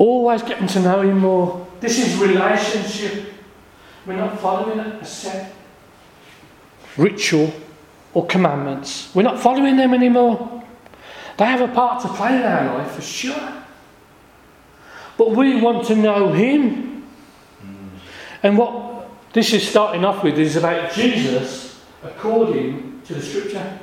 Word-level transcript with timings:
Always 0.00 0.42
getting 0.42 0.66
to 0.68 0.80
know 0.80 1.02
Him 1.02 1.18
more. 1.18 1.66
This 1.78 1.98
is 1.98 2.16
relationship. 2.16 3.34
We're 4.06 4.16
not 4.16 4.40
following 4.40 4.80
a 4.80 5.04
set 5.04 5.52
ritual 6.96 7.52
or 8.14 8.24
commandments. 8.26 9.14
We're 9.14 9.24
not 9.24 9.38
following 9.38 9.76
them 9.76 9.92
anymore. 9.92 10.64
They 11.36 11.44
have 11.44 11.60
a 11.60 11.68
part 11.68 12.00
to 12.00 12.08
play 12.08 12.34
in 12.34 12.42
our 12.42 12.78
life 12.78 12.92
for 12.92 13.02
sure. 13.02 13.62
But 15.18 15.32
we 15.32 15.60
want 15.60 15.86
to 15.88 15.96
know 15.96 16.32
Him. 16.32 17.06
Mm. 17.62 17.88
And 18.42 18.56
what 18.56 19.06
this 19.34 19.52
is 19.52 19.68
starting 19.68 20.06
off 20.06 20.24
with 20.24 20.38
is 20.38 20.56
about 20.56 20.94
Jesus 20.94 21.78
according 22.02 23.02
to 23.02 23.12
the 23.12 23.22
Scripture. 23.22 23.80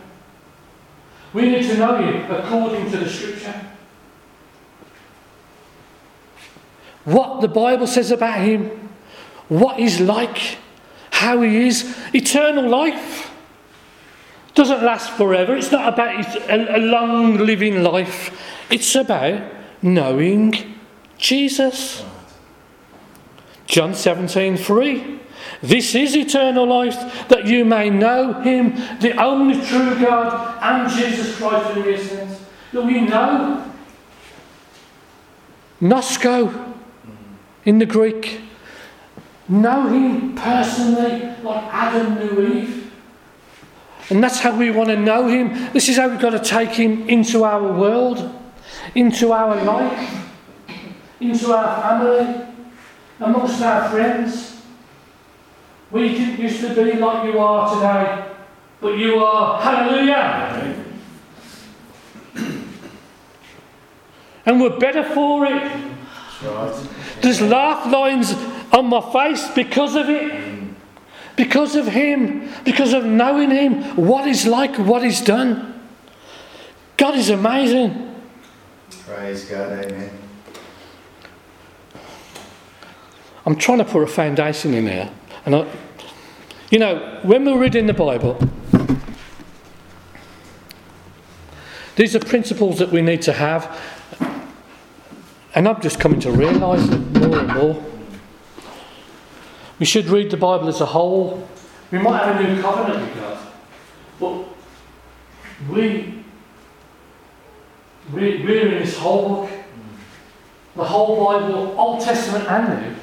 We 1.31 1.43
need 1.43 1.63
to 1.67 1.77
know 1.77 1.97
Him 1.97 2.31
according 2.31 2.89
to 2.89 2.97
the 2.97 3.07
Scripture. 3.07 3.53
What 7.07 7.39
the 7.39 7.47
Bible 7.47 7.87
says 7.87 8.11
about 8.11 8.41
Him, 8.41 8.89
what 9.47 9.79
He's 9.79 10.01
like, 10.01 10.57
how 11.09 11.41
He 11.41 11.67
is, 11.67 11.97
eternal 12.13 12.67
life. 12.67 13.31
Doesn't 14.55 14.83
last 14.83 15.11
forever. 15.13 15.55
It's 15.55 15.71
not 15.71 15.93
about 15.93 16.49
a 16.49 16.79
long 16.79 17.37
living 17.37 17.81
life. 17.81 18.37
It's 18.69 18.93
about 18.93 19.41
knowing 19.81 20.75
Jesus. 21.17 22.03
John 23.67 23.93
17 23.93 24.57
3. 24.57 25.19
This 25.61 25.95
is 25.95 26.13
eternal 26.13 26.67
life, 26.67 27.29
that 27.29 27.47
you 27.47 27.63
may 27.63 27.89
know 27.89 28.33
him, 28.41 28.75
the 28.99 29.15
only 29.15 29.65
true 29.65 29.97
God, 29.97 30.59
and 30.61 30.91
Jesus 30.91 31.37
Christ 31.37 31.69
whom 31.69 31.85
he 31.85 31.97
sent. 31.97 32.37
That 32.73 32.81
we 32.83 32.99
know. 32.99 33.63
Gnosko 35.79 36.76
in 37.67 37.79
the 37.79 37.85
Greek. 37.85 38.39
Know 39.49 39.87
him 39.89 40.35
personally, 40.35 41.35
like 41.43 41.63
Adam 41.73 42.15
knew 42.15 42.47
Eve. 42.47 42.93
And 44.09 44.23
that's 44.23 44.39
how 44.39 44.57
we 44.57 44.71
want 44.71 44.87
to 44.87 44.95
know 44.95 45.27
him. 45.27 45.73
This 45.73 45.89
is 45.89 45.97
how 45.97 46.07
we've 46.07 46.19
got 46.19 46.29
to 46.29 46.39
take 46.39 46.69
him 46.69 47.09
into 47.09 47.43
our 47.43 47.61
world, 47.61 48.33
into 48.95 49.33
our 49.33 49.61
life, 49.65 50.29
into 51.19 51.51
our 51.53 51.81
family, 51.81 52.47
amongst 53.19 53.61
our 53.61 53.89
friends. 53.89 54.61
We 55.91 56.09
didn't 56.09 56.39
used 56.39 56.61
to 56.61 56.73
be 56.73 56.93
like 56.93 57.25
you 57.25 57.37
are 57.37 57.75
today, 57.75 58.29
but 58.79 58.97
you 58.97 59.17
are. 59.25 59.61
Hallelujah! 59.61 60.73
and 64.45 64.61
we're 64.61 64.79
better 64.79 65.03
for 65.03 65.45
it. 65.45 65.96
There's 67.21 67.41
laugh 67.41 67.91
lines 67.91 68.33
on 68.71 68.87
my 68.87 69.01
face 69.11 69.47
because 69.55 69.95
of 69.95 70.09
it. 70.09 70.75
Because 71.35 71.75
of 71.75 71.87
Him. 71.87 72.49
Because 72.63 72.93
of 72.93 73.05
knowing 73.05 73.51
Him. 73.51 73.95
What 73.95 74.25
He's 74.27 74.45
like, 74.45 74.75
what 74.77 75.03
He's 75.03 75.21
done. 75.21 75.73
God 76.95 77.15
is 77.15 77.29
amazing. 77.29 78.15
Praise 79.05 79.45
God, 79.45 79.85
amen. 79.85 80.11
I'm 83.45 83.55
trying 83.55 83.77
to 83.77 83.85
put 83.85 84.03
a 84.03 84.07
foundation 84.07 84.73
in 84.73 84.87
here. 84.87 85.09
And 85.45 85.55
I, 85.55 85.67
you 86.69 86.79
know, 86.79 87.19
when 87.23 87.45
we're 87.45 87.57
reading 87.57 87.85
the 87.85 87.93
Bible, 87.93 88.37
these 91.95 92.15
are 92.15 92.19
principles 92.19 92.79
that 92.79 92.91
we 92.91 93.01
need 93.01 93.21
to 93.21 93.33
have. 93.33 93.79
And 95.57 95.67
I'm 95.67 95.81
just 95.81 95.99
coming 95.99 96.19
to 96.19 96.31
realise 96.31 96.87
it 96.87 96.99
more 97.17 97.39
and 97.39 97.51
more. 97.51 97.83
We 99.79 99.87
should 99.87 100.05
read 100.05 100.29
the 100.29 100.37
Bible 100.37 100.67
as 100.67 100.81
a 100.81 100.85
whole. 100.85 101.49
We 101.89 101.97
might 101.97 102.23
have 102.25 102.39
a 102.39 102.53
new 102.53 102.61
covenant 102.61 103.01
with 103.01 103.15
God, 103.15 103.39
but 104.19 104.45
we, 105.67 106.23
we 108.13 108.43
we're 108.43 108.67
in 108.67 108.83
this 108.83 108.99
whole 108.99 109.29
book, 109.29 109.49
the 110.75 110.83
whole 110.83 111.25
Bible, 111.25 111.73
Old 111.75 112.01
Testament 112.01 112.45
and 112.47 112.83
New. 112.83 112.95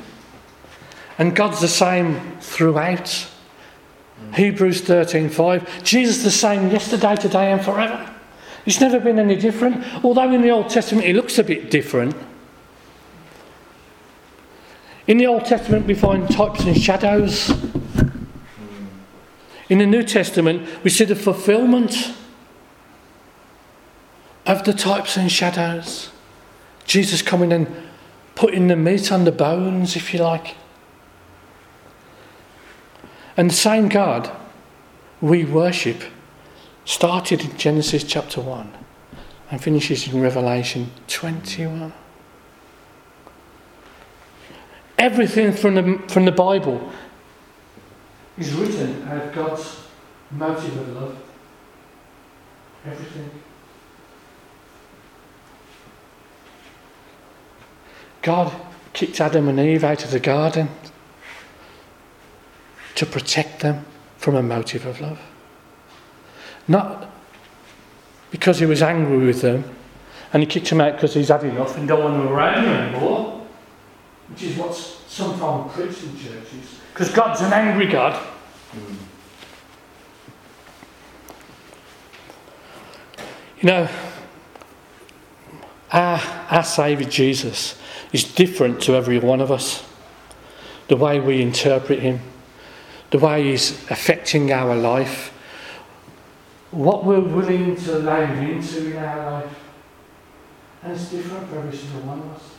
And 1.19 1.35
God's 1.35 1.61
the 1.61 1.67
same 1.67 2.39
throughout. 2.39 3.27
Hebrews 4.33 4.83
13:5. 4.83 5.83
Jesus 5.83 6.23
the 6.23 6.31
same 6.31 6.71
yesterday, 6.71 7.17
today, 7.17 7.51
and 7.51 7.65
forever. 7.65 8.15
He's 8.65 8.81
never 8.81 9.01
been 9.01 9.19
any 9.19 9.35
different. 9.35 9.85
Although 10.05 10.31
in 10.31 10.43
the 10.43 10.51
Old 10.51 10.71
Testament 10.71 11.05
he 11.05 11.13
looks 11.13 11.37
a 11.41 11.43
bit 11.43 11.69
different. 11.69 12.15
In 15.07 15.19
the 15.19 15.27
Old 15.27 15.45
Testament 15.45 15.87
we 15.87 15.95
find 15.95 16.31
types 16.31 16.65
and 16.65 16.81
shadows. 16.81 17.53
In 19.69 19.79
the 19.79 19.87
New 19.87 20.03
Testament 20.03 20.67
we 20.83 20.91
see 20.91 21.05
the 21.05 21.17
fulfillment 21.17 22.15
of 24.47 24.65
the 24.65 24.73
types 24.73 25.17
and 25.17 25.31
shadows. 25.31 26.11
Jesus 26.87 27.23
coming 27.23 27.53
and 27.53 27.67
putting 28.35 28.69
the 28.69 28.77
meat 28.77 29.11
on 29.13 29.25
the 29.25 29.33
bones, 29.33 29.97
if 29.97 30.13
you 30.13 30.21
like. 30.21 30.57
And 33.37 33.51
the 33.51 33.55
same 33.55 33.89
God 33.89 34.31
we 35.21 35.45
worship 35.45 36.03
started 36.85 37.43
in 37.43 37.57
Genesis 37.57 38.05
chapter 38.05 38.41
1 38.41 38.73
and 39.51 39.63
finishes 39.63 40.09
in 40.09 40.21
Revelation 40.21 40.91
21. 41.09 41.93
Everything 44.99 45.53
from 45.53 45.75
the, 45.75 46.03
from 46.09 46.25
the 46.25 46.33
Bible 46.33 46.91
is 48.39 48.53
written 48.53 49.07
out 49.09 49.27
of 49.27 49.35
God's 49.35 49.81
motive 50.31 50.77
of 50.77 50.89
love. 50.95 51.17
Everything. 52.87 53.31
God 58.23 58.53
kicked 58.93 59.21
Adam 59.21 59.49
and 59.49 59.61
Eve 59.61 59.85
out 59.85 60.05
of 60.05 60.11
the 60.11 60.21
garden 60.21 60.69
to 62.95 63.05
protect 63.05 63.61
them 63.61 63.85
from 64.17 64.37
a 64.37 64.43
motive 64.43 64.87
of 64.87 65.01
love. 65.01 65.21
Not 66.67 67.11
because 68.31 68.59
he 68.59 68.67
was 68.67 68.83
angry 68.83 69.27
with 69.27 69.43
them 69.43 69.65
and 70.33 70.43
he 70.43 70.47
kicked 70.47 70.71
them 70.71 70.81
out 70.81 70.95
because 70.95 71.15
he's 71.15 71.29
had 71.29 71.45
enough 71.45 71.77
and 71.77 71.87
don't 71.87 72.03
want 72.03 72.17
them 72.17 72.33
around 72.33 72.65
anymore, 72.65 73.44
which 74.35 74.43
is 74.43 74.57
what's 74.57 75.01
sometimes 75.07 75.73
preached 75.73 76.03
in 76.03 76.19
churches. 76.19 76.81
Because 76.93 77.09
God's 77.11 77.41
an 77.41 77.53
angry 77.53 77.87
God. 77.87 78.21
Mm. 78.73 78.97
You 83.61 83.69
know, 83.69 83.89
our, 85.93 86.21
our 86.51 86.65
Saviour 86.65 87.09
Jesus 87.09 87.79
is 88.13 88.25
different 88.25 88.83
to 88.83 88.97
every 88.97 89.21
one 89.21 89.41
of 89.41 89.53
us. 89.53 89.85
The 90.89 90.97
way 90.97 91.21
we 91.21 91.41
interpret 91.41 92.01
him, 92.01 92.19
the 93.11 93.19
way 93.21 93.53
He's 93.53 93.89
affecting 93.89 94.51
our 94.51 94.75
life, 94.75 95.33
what 96.73 97.05
we're 97.05 97.21
willing 97.21 97.77
to 97.77 97.99
allow 97.99 98.27
Him 98.27 98.51
into 98.51 98.91
in 98.91 98.97
our 98.97 99.31
life. 99.31 99.59
And 100.83 100.93
it's 100.93 101.09
different 101.09 101.49
for 101.49 101.61
every 101.61 101.77
single 101.77 102.01
one 102.01 102.19
of 102.19 102.33
us. 102.33 102.54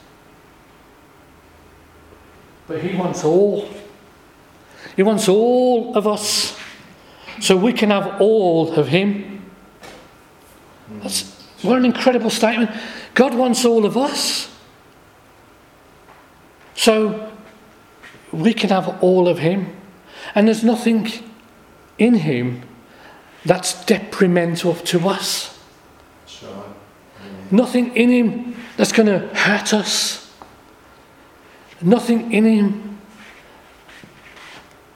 But 2.67 2.81
He 2.81 2.97
wants 2.97 3.23
all. 3.23 3.67
He 4.95 5.03
wants 5.03 5.27
all 5.27 5.95
of 5.95 6.07
us. 6.07 6.57
So 7.41 7.57
we 7.57 7.73
can 7.73 7.89
have 7.89 8.21
all 8.21 8.73
of 8.73 8.87
Him. 8.87 9.43
That's 11.01 11.31
what 11.61 11.77
an 11.77 11.85
incredible 11.85 12.29
statement. 12.29 12.71
God 13.13 13.33
wants 13.33 13.65
all 13.65 13.85
of 13.85 13.97
us. 13.97 14.53
So 16.75 17.31
we 18.31 18.53
can 18.53 18.69
have 18.69 19.03
all 19.03 19.27
of 19.27 19.39
Him. 19.39 19.75
And 20.33 20.47
there's 20.47 20.63
nothing 20.63 21.11
in 21.97 22.15
him 22.15 22.63
that's 23.45 23.85
detrimental 23.85 24.75
to 24.75 25.07
us. 25.07 25.57
Sure. 26.25 26.73
Nothing 27.51 27.95
in 27.95 28.09
him 28.09 28.55
that's 28.77 28.91
going 28.91 29.07
to 29.07 29.27
hurt 29.35 29.73
us. 29.73 30.24
Nothing 31.81 32.31
in 32.31 32.45
him 32.45 32.99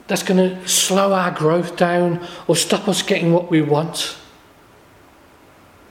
that's 0.06 0.22
going 0.22 0.38
to 0.38 0.68
slow 0.68 1.12
our 1.12 1.30
growth 1.30 1.76
down 1.76 2.26
or 2.48 2.56
stop 2.56 2.88
us 2.88 3.02
getting 3.02 3.32
what 3.32 3.50
we 3.50 3.62
want 3.62 4.16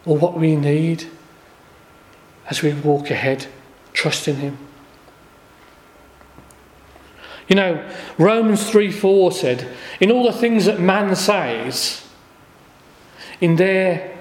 or 0.05 0.17
what 0.17 0.37
we 0.37 0.55
need 0.55 1.05
as 2.49 2.61
we 2.61 2.73
walk 2.73 3.09
ahead, 3.11 3.47
trusting 3.93 4.35
him. 4.37 4.57
You 7.47 7.55
know, 7.55 7.89
Romans 8.17 8.69
3 8.69 8.91
4 8.91 9.31
said, 9.31 9.67
In 9.99 10.11
all 10.11 10.23
the 10.23 10.37
things 10.37 10.65
that 10.65 10.79
man 10.79 11.15
says, 11.15 12.05
in 13.39 13.55
their 13.55 14.17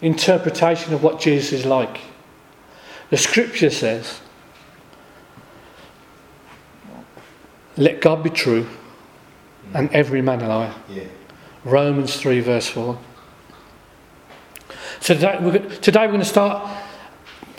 interpretation 0.00 0.94
of 0.94 1.02
what 1.02 1.20
Jesus 1.20 1.52
is 1.52 1.66
like, 1.66 2.00
The 3.12 3.18
scripture 3.18 3.68
says, 3.68 4.22
Let 7.76 8.00
God 8.00 8.22
be 8.22 8.30
true 8.30 8.66
and 9.74 9.90
every 9.90 10.22
man 10.22 10.40
a 10.40 10.48
liar. 10.48 10.74
Yeah. 10.88 11.04
Romans 11.62 12.16
3, 12.16 12.40
verse 12.40 12.68
4. 12.68 12.98
So 15.00 15.12
today 15.12 15.38
we're, 15.42 15.58
today 15.58 16.06
we're 16.06 16.12
going 16.12 16.20
to 16.20 16.24
start. 16.24 16.66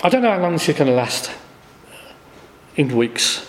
I 0.01 0.09
don't 0.09 0.23
know 0.23 0.31
how 0.31 0.39
long 0.39 0.53
this 0.53 0.67
is 0.67 0.75
going 0.75 0.89
to 0.89 0.95
last 0.95 1.29
in 2.75 2.97
weeks, 2.97 3.47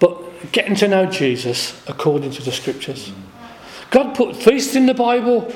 but 0.00 0.52
getting 0.52 0.74
to 0.74 0.88
know 0.88 1.06
Jesus 1.06 1.82
according 1.88 2.32
to 2.32 2.42
the 2.42 2.52
scriptures. 2.52 3.08
Mm. 3.08 3.14
God 3.90 4.14
put 4.14 4.36
feasts 4.36 4.76
in 4.76 4.84
the 4.84 4.92
Bible 4.92 5.50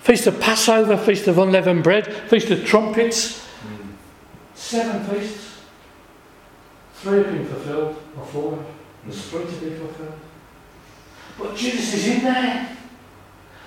feast 0.00 0.26
of 0.26 0.40
Passover, 0.40 0.96
feast 0.96 1.28
of 1.28 1.36
unleavened 1.36 1.84
bread, 1.84 2.10
feast 2.30 2.50
of 2.50 2.64
trumpets. 2.64 3.41
Seven 4.62 5.04
feasts. 5.04 5.58
Three 6.94 7.18
have 7.18 7.26
been 7.26 7.46
fulfilled, 7.46 7.96
or 8.16 8.24
four. 8.26 8.64
There's 9.04 9.22
hmm. 9.28 9.36
three 9.36 9.44
to 9.44 9.60
be 9.60 9.76
fulfilled. 9.76 10.14
But 11.36 11.56
Jesus 11.56 11.94
is 11.94 12.06
in 12.06 12.22
there. 12.22 12.76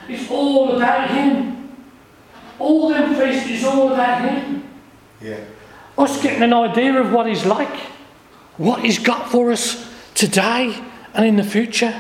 It's 0.08 0.32
all 0.32 0.78
about 0.78 1.10
Him. 1.10 1.76
All 2.58 2.90
them 2.90 3.14
feasts 3.14 3.50
is 3.50 3.66
all 3.66 3.92
about 3.92 4.22
Him. 4.22 4.64
Yeah. 5.22 5.44
Us 5.98 6.24
getting 6.24 6.44
an 6.44 6.54
idea 6.54 7.00
of 7.00 7.12
what 7.12 7.28
He's 7.28 7.46
like, 7.46 7.78
what 8.58 8.80
He's 8.80 8.98
got 8.98 9.30
for 9.30 9.52
us 9.52 9.94
today 10.16 10.82
and 11.14 11.26
in 11.26 11.36
the 11.36 11.44
future. 11.44 11.94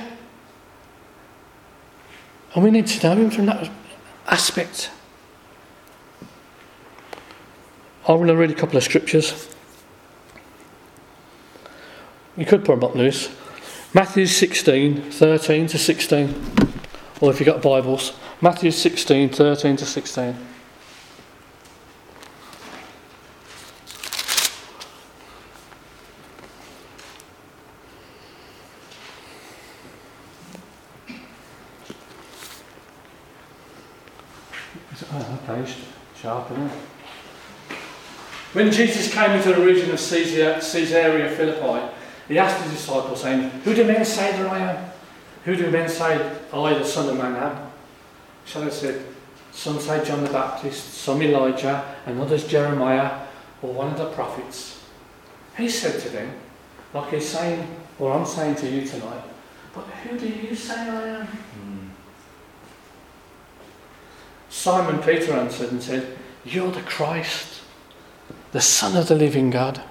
And 2.56 2.64
we 2.64 2.72
need 2.72 2.88
to 2.88 3.08
know 3.08 3.22
Him 3.22 3.30
from 3.30 3.48
that 3.48 3.70
aspect. 4.26 4.90
I'm 8.08 8.18
going 8.18 8.28
to 8.28 8.36
read 8.36 8.52
a 8.52 8.54
couple 8.54 8.78
of 8.78 8.84
scriptures. 8.84 9.50
You 12.38 12.46
could 12.46 12.64
put 12.64 12.80
them 12.80 12.84
up, 12.84 12.94
Lewis. 12.94 13.36
Matthew 13.96 14.28
16, 14.28 15.10
13 15.10 15.68
to 15.68 15.78
16. 15.80 16.44
Or 17.20 17.32
if 17.32 17.40
you've 17.40 17.48
got 17.48 17.64
Bibles, 17.64 18.14
Matthew 18.42 18.70
16, 18.70 19.30
13 19.30 19.78
to 19.78 19.86
16. 19.86 20.36
Oh, 35.12 35.40
okay, 35.50 35.62
it's 35.62 35.76
sharp, 36.16 36.52
isn't 36.52 36.68
it? 36.68 36.72
When 38.56 38.72
Jesus 38.72 39.14
came 39.14 39.32
into 39.32 39.52
the 39.52 39.60
region 39.60 39.92
of 39.92 40.00
Caesarea, 40.00 41.30
Philippi, 41.36 41.94
he 42.30 42.40
asked 42.40 42.64
his 42.64 42.72
disciples, 42.72 43.22
saying, 43.22 43.50
Who 43.66 43.76
do 43.76 43.84
men 43.84 44.06
say 44.06 44.32
that 44.32 44.50
I 44.50 44.60
am? 44.60 44.92
Who 45.44 45.58
do 45.58 45.70
men 45.70 45.90
say 45.90 46.16
I, 46.54 46.74
the 46.74 46.86
Son 46.86 47.10
of 47.10 47.18
Man, 47.18 47.36
am? 47.36 47.70
So 48.46 48.64
they 48.64 48.72
said, 48.72 49.06
Some 49.52 49.78
say 49.82 50.06
John 50.06 50.24
the 50.24 50.30
Baptist, 50.30 50.94
some 50.94 51.22
Elijah, 51.22 51.84
and 52.06 52.18
others 52.22 52.48
Jeremiah, 52.48 53.28
or 53.62 53.74
one 53.74 53.92
of 53.92 53.98
the 53.98 54.10
prophets. 54.12 54.82
He 55.58 55.68
said 55.68 56.00
to 56.04 56.10
them, 56.10 56.32
like 56.94 57.12
he's 57.12 57.28
saying, 57.28 57.68
or 58.00 58.14
I'm 58.14 58.26
saying 58.26 58.56
to 58.56 58.70
you 58.70 58.88
tonight, 58.88 59.24
But 59.74 59.84
who 59.84 60.18
do 60.18 60.30
you 60.30 60.56
say 60.56 60.76
I 60.76 61.08
am? 61.08 61.26
Hmm. 61.28 61.88
Simon 64.48 65.04
Peter 65.04 65.34
answered 65.34 65.74
and 65.74 65.84
said, 65.84 66.18
You're 66.46 66.72
the 66.72 66.84
Christ, 66.84 67.64
the 68.56 68.62
Son 68.62 68.96
of 68.96 69.10
the 69.10 69.16
living 69.16 69.50
God. 69.50 69.82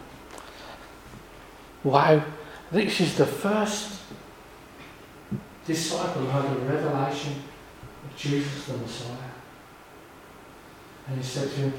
Wow, 1.82 2.24
this 2.72 2.98
is 2.98 3.14
the 3.14 3.26
first 3.26 4.00
disciple 5.66 6.22
who 6.22 6.28
had 6.28 6.46
a 6.46 6.60
revelation 6.60 7.42
of 8.02 8.16
Jesus 8.16 8.64
the 8.64 8.78
Messiah. 8.78 9.34
And 11.06 11.18
he 11.18 11.22
said 11.22 11.50
to 11.50 11.56
him, 11.56 11.74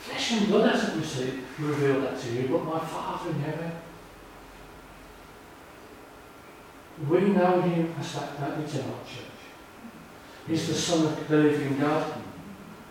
Flesh 0.00 0.32
and 0.32 0.48
blood 0.48 0.74
hasn't 0.74 1.00
received, 1.00 1.44
revealed 1.60 2.02
that 2.02 2.20
to 2.20 2.32
you, 2.32 2.48
but 2.48 2.64
my 2.64 2.80
Father 2.80 3.30
in 3.30 3.38
heaven. 3.42 3.70
We 7.08 7.20
know 7.20 7.60
him 7.60 7.94
as 8.00 8.14
that 8.14 8.36
that 8.40 8.50
our 8.50 8.58
church. 8.58 9.36
He's 10.48 10.66
the 10.66 10.74
Son 10.74 11.06
of 11.06 11.28
the 11.28 11.36
living 11.36 11.78
God. 11.78 12.14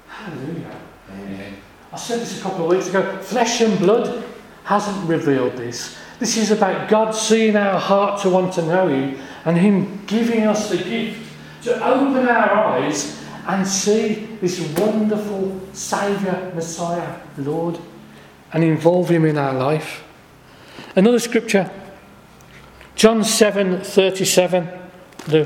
Hallelujah. 0.07 0.79
Amen. 1.11 1.64
I 1.91 1.97
said 1.97 2.19
this 2.19 2.39
a 2.39 2.43
couple 2.43 2.65
of 2.65 2.71
weeks 2.71 2.89
ago. 2.89 3.17
Flesh 3.21 3.61
and 3.61 3.77
blood 3.79 4.23
hasn't 4.63 5.07
revealed 5.07 5.53
this. 5.53 5.97
This 6.19 6.37
is 6.37 6.51
about 6.51 6.89
God 6.89 7.11
seeing 7.11 7.55
our 7.55 7.79
heart 7.79 8.21
to 8.21 8.29
want 8.29 8.53
to 8.53 8.61
know 8.61 8.87
Him 8.87 9.19
and 9.45 9.57
Him 9.57 10.05
giving 10.05 10.43
us 10.43 10.69
the 10.69 10.77
gift 10.77 11.31
to 11.63 11.75
open 11.85 12.27
our 12.27 12.51
eyes 12.51 13.23
and 13.47 13.67
see 13.67 14.25
this 14.41 14.59
wonderful 14.77 15.61
Saviour, 15.73 16.51
Messiah, 16.55 17.19
Lord, 17.37 17.79
and 18.53 18.63
involve 18.63 19.09
Him 19.09 19.25
in 19.25 19.37
our 19.37 19.53
life. 19.53 20.03
Another 20.95 21.19
scripture, 21.19 21.69
John 22.95 23.23
7 23.23 23.81
37. 23.81 24.69
Lou. 25.27 25.45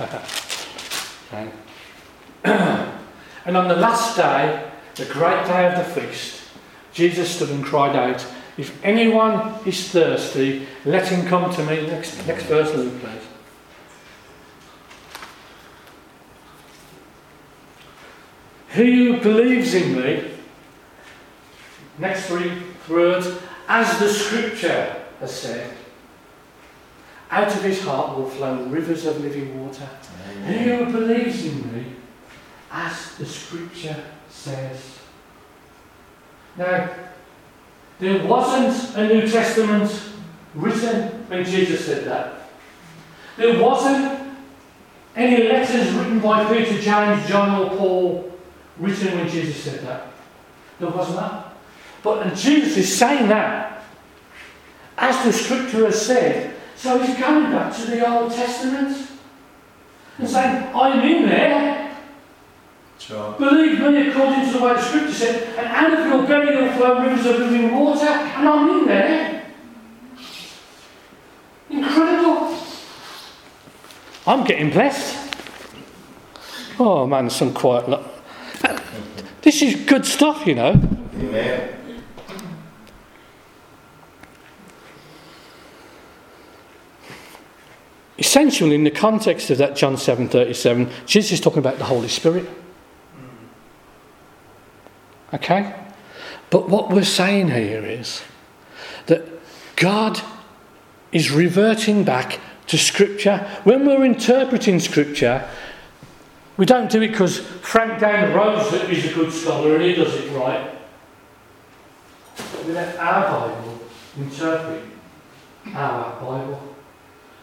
Okay. 0.00 1.50
And 3.50 3.56
on 3.56 3.66
the 3.66 3.74
last 3.74 4.16
day, 4.16 4.70
the 4.94 5.06
great 5.06 5.44
day 5.44 5.66
of 5.66 5.76
the 5.76 6.00
feast, 6.00 6.40
Jesus 6.92 7.34
stood 7.34 7.50
and 7.50 7.64
cried 7.64 7.96
out, 7.96 8.24
If 8.56 8.78
anyone 8.84 9.56
is 9.66 9.88
thirsty, 9.88 10.68
let 10.84 11.08
him 11.08 11.26
come 11.26 11.52
to 11.52 11.64
me. 11.64 11.84
Next, 11.88 12.24
next 12.28 12.44
verse, 12.44 12.72
Luke, 12.76 12.94
please. 13.00 13.26
He 18.72 19.06
who 19.06 19.20
believes 19.20 19.74
in 19.74 19.96
me, 19.96 20.30
next 21.98 22.26
three 22.26 22.52
words, 22.88 23.36
as 23.66 23.98
the 23.98 24.10
scripture 24.10 24.94
has 25.18 25.34
said, 25.36 25.76
out 27.32 27.48
of 27.48 27.64
his 27.64 27.82
heart 27.82 28.16
will 28.16 28.30
flow 28.30 28.62
rivers 28.66 29.06
of 29.06 29.20
living 29.20 29.60
water. 29.60 29.88
He 30.46 30.54
who 30.54 30.86
believes 30.86 31.44
in 31.44 31.74
me, 31.74 31.96
as 32.70 33.16
the 33.16 33.26
scripture 33.26 34.04
says. 34.28 34.98
Now, 36.56 36.90
there 37.98 38.26
wasn't 38.26 38.96
a 38.96 39.08
New 39.08 39.28
Testament 39.28 39.90
written 40.54 41.08
when 41.28 41.44
Jesus 41.44 41.84
said 41.84 42.04
that. 42.04 42.50
There 43.36 43.62
wasn't 43.62 44.34
any 45.16 45.48
letters 45.48 45.92
written 45.92 46.20
by 46.20 46.44
Peter, 46.52 46.80
James, 46.80 47.28
John, 47.28 47.60
or 47.60 47.76
Paul 47.76 48.32
written 48.78 49.18
when 49.18 49.28
Jesus 49.28 49.62
said 49.62 49.80
that. 49.80 50.06
There 50.78 50.88
wasn't 50.88 51.18
that. 51.18 51.52
But 52.02 52.26
and 52.26 52.36
Jesus 52.36 52.76
is 52.76 52.96
saying 52.96 53.28
that, 53.28 53.82
as 54.96 55.24
the 55.24 55.32
scripture 55.32 55.84
has 55.86 56.00
said, 56.06 56.56
so 56.76 56.98
he's 56.98 57.18
going 57.18 57.50
back 57.52 57.74
to 57.76 57.82
the 57.82 58.08
Old 58.08 58.32
Testament 58.32 59.06
and 60.18 60.28
saying, 60.28 60.74
I'm 60.74 61.00
in 61.00 61.28
there. 61.28 61.89
Sure. 63.00 63.32
Believe 63.38 63.80
me, 63.80 64.08
according 64.08 64.44
to 64.44 64.58
the 64.58 64.62
way 64.62 64.74
the 64.74 64.82
scripture 64.82 65.12
said, 65.12 65.58
and 65.58 65.66
out 65.68 65.98
of 65.98 66.06
your 66.06 66.26
belly 66.26 66.54
will 66.54 66.72
flow 66.74 67.00
rivers 67.00 67.24
of 67.24 67.38
living 67.38 67.74
water, 67.74 68.06
and 68.06 68.46
I'm 68.46 68.78
in 68.78 68.86
there. 68.86 69.46
Incredible. 71.70 72.58
I'm 74.26 74.44
getting 74.44 74.70
blessed. 74.70 75.34
Oh 76.78 77.06
man, 77.06 77.30
some 77.30 77.54
quiet. 77.54 77.88
Lo- 77.88 78.04
this 79.40 79.62
is 79.62 79.76
good 79.86 80.04
stuff, 80.04 80.46
you 80.46 80.54
know. 80.54 80.72
Amen. 81.14 81.76
Essentially, 88.18 88.74
in 88.74 88.84
the 88.84 88.90
context 88.90 89.48
of 89.48 89.56
that 89.56 89.74
John 89.74 89.96
7:37, 89.96 90.90
Jesus 91.06 91.32
is 91.32 91.40
talking 91.40 91.60
about 91.60 91.78
the 91.78 91.84
Holy 91.84 92.08
Spirit. 92.08 92.46
Okay? 95.32 95.74
But 96.50 96.68
what 96.68 96.90
we're 96.90 97.04
saying 97.04 97.48
here 97.48 97.84
is 97.84 98.22
that 99.06 99.26
God 99.76 100.20
is 101.12 101.30
reverting 101.30 102.04
back 102.04 102.40
to 102.66 102.78
Scripture. 102.78 103.38
When 103.64 103.86
we're 103.86 104.04
interpreting 104.04 104.80
Scripture, 104.80 105.48
we 106.56 106.66
don't 106.66 106.90
do 106.90 107.02
it 107.02 107.08
because 107.08 107.38
Frank 107.38 108.00
the 108.00 108.32
road 108.34 108.58
is 108.90 109.10
a 109.10 109.14
good 109.14 109.32
scholar 109.32 109.76
and 109.76 109.84
he 109.84 109.94
does 109.94 110.14
it 110.14 110.30
right. 110.32 110.70
We 112.66 112.72
let 112.72 112.96
our 112.98 113.50
Bible 113.50 113.80
interpret 114.18 114.84
our 115.74 116.20
Bible. 116.20 116.74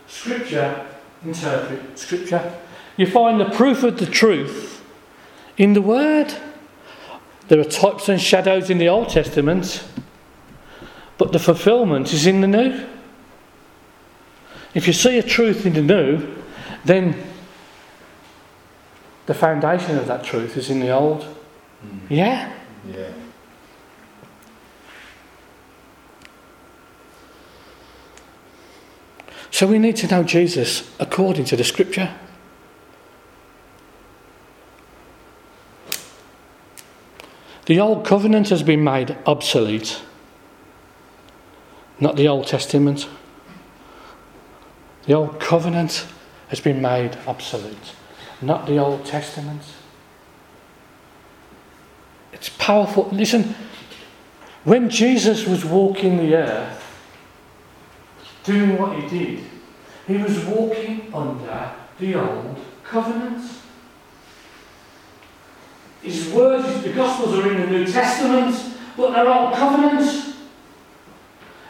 Scripture 0.08 0.86
interpret 1.25 1.98
Scripture. 1.98 2.58
You 2.96 3.08
find 3.08 3.39
the 3.39 3.50
proof 3.50 3.84
of 3.84 4.00
the 4.00 4.06
truth 4.06 4.84
in 5.58 5.74
the 5.74 5.82
Word. 5.82 6.36
There 7.48 7.60
are 7.60 7.63
types 7.63 8.10
and 8.10 8.20
shadows 8.20 8.70
in 8.70 8.77
the 8.77 8.89
Old 8.89 9.10
Testament, 9.10 9.84
but 11.18 11.32
the 11.32 11.39
fulfillment 11.39 12.13
is 12.13 12.27
in 12.27 12.42
the 12.42 12.48
New. 12.48 12.86
If 14.74 14.86
you 14.86 14.94
see 14.94 15.18
a 15.18 15.24
truth 15.24 15.66
in 15.66 15.74
the 15.74 15.82
New, 15.82 16.36
then 16.84 17.16
the 19.25 19.34
foundation 19.34 19.98
of 19.98 20.08
that 20.08 20.24
truth 20.24 20.58
is 20.58 20.70
in 20.70 20.80
the 20.80 20.92
Old. 20.92 21.22
Mm. 21.86 22.00
Yeah? 22.10 22.54
Yeah. 22.92 23.12
So 29.51 29.66
we 29.66 29.80
need 29.80 29.96
to 29.98 30.08
know 30.08 30.24
Jesus 30.24 30.94
according 31.00 31.46
to 31.46 31.56
the 31.56 31.63
Scripture. 31.63 32.13
The 37.67 37.81
Old 37.81 38.05
Covenant 38.05 38.47
has 38.47 38.63
been 38.63 38.81
made 38.81 39.17
obsolete, 39.25 40.01
not 42.00 42.15
the 42.15 42.25
Old 42.25 42.47
Testament. 42.47 43.09
The 45.05 45.13
Old 45.13 45.41
Covenant 45.41 46.07
has 46.47 46.62
been 46.62 46.81
made 46.81 47.17
obsolete, 47.27 47.93
not 48.41 48.67
the 48.67 48.77
Old 48.77 49.05
Testament. 49.05 49.63
It's 52.31 52.47
powerful. 52.47 53.09
Listen, 53.12 53.53
when 54.63 54.89
Jesus 54.89 55.45
was 55.45 55.65
walking 55.65 56.15
the 56.15 56.36
earth, 56.36 56.86
doing 58.45 58.77
what 58.77 58.97
he 58.97 59.09
did, 59.09 59.43
he 60.07 60.15
was 60.15 60.45
walking 60.45 61.13
under 61.13 61.74
the 62.00 62.15
Old 62.15 62.63
Covenant. 62.86 63.57
His 66.08 66.30
words, 66.30 66.84
the 66.84 66.94
Gospels 66.94 67.38
are 67.38 67.52
in 67.52 67.60
the 67.60 67.68
New 67.68 67.86
Testament, 67.86 68.56
but 68.96 69.12
they're 69.12 69.28
Old 69.28 69.54
Covenant. 69.54 70.36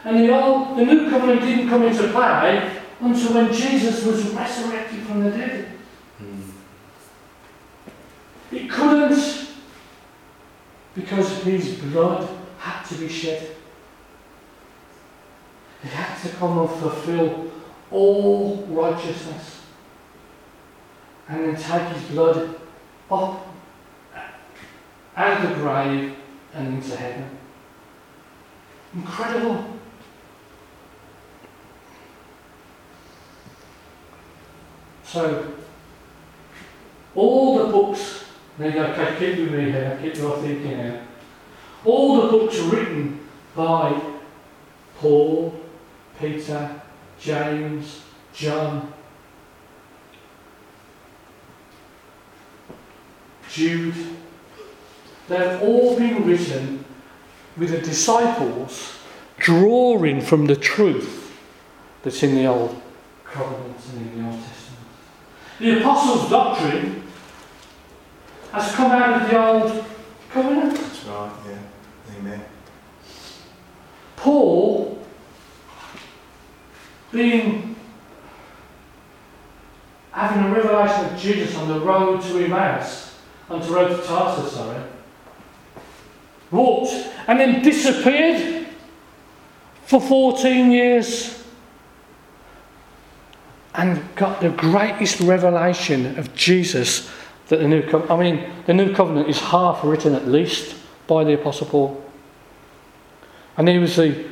And 0.04 0.20
the 0.20 0.32
old, 0.32 0.78
the 0.78 0.84
New 0.84 1.10
Covenant 1.10 1.40
didn't 1.40 1.68
come 1.68 1.82
into 1.82 2.06
play 2.12 2.80
until 3.00 3.34
when 3.34 3.52
Jesus 3.52 4.04
was 4.04 4.26
resurrected 4.30 5.00
from 5.00 5.24
the 5.24 5.32
dead. 5.32 5.72
Mm. 6.22 6.50
It 8.52 8.70
couldn't 8.70 9.48
because 10.94 11.42
his 11.42 11.74
blood 11.78 12.28
had 12.58 12.84
to 12.84 12.94
be 12.94 13.08
shed. 13.08 13.56
He 15.82 15.88
had 15.88 16.16
to 16.22 16.28
come 16.36 16.58
and 16.60 16.70
fulfill 16.70 17.50
all 17.90 18.64
righteousness 18.68 19.62
and 21.28 21.44
then 21.44 21.56
take 21.56 21.96
his 21.96 22.04
blood 22.10 22.54
up 23.10 23.47
out 25.18 25.44
of 25.44 25.48
the 25.48 25.54
grave 25.56 26.16
and 26.54 26.74
into 26.74 26.96
heaven. 26.96 27.28
Incredible. 28.94 29.64
So, 35.02 35.52
all 37.16 37.58
the 37.58 37.72
books, 37.72 38.26
now 38.58 38.66
you 38.66 38.80
okay, 38.80 39.16
keep 39.18 39.38
with 39.38 39.52
me 39.52 39.72
here, 39.72 39.98
keep 40.00 40.14
your 40.16 40.36
thinking 40.38 40.68
here. 40.68 41.06
All 41.84 42.22
the 42.22 42.28
books 42.28 42.58
written 42.60 43.26
by 43.56 44.00
Paul, 44.98 45.58
Peter, 46.20 46.80
James, 47.18 48.02
John, 48.32 48.92
Jude, 53.50 53.94
they've 55.28 55.62
all 55.62 55.96
been 55.96 56.26
written 56.26 56.84
with 57.56 57.70
the 57.70 57.80
disciples 57.80 58.94
drawing 59.38 60.20
from 60.20 60.46
the 60.46 60.56
truth 60.56 61.36
that's 62.02 62.22
in 62.22 62.34
the 62.34 62.46
Old 62.46 62.80
Covenant 63.24 63.76
and 63.92 64.12
in 64.12 64.22
the 64.22 64.30
Old 64.30 64.40
Testament. 64.40 64.86
The 65.58 65.80
Apostles' 65.80 66.30
doctrine 66.30 67.02
has 68.52 68.74
come 68.74 68.90
out 68.92 69.22
of 69.22 69.30
the 69.30 69.38
Old 69.38 69.84
Covenant. 70.30 70.74
That's 70.74 71.04
right, 71.04 71.32
yeah. 71.46 72.18
Amen. 72.18 72.44
Paul, 74.16 74.98
being 77.12 77.76
having 80.12 80.44
a 80.44 80.54
revelation 80.54 81.04
of 81.04 81.18
Jesus 81.18 81.54
on 81.56 81.68
the 81.68 81.80
road 81.80 82.20
to 82.22 82.44
Emmaus, 82.44 83.18
on 83.48 83.60
the 83.60 83.68
road 83.68 83.88
to 83.88 84.02
Tarsus, 84.06 84.52
sorry, 84.52 84.82
walked 86.50 86.92
and 87.26 87.38
then 87.38 87.62
disappeared 87.62 88.66
for 89.84 90.00
14 90.00 90.70
years 90.70 91.44
and 93.74 94.02
got 94.16 94.40
the 94.40 94.50
greatest 94.50 95.20
revelation 95.20 96.18
of 96.18 96.34
Jesus 96.34 97.10
that 97.48 97.60
the 97.60 97.68
new 97.68 97.82
covenant, 97.82 98.10
I 98.10 98.16
mean, 98.16 98.52
the 98.66 98.74
new 98.74 98.94
covenant 98.94 99.28
is 99.28 99.40
half 99.40 99.82
written 99.84 100.14
at 100.14 100.26
least 100.26 100.76
by 101.06 101.24
the 101.24 101.34
Apostle 101.34 101.66
Paul. 101.66 102.04
And 103.56 103.68
he 103.68 103.78
was 103.78 103.96
the 103.96 104.28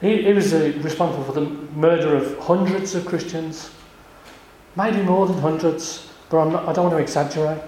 he, 0.00 0.22
he 0.22 0.32
was 0.32 0.50
the, 0.50 0.72
responsible 0.78 1.24
for 1.24 1.32
the 1.32 1.46
murder 1.76 2.16
of 2.16 2.38
hundreds 2.38 2.94
of 2.94 3.04
Christians, 3.04 3.70
maybe 4.76 5.02
more 5.02 5.26
than 5.26 5.38
hundreds, 5.38 6.10
but 6.30 6.46
not, 6.46 6.66
I 6.66 6.72
don't 6.72 6.86
want 6.86 6.96
to 6.96 7.02
exaggerate. 7.02 7.60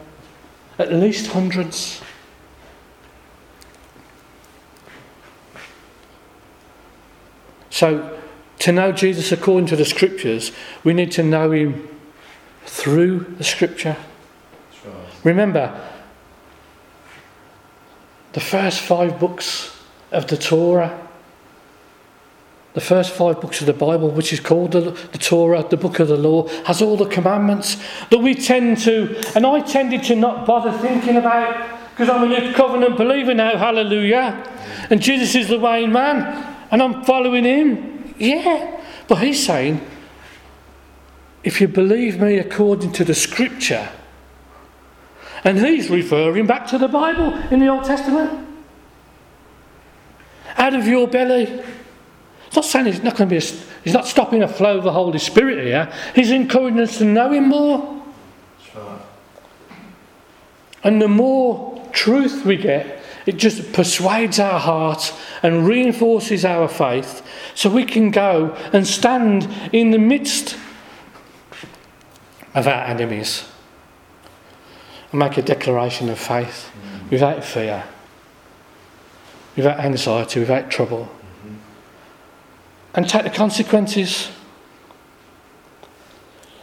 At 0.79 0.93
least 0.93 1.31
hundreds. 1.31 2.01
So, 7.73 8.21
to 8.59 8.71
know 8.71 8.93
Jesus 8.93 9.33
according 9.33 9.67
to 9.69 9.77
the 9.77 9.87
Scriptures, 9.87 10.53
we 10.85 10.93
need 10.93 11.11
to 11.13 11.23
know 11.23 11.53
Him 11.53 11.89
through 12.67 13.21
the 13.39 13.45
Scripture. 13.45 13.97
Right. 14.85 14.95
Remember, 15.25 15.91
the 18.35 18.41
first 18.41 18.81
five 18.81 19.19
books 19.19 19.75
of 20.11 20.27
the 20.27 20.37
Torah, 20.37 21.09
the 22.75 22.83
first 22.83 23.11
five 23.11 23.41
books 23.41 23.63
of 23.63 23.67
the 23.67 23.73
Bible, 23.73 24.11
which 24.11 24.35
is 24.35 24.41
called 24.41 24.73
the, 24.73 24.91
the 24.91 25.19
Torah, 25.19 25.63
the 25.67 25.79
book 25.79 25.99
of 25.99 26.09
the 26.09 26.17
law, 26.19 26.47
has 26.65 26.83
all 26.83 26.99
the 26.99 27.09
commandments 27.09 27.79
that 28.11 28.19
we 28.19 28.35
tend 28.35 28.79
to, 28.83 29.19
and 29.35 29.47
I 29.47 29.61
tended 29.61 30.03
to 30.05 30.15
not 30.15 30.47
bother 30.47 30.73
thinking 30.77 31.17
about 31.17 31.81
because 31.93 32.11
I'm 32.11 32.31
a 32.31 32.39
new 32.39 32.53
covenant 32.53 32.99
believer 32.99 33.33
now, 33.33 33.57
hallelujah. 33.57 34.47
And 34.91 35.01
Jesus 35.01 35.35
is 35.35 35.49
the 35.49 35.59
main 35.59 35.91
man, 35.91 36.52
and 36.73 36.83
I'm 36.83 37.05
following 37.05 37.45
him. 37.45 38.15
Yeah. 38.19 38.81
But 39.07 39.17
he's 39.17 39.45
saying, 39.45 39.87
if 41.45 41.61
you 41.61 41.69
believe 41.69 42.21
me 42.21 42.39
according 42.39 42.93
to 42.93 43.05
the 43.05 43.15
scripture, 43.15 43.89
and 45.45 45.59
he's 45.59 45.91
referring 45.91 46.47
back 46.47 46.67
to 46.69 46.79
the 46.79 46.89
Bible 46.89 47.35
in 47.51 47.61
the 47.61 47.69
Old 47.69 47.85
Testament. 47.85 48.49
Out 50.57 50.75
of 50.75 50.87
your 50.87 51.09
belly. 51.09 51.63
It's 52.47 52.57
not 52.57 52.65
saying 52.65 52.87
he's 52.87 53.03
not 53.03 53.17
going 53.17 53.29
to 53.29 53.35
be. 53.35 53.45
A, 53.45 53.49
he's 53.83 53.95
not 53.95 54.07
stopping 54.07 54.41
the 54.41 54.49
flow 54.49 54.79
of 54.79 54.85
the 54.85 54.93
Holy 54.93 55.19
Spirit 55.19 55.65
here. 55.65 55.93
He's 56.15 56.31
encouraging 56.31 56.81
us 56.81 56.99
to 56.99 57.05
know 57.05 57.33
Him 57.33 57.49
more. 57.49 58.03
That's 58.59 58.77
right. 58.77 59.01
And 60.85 61.03
the 61.03 61.09
more 61.09 61.89
truth 61.93 62.45
we 62.45 62.57
get, 62.57 63.02
it 63.27 63.37
just 63.37 63.73
persuades 63.73 64.39
our 64.39 64.59
heart 64.59 65.13
and 65.43 65.67
reinforces 65.67 66.45
our 66.45 66.69
faith 66.69 67.23
so 67.55 67.71
we 67.71 67.85
can 67.85 68.11
go 68.11 68.57
and 68.73 68.87
stand 68.87 69.49
in 69.73 69.91
the 69.91 69.99
midst 69.99 70.57
of 72.55 72.67
our 72.67 72.85
enemies 72.85 73.49
and 75.11 75.19
make 75.19 75.37
a 75.37 75.43
declaration 75.43 76.09
of 76.09 76.19
faith 76.19 76.71
without 77.11 77.45
fear, 77.45 77.85
without 79.57 79.79
anxiety, 79.79 80.41
without 80.41 80.71
trouble, 80.71 81.09
and 82.95 83.09
take 83.09 83.25
the 83.25 83.31
consequences. 83.31 84.31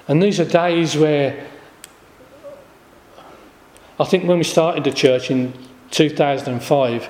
And 0.08 0.22
these 0.22 0.40
are 0.40 0.46
days 0.46 0.98
where 0.98 1.48
I 4.00 4.06
think 4.06 4.26
when 4.26 4.38
we 4.38 4.44
started 4.44 4.84
the 4.84 4.92
church 4.92 5.30
in 5.30 5.54
2005, 5.92 7.10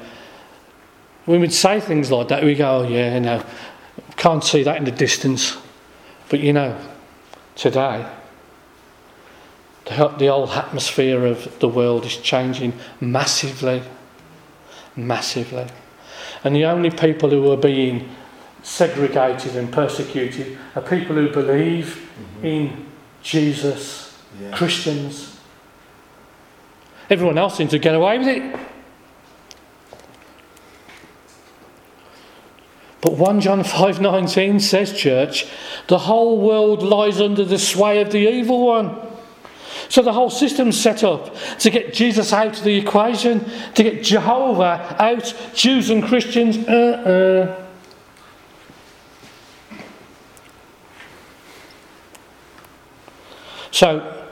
when 1.25 1.41
we'd 1.41 1.53
say 1.53 1.79
things 1.79 2.11
like 2.11 2.27
that, 2.29 2.43
we 2.43 2.55
go, 2.55 2.79
oh, 2.79 2.87
yeah, 2.87 3.13
you 3.15 3.19
know, 3.19 3.43
can't 4.15 4.43
see 4.43 4.63
that 4.63 4.77
in 4.77 4.83
the 4.85 4.91
distance. 4.91 5.57
But 6.29 6.39
you 6.39 6.53
know, 6.53 6.79
today, 7.55 8.05
the, 9.85 10.07
the 10.17 10.27
whole 10.27 10.49
atmosphere 10.49 11.25
of 11.25 11.59
the 11.59 11.67
world 11.67 12.05
is 12.05 12.17
changing 12.17 12.73
massively. 13.01 13.81
Massively. 14.95 15.67
And 16.43 16.55
the 16.55 16.65
only 16.65 16.89
people 16.89 17.29
who 17.29 17.51
are 17.51 17.57
being 17.57 18.09
segregated 18.63 19.55
and 19.55 19.71
persecuted 19.71 20.57
are 20.75 20.81
people 20.81 21.15
who 21.15 21.29
believe 21.29 22.09
Mhm. 22.41 22.43
in 22.45 22.85
Jesus, 23.23 24.17
Yeah. 24.41 24.51
Christians. 24.51 25.37
Everyone 27.09 27.37
else 27.37 27.55
seems 27.57 27.71
to 27.71 27.79
get 27.79 27.95
away 27.95 28.19
with 28.19 28.27
it. 28.27 28.43
But 33.01 33.13
1 33.13 33.41
John 33.41 33.63
5:19 33.63 34.61
says, 34.61 34.97
church, 34.97 35.47
the 35.87 35.99
whole 35.99 36.39
world 36.39 36.83
lies 36.83 37.21
under 37.21 37.45
the 37.45 37.59
sway 37.59 38.01
of 38.01 38.11
the 38.11 38.29
evil 38.29 38.65
one. 38.65 38.95
So 39.87 40.03
the 40.03 40.13
whole 40.13 40.29
system's 40.29 40.79
set 40.79 41.03
up 41.03 41.35
to 41.59 41.69
get 41.69 41.93
Jesus 41.93 42.31
out 42.31 42.57
of 42.57 42.63
the 42.63 42.77
equation, 42.77 43.43
to 43.73 43.83
get 43.83 44.03
Jehovah 44.03 44.95
out, 44.99 45.33
Jews 45.55 45.89
and 45.89 46.03
Christians, 46.03 46.57
uh-uh. 46.57 47.65
So, 53.71 54.25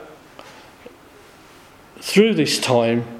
through 2.00 2.34
this 2.34 2.60
time, 2.60 3.17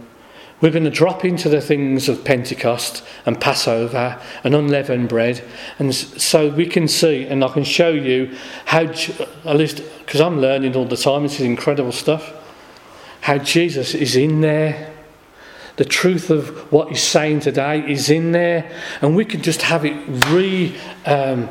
we're 0.61 0.73
going 0.73 0.85
to 0.85 0.91
drop 0.91 1.25
into 1.25 1.49
the 1.49 1.61
things 1.61 2.09
of 2.09 2.25
Pentecost 2.25 3.05
and 3.25 3.41
Passover 3.41 4.21
and 4.43 4.55
unleavened 4.55 5.09
bread, 5.09 5.45
and 5.79 5.95
so 5.95 6.49
we 6.49 6.67
can 6.67 6.89
see, 6.89 7.25
and 7.25 7.45
I 7.45 7.49
can 7.49 7.65
show 7.65 7.91
you 7.91 8.37
how, 8.65 8.81
at 8.81 9.57
least 9.57 9.83
because 10.01 10.21
I'm 10.21 10.41
learning 10.41 10.75
all 10.75 10.85
the 10.85 10.97
time, 10.97 11.23
this 11.23 11.35
is 11.35 11.47
incredible 11.47 11.93
stuff, 11.93 12.33
how 13.21 13.39
Jesus 13.39 13.95
is 13.95 14.17
in 14.17 14.41
there. 14.41 14.95
The 15.77 15.85
truth 15.85 16.31
of 16.31 16.73
what 16.73 16.89
he's 16.89 17.05
saying 17.05 17.41
today 17.41 17.89
is 17.89 18.11
in 18.11 18.33
there, 18.33 18.69
and 19.01 19.15
we 19.15 19.25
can 19.25 19.43
just 19.43 19.63
have 19.63 19.85
it 19.85 19.97
re, 20.29 20.77
um, 21.07 21.49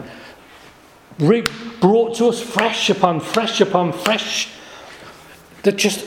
re 1.17 1.43
brought 1.79 2.15
to 2.17 2.27
us 2.27 2.41
fresh 2.41 2.89
upon 2.89 3.21
fresh 3.21 3.61
upon 3.61 3.93
fresh. 3.93 4.49
That 5.63 5.77
just 5.77 6.05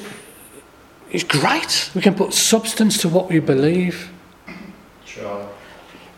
is 1.11 1.25
great. 1.25 1.91
We 1.95 2.01
can 2.01 2.15
put 2.15 2.33
substance 2.33 2.99
to 3.03 3.09
what 3.09 3.29
we 3.29 3.41
believe. 3.41 4.11
Sure. 5.05 5.49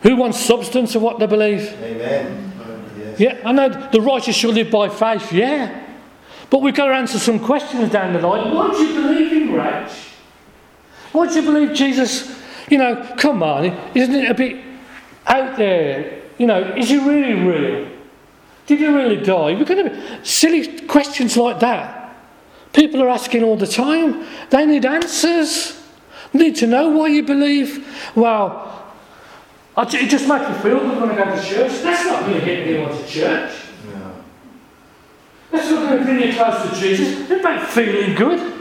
Who 0.01 0.15
wants 0.15 0.39
substance 0.39 0.91
to 0.93 0.99
what 0.99 1.19
they 1.19 1.25
believe? 1.25 1.73
Amen. 1.81 2.51
Yes. 2.97 3.19
Yeah, 3.19 3.41
I 3.45 3.51
know 3.51 3.69
the 3.69 4.01
righteous 4.01 4.35
shall 4.35 4.51
live 4.51 4.69
by 4.69 4.89
faith, 4.89 5.31
yeah. 5.31 5.81
But 6.49 6.61
we've 6.61 6.75
got 6.75 6.87
to 6.87 6.93
answer 6.93 7.19
some 7.19 7.39
questions 7.39 7.91
down 7.91 8.13
the 8.13 8.19
line. 8.19 8.53
Why 8.53 8.71
do 8.71 8.83
you 8.83 9.01
believe 9.01 9.31
in 9.31 9.49
Rach? 9.49 10.11
Why 11.11 11.27
do 11.27 11.35
you 11.35 11.41
believe 11.41 11.73
Jesus? 11.73 12.39
You 12.69 12.77
know, 12.77 13.15
come 13.17 13.43
on, 13.43 13.65
isn't 13.95 14.13
it 14.13 14.29
a 14.29 14.33
bit 14.33 14.63
out 15.25 15.57
there? 15.57 16.21
You 16.37 16.47
know, 16.47 16.61
is 16.75 16.89
he 16.89 16.97
really 16.97 17.33
real? 17.33 17.89
Did 18.65 18.79
he 18.79 18.87
really 18.87 19.23
die? 19.23 19.53
We're 19.53 19.65
going 19.65 19.89
to 19.89 20.25
silly 20.25 20.79
questions 20.81 21.37
like 21.37 21.59
that. 21.59 22.02
People 22.73 23.03
are 23.03 23.09
asking 23.09 23.43
all 23.43 23.55
the 23.55 23.67
time. 23.67 24.25
They 24.49 24.65
need 24.65 24.85
answers. 24.85 25.79
Need 26.33 26.55
to 26.57 26.67
know 26.67 26.89
why 26.89 27.07
you 27.07 27.23
believe. 27.23 27.87
Well, 28.15 28.91
it 29.77 30.09
just 30.09 30.27
makes 30.27 30.49
me 30.49 30.55
feel 30.55 30.79
good 30.79 31.01
when 31.01 31.11
I 31.11 31.15
go 31.15 31.35
to 31.35 31.41
church. 31.41 31.81
That's 31.83 32.05
not 32.05 32.21
going 32.21 32.39
to 32.39 32.45
get 32.45 32.67
anyone 32.67 32.89
to 32.89 33.07
church. 33.07 33.53
No. 33.85 34.15
That's 35.51 35.69
not 35.69 35.89
going 35.89 35.99
to 35.99 36.05
bring 36.05 36.21
you 36.21 36.33
close 36.33 36.69
to 36.69 36.75
Jesus. 36.79 37.29
It 37.29 37.45
ain't 37.45 37.67
feeling 37.67 38.15
good. 38.15 38.51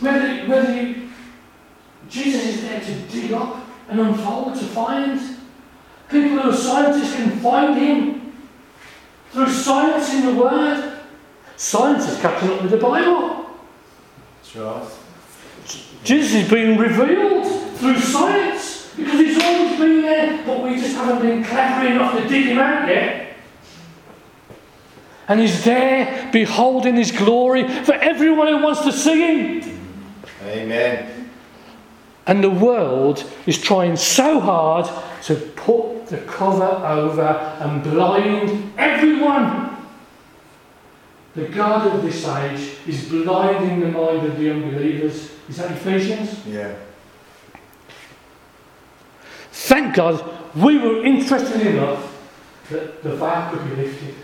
Whether, 0.00 0.48
whether 0.48 0.82
you, 0.82 1.10
Jesus 2.08 2.46
is 2.46 2.62
there 2.62 2.80
to 2.80 2.94
dig 3.12 3.32
up 3.32 3.66
and 3.88 4.00
unfold, 4.00 4.54
to 4.54 4.64
find. 4.64 5.20
People 6.08 6.30
who 6.30 6.50
are 6.50 6.54
scientists 6.54 7.14
can 7.14 7.30
find 7.38 7.78
him 7.78 8.32
through 9.30 9.48
science 9.48 10.12
in 10.12 10.26
the 10.26 10.34
Word. 10.34 10.89
Science 11.60 12.08
is 12.08 12.18
catching 12.22 12.48
up 12.52 12.62
with 12.62 12.70
the 12.70 12.78
Bible. 12.78 13.44
Jesus 16.02 16.34
is 16.34 16.48
being 16.48 16.78
revealed 16.78 17.46
through 17.76 17.98
science 17.98 18.94
because 18.96 19.20
he's 19.20 19.42
always 19.44 19.78
been 19.78 20.00
there, 20.00 20.42
but 20.46 20.62
we 20.62 20.76
just 20.76 20.96
haven't 20.96 21.20
been 21.20 21.44
clever 21.44 21.86
enough 21.86 22.16
to 22.16 22.26
dig 22.26 22.46
him 22.46 22.58
out 22.58 22.88
yet. 22.88 23.36
And 25.28 25.38
he's 25.38 25.62
there 25.62 26.30
beholding 26.32 26.96
his 26.96 27.12
glory 27.12 27.68
for 27.84 27.92
everyone 27.92 28.46
who 28.46 28.62
wants 28.62 28.80
to 28.80 28.90
see 28.92 29.20
him. 29.20 29.80
Amen. 30.46 31.30
And 32.26 32.42
the 32.42 32.48
world 32.48 33.30
is 33.44 33.60
trying 33.60 33.96
so 33.96 34.40
hard 34.40 34.88
to 35.24 35.34
put 35.34 36.06
the 36.06 36.22
cover 36.22 36.64
over 36.64 37.20
and 37.60 37.82
blind 37.82 38.72
everyone. 38.78 39.69
The 41.34 41.46
God 41.48 41.86
of 41.86 42.02
this 42.02 42.26
age 42.26 42.76
is 42.88 43.08
blinding 43.08 43.80
the 43.80 43.88
mind 43.88 44.26
of 44.26 44.36
the 44.36 44.50
unbelievers. 44.50 45.30
Is 45.48 45.56
that 45.58 45.70
Ephesians? 45.70 46.44
Yeah. 46.46 46.74
Thank 49.52 49.94
God 49.94 50.24
we 50.56 50.78
were 50.78 51.04
interested 51.04 51.60
enough 51.64 52.16
that 52.70 53.02
the 53.02 53.14
veil 53.14 53.50
could 53.50 53.64
be 53.70 53.82
lifted. 53.82 54.14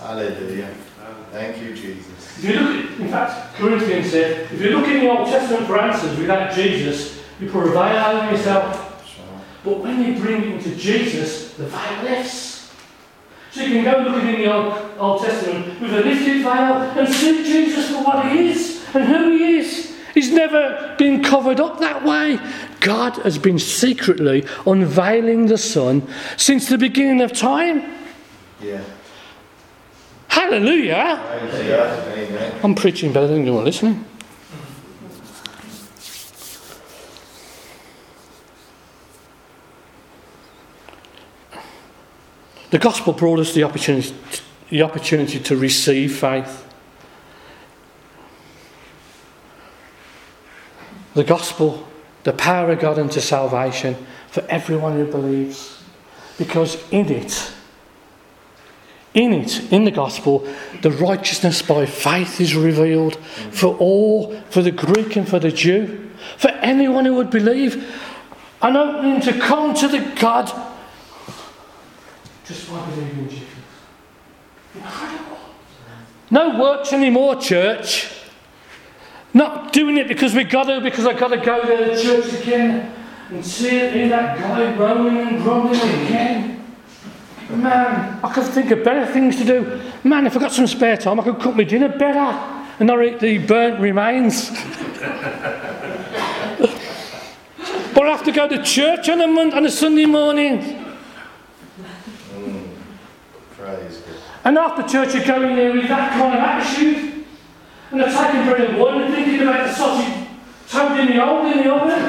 Hallelujah. 0.00 0.74
Thank 1.32 1.62
you, 1.62 1.74
Jesus. 1.74 2.38
If 2.38 2.44
you 2.44 2.60
look 2.60 2.84
at, 2.84 3.00
in 3.00 3.08
fact, 3.08 3.54
Corinthians 3.54 4.10
said, 4.10 4.52
if 4.52 4.60
you 4.60 4.70
look 4.70 4.86
in 4.86 5.00
the 5.00 5.10
Old 5.10 5.28
Testament 5.28 5.66
for 5.66 5.78
answers 5.78 6.18
without 6.18 6.52
Jesus, 6.52 7.22
you 7.40 7.48
put 7.48 7.66
a 7.66 7.72
veil 7.72 8.18
over 8.18 8.30
yourself. 8.30 9.06
Sure. 9.08 9.24
But 9.64 9.78
when 9.78 10.04
you 10.04 10.20
bring 10.20 10.42
it 10.42 10.48
into 10.48 10.76
Jesus, 10.76 11.54
the 11.54 11.64
veil 11.66 12.02
lifts. 12.04 12.53
So 13.54 13.60
you 13.60 13.82
can 13.82 13.84
go 13.84 14.10
looking 14.10 14.30
in 14.30 14.40
the 14.40 14.52
Old, 14.52 14.98
Old 14.98 15.22
Testament 15.22 15.80
with 15.80 15.94
a 15.94 16.00
lifted 16.00 16.42
veil 16.42 16.74
and 16.74 17.08
see 17.08 17.44
Jesus 17.44 17.88
for 17.88 18.02
what 18.02 18.28
he 18.28 18.50
is 18.50 18.84
and 18.92 19.04
who 19.04 19.30
he 19.30 19.58
is. 19.58 19.96
He's 20.12 20.32
never 20.32 20.96
been 20.98 21.22
covered 21.22 21.60
up 21.60 21.78
that 21.78 22.04
way. 22.04 22.40
God 22.80 23.14
has 23.18 23.38
been 23.38 23.60
secretly 23.60 24.44
unveiling 24.66 25.46
the 25.46 25.56
Son 25.56 26.02
since 26.36 26.68
the 26.68 26.78
beginning 26.78 27.20
of 27.20 27.32
time. 27.32 27.84
Yeah. 28.60 28.82
Hallelujah! 30.26 31.20
Amen. 31.30 32.60
I'm 32.64 32.74
preaching 32.74 33.12
better 33.12 33.28
than 33.28 33.46
you're 33.46 33.62
listening. 33.62 34.04
The 42.74 42.80
gospel 42.80 43.12
brought 43.12 43.38
us 43.38 43.54
the 43.54 43.62
opportunity, 43.62 44.12
the 44.68 44.82
opportunity 44.82 45.38
to 45.38 45.56
receive 45.56 46.18
faith. 46.18 46.66
The 51.14 51.22
gospel, 51.22 51.86
the 52.24 52.32
power 52.32 52.72
of 52.72 52.80
God 52.80 52.98
unto 52.98 53.20
salvation 53.20 53.94
for 54.28 54.40
everyone 54.48 54.94
who 54.94 55.06
believes. 55.06 55.84
Because 56.36 56.76
in 56.90 57.12
it, 57.12 57.52
in 59.14 59.32
it, 59.32 59.72
in 59.72 59.84
the 59.84 59.92
gospel, 59.92 60.44
the 60.82 60.90
righteousness 60.90 61.62
by 61.62 61.86
faith 61.86 62.40
is 62.40 62.56
revealed 62.56 63.14
for 63.52 63.76
all, 63.76 64.36
for 64.50 64.62
the 64.62 64.72
Greek 64.72 65.14
and 65.14 65.28
for 65.28 65.38
the 65.38 65.52
Jew, 65.52 66.10
for 66.38 66.48
anyone 66.48 67.04
who 67.04 67.14
would 67.14 67.30
believe, 67.30 67.88
an 68.62 68.76
opening 68.76 69.20
to 69.20 69.38
come 69.38 69.74
to 69.74 69.86
the 69.86 70.00
God 70.20 70.73
just 72.44 72.70
by 72.70 72.84
believing 72.90 73.18
in 73.20 73.28
Jesus. 73.28 73.48
Incredible. 74.74 75.38
No 76.30 76.58
works 76.60 76.92
anymore, 76.92 77.36
church. 77.36 78.10
Not 79.32 79.72
doing 79.72 79.96
it 79.98 80.08
because 80.08 80.34
we 80.34 80.44
got 80.44 80.64
to, 80.64 80.80
because 80.80 81.06
I've 81.06 81.18
got 81.18 81.28
to 81.28 81.38
go 81.38 81.62
to 81.62 81.94
the 81.94 82.02
church 82.02 82.42
again 82.42 82.94
and 83.30 83.44
see 83.44 83.76
it 83.76 83.96
in 83.96 84.08
that 84.10 84.38
guy 84.38 84.74
moaning 84.76 85.26
and 85.26 85.42
grumbling 85.42 85.80
again. 85.80 86.64
Man, 87.50 88.20
I 88.22 88.32
could 88.32 88.46
think 88.46 88.70
of 88.70 88.84
better 88.84 89.06
things 89.12 89.36
to 89.36 89.44
do. 89.44 89.80
Man, 90.02 90.26
if 90.26 90.36
I 90.36 90.40
got 90.40 90.52
some 90.52 90.66
spare 90.66 90.96
time, 90.96 91.20
I 91.20 91.24
could 91.24 91.38
cook 91.40 91.56
my 91.56 91.64
dinner 91.64 91.88
better 91.88 92.18
and 92.78 92.86
not 92.86 93.04
eat 93.04 93.20
the 93.20 93.38
burnt 93.38 93.80
remains. 93.80 94.50
but 97.94 98.06
I 98.06 98.10
have 98.10 98.24
to 98.24 98.32
go 98.32 98.48
to 98.48 98.62
church 98.62 99.08
on 99.08 99.20
a, 99.20 99.26
Monday, 99.26 99.56
on 99.56 99.66
a 99.66 99.70
Sunday 99.70 100.06
morning. 100.06 100.83
And 104.44 104.58
after 104.58 104.82
church, 104.82 105.14
you're 105.14 105.24
going 105.24 105.56
there 105.56 105.72
with 105.72 105.88
that 105.88 106.12
kind 106.12 106.34
of 106.34 106.40
attitude, 106.40 107.24
and 107.90 108.00
they're 108.00 108.12
taking 108.12 108.44
bread 108.44 108.70
and 108.70 108.78
wine 108.78 109.02
and 109.02 109.14
thinking 109.14 109.40
about 109.40 109.66
the 109.66 109.74
sausage 109.74 110.24
tugged 110.68 111.00
in 111.00 111.16
the 111.16 111.24
hole 111.24 111.46
in 111.46 111.58
the 111.58 111.72
oven. 111.72 112.02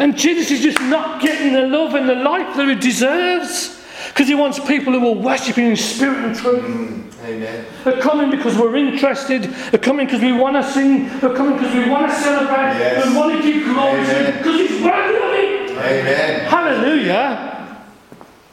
and 0.00 0.16
Jesus 0.16 0.50
is 0.50 0.60
just 0.60 0.80
not 0.82 1.20
getting 1.20 1.52
the 1.52 1.66
love 1.66 1.94
and 1.94 2.08
the 2.08 2.14
life 2.14 2.56
that 2.56 2.68
he 2.68 2.74
deserves 2.74 3.84
because 4.08 4.28
he 4.28 4.34
wants 4.34 4.58
people 4.58 4.92
who 4.92 5.08
are 5.08 5.14
worshipping 5.14 5.66
in 5.66 5.76
spirit 5.76 6.24
and 6.24 6.36
truth. 6.36 6.64
Mm, 6.64 7.24
amen. 7.24 7.66
They're 7.84 8.00
coming 8.00 8.30
because 8.30 8.56
we're 8.56 8.76
interested. 8.76 9.42
They're 9.42 9.80
coming 9.80 10.06
because 10.06 10.22
we 10.22 10.32
want 10.32 10.56
to 10.56 10.62
sing. 10.70 11.08
They're 11.20 11.34
coming 11.34 11.58
because 11.58 11.74
we 11.74 11.88
want 11.90 12.10
to 12.10 12.18
celebrate. 12.18 12.78
Yes. 12.78 13.06
We 13.06 13.16
want 13.16 13.42
to 13.42 13.42
give 13.42 13.64
glory 13.64 14.04
to 14.04 14.14
Him 14.14 14.38
because 14.38 14.60
He's 14.60 14.82
worthy 14.82 15.16
of 15.16 15.32
it. 15.34 15.70
Amen. 15.72 16.48
Hallelujah. 16.48 17.84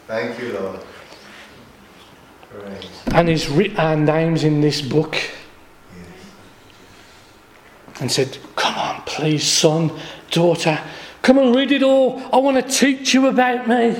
Thank 0.07 0.39
you, 0.39 0.53
Lord. 0.53 0.79
And 3.13 3.28
He's 3.28 3.50
written 3.50 3.80
our 3.80 3.95
names 3.95 4.43
in 4.43 4.62
this 4.62 4.82
book 4.82 5.15
and 8.00 8.12
said, 8.12 8.38
Come 8.56 8.76
on, 8.76 9.02
please, 9.04 9.43
son, 9.43 9.91
daughter, 10.32 10.80
come 11.22 11.38
and 11.38 11.56
read 11.56 11.72
it 11.72 11.84
all. 11.84 12.22
I 12.34 12.38
want 12.38 12.58
to 12.58 12.72
teach 12.72 13.13
you 13.13 13.28
about 13.28 13.67
me. 13.67 13.95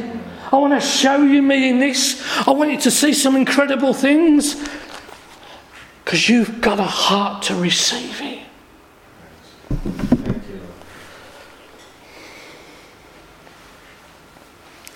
I 0.52 0.56
want 0.58 0.74
to 0.74 0.86
show 0.86 1.22
you 1.22 1.42
me 1.42 1.70
in 1.70 1.80
this. 1.80 2.26
I 2.48 2.52
want 2.52 2.72
you 2.72 2.80
to 2.80 2.92
see 2.92 3.14
some 3.14 3.36
incredible 3.36 3.94
things. 3.94 4.56
Because 6.04 6.28
you've 6.28 6.60
got 6.60 6.80
a 6.80 6.84
heart 6.84 7.44
to 7.44 7.56
receive 7.56 8.20
it. 8.22 8.40
Thank 9.70 10.50
you, 10.50 10.62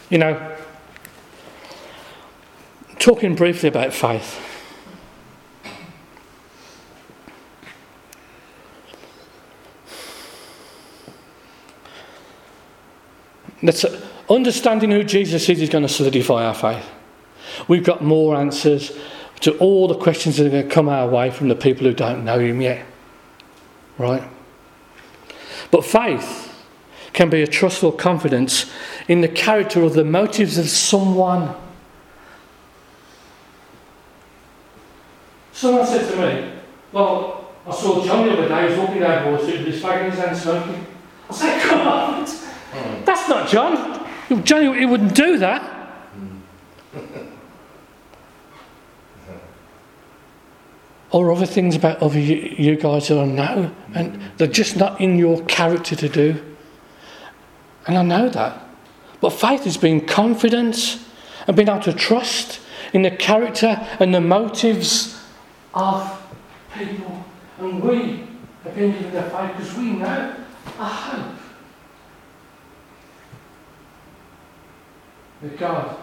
You 0.10 0.18
know, 0.18 0.53
talking 3.04 3.36
briefly 3.36 3.68
about 3.68 3.94
faith. 3.94 4.40
That's 13.62 13.86
understanding 14.30 14.92
who 14.92 15.04
Jesus 15.04 15.50
is 15.50 15.62
is 15.62 15.70
going 15.70 15.82
to 15.82 15.90
solidify 15.90 16.46
our 16.46 16.54
faith. 16.54 16.86
We've 17.68 17.84
got 17.84 18.02
more 18.02 18.38
answers 18.38 18.98
to 19.42 19.58
all 19.58 19.90
the 19.90 19.98
questions 19.98 20.38
that 20.38 20.48
are 20.48 20.50
going 20.50 20.70
to 20.70 20.74
come 20.74 20.88
our 20.88 21.10
way 21.10 21.30
from 21.30 21.50
the 21.50 21.56
people 21.56 21.86
who 21.86 21.94
don't 21.94 22.24
know 22.24 22.40
Him 22.40 22.62
yet. 22.62 22.86
Right? 23.98 24.24
But 25.72 25.84
faith 25.84 26.58
can 27.12 27.30
be 27.30 27.42
a 27.42 27.48
trustful 27.48 27.92
confidence 27.92 28.72
in 29.10 29.20
the 29.20 29.28
character 29.28 29.82
or 29.84 29.90
the 29.90 30.06
motives 30.06 30.58
of 30.58 30.70
someone. 30.70 31.54
Someone 35.54 35.86
said 35.86 36.10
to 36.12 36.18
me, 36.18 36.52
Well, 36.92 37.52
I 37.66 37.72
saw 37.72 38.04
John 38.04 38.28
the 38.28 38.34
other 38.34 38.50
day, 38.50 38.64
he 38.64 38.70
was 38.72 38.80
walking 38.80 39.00
down 39.00 39.32
Wall 39.32 39.42
Street 39.42 39.60
with 39.60 39.68
his 39.68 39.82
fag 39.82 40.06
in 40.06 40.12
his 40.12 40.20
hand 40.20 40.36
smoking. 40.36 40.86
I 41.30 41.34
said, 41.34 41.62
Come 41.70 41.88
on, 41.88 42.26
hmm. 42.26 43.06
that's 43.06 43.30
not 43.30 43.48
John. 43.48 44.10
John, 44.44 44.76
he 44.76 44.86
wouldn't 44.86 45.16
do 45.16 45.38
that. 45.38 45.62
Hmm. 45.62 46.38
or 51.12 51.32
other 51.32 51.46
things 51.46 51.76
about 51.76 52.02
other 52.02 52.20
you, 52.20 52.56
you 52.58 52.76
guys 52.76 53.08
that 53.10 53.20
I 53.20 53.26
know, 53.26 53.72
and 53.94 54.16
hmm. 54.16 54.28
they're 54.38 54.48
just 54.48 54.76
not 54.76 55.00
in 55.00 55.20
your 55.20 55.44
character 55.46 55.96
to 55.96 56.10
do. 56.10 56.44
And 57.86 57.98
I 57.98 58.02
know 58.02 58.28
that. 58.30 58.60
But 59.22 59.30
faith 59.32 59.68
is 59.68 59.78
being 59.78 60.06
confident 60.06 61.00
and 61.48 61.56
being 61.56 61.70
able 61.70 61.82
to 61.82 61.94
trust 61.94 62.60
in 62.92 63.04
the 63.04 63.12
character 63.12 63.88
and 64.00 64.14
the 64.14 64.22
motives 64.22 65.23
of 65.74 66.36
people. 66.74 67.24
And 67.60 67.82
we 67.84 68.28
have 68.64 68.76
been 68.76 68.92
given 68.92 69.12
the 69.12 69.24
faith 69.24 69.52
because 69.56 69.78
we 69.78 69.92
know 69.92 70.36
a 70.80 70.86
hope. 70.86 71.36
That 75.42 75.58
God 75.58 75.98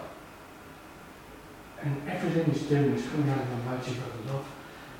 and 1.83 2.09
everything 2.09 2.53
He's 2.53 2.63
doing 2.63 2.93
is 2.93 3.07
coming 3.07 3.31
out 3.31 3.41
of 3.41 3.49
the 3.49 3.57
motive 3.57 3.99
of 3.99 4.33
love. 4.33 4.47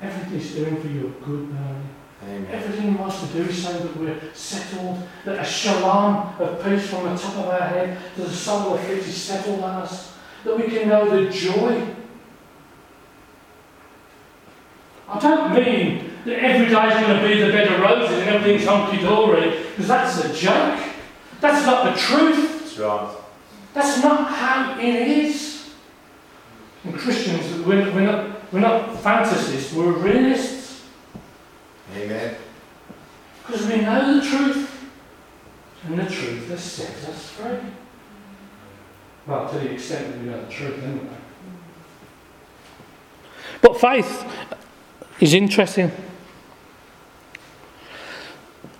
Everything 0.01 0.39
He's 0.39 0.55
doing 0.55 0.81
for 0.81 0.87
your 0.87 1.11
good, 1.11 1.53
Mary. 1.53 1.83
Amen. 2.23 2.47
Everything 2.51 2.91
he 2.91 2.97
wants 2.97 3.19
to 3.21 3.27
do 3.33 3.41
is 3.49 3.63
so 3.63 3.73
that 3.73 3.97
we're 3.97 4.19
settled, 4.33 5.01
that 5.25 5.39
a 5.39 5.43
shalom 5.43 6.39
of 6.39 6.63
peace 6.63 6.87
from 6.87 7.05
the 7.05 7.15
top 7.15 7.35
of 7.37 7.45
our 7.47 7.67
head 7.67 7.97
to 8.15 8.21
the 8.21 8.29
sole 8.29 8.73
of 8.73 8.79
our 8.79 8.85
feet 8.85 8.99
is 8.99 9.15
settled 9.15 9.63
on 9.63 9.81
us, 9.81 10.13
that 10.43 10.55
we 10.55 10.63
can 10.65 10.89
know 10.89 11.09
the 11.09 11.31
joy. 11.31 11.95
I 15.11 15.19
don't 15.19 15.53
mean 15.53 16.09
that 16.25 16.39
every 16.39 16.67
day 16.67 16.87
is 16.87 17.05
going 17.05 17.21
to 17.21 17.27
be 17.27 17.41
the 17.41 17.51
bed 17.51 17.67
of 17.67 17.81
roses 17.81 18.17
and 18.17 18.29
everything's 18.29 18.65
hunky 18.65 19.01
dory, 19.01 19.59
because 19.69 19.87
that's 19.87 20.23
a 20.23 20.33
joke. 20.33 20.79
That's 21.41 21.65
not 21.65 21.93
the 21.93 21.99
truth. 21.99 22.61
That's 22.61 22.77
right. 22.77 23.17
That's 23.73 24.03
not 24.03 24.31
how 24.31 24.79
it 24.79 24.85
is. 24.85 25.73
And 26.85 26.97
Christians, 26.97 27.65
we're, 27.65 27.93
we're, 27.93 28.05
not, 28.05 28.53
we're 28.53 28.59
not 28.59 28.89
fantasists, 29.03 29.73
we're 29.73 29.91
realists. 29.91 30.85
Amen. 31.95 32.35
Because 33.45 33.67
we 33.67 33.81
know 33.81 34.15
the 34.15 34.25
truth. 34.25 34.89
And 35.83 35.99
the 35.99 36.03
truth 36.03 36.47
has 36.47 36.63
set 36.63 37.09
us 37.09 37.29
free. 37.31 37.57
Well, 39.27 39.51
to 39.51 39.59
the 39.59 39.71
extent 39.71 40.11
that 40.11 40.19
we 40.19 40.27
know 40.27 40.45
the 40.45 40.51
truth, 40.51 40.81
anyway. 40.83 41.17
But 43.61 43.81
faith 43.81 44.25
is 45.21 45.33
interesting. 45.35 45.91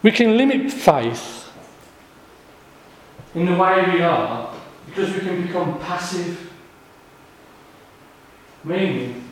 We 0.04 0.12
can 0.12 0.36
limit 0.36 0.72
faith 0.72 1.50
in 3.36 3.46
the 3.46 3.56
way 3.56 3.86
we 3.94 4.02
are 4.02 4.54
because 4.88 5.14
we 5.14 5.20
can 5.20 5.46
become 5.46 5.80
passive. 5.80 6.52
Meaning, 8.64 9.24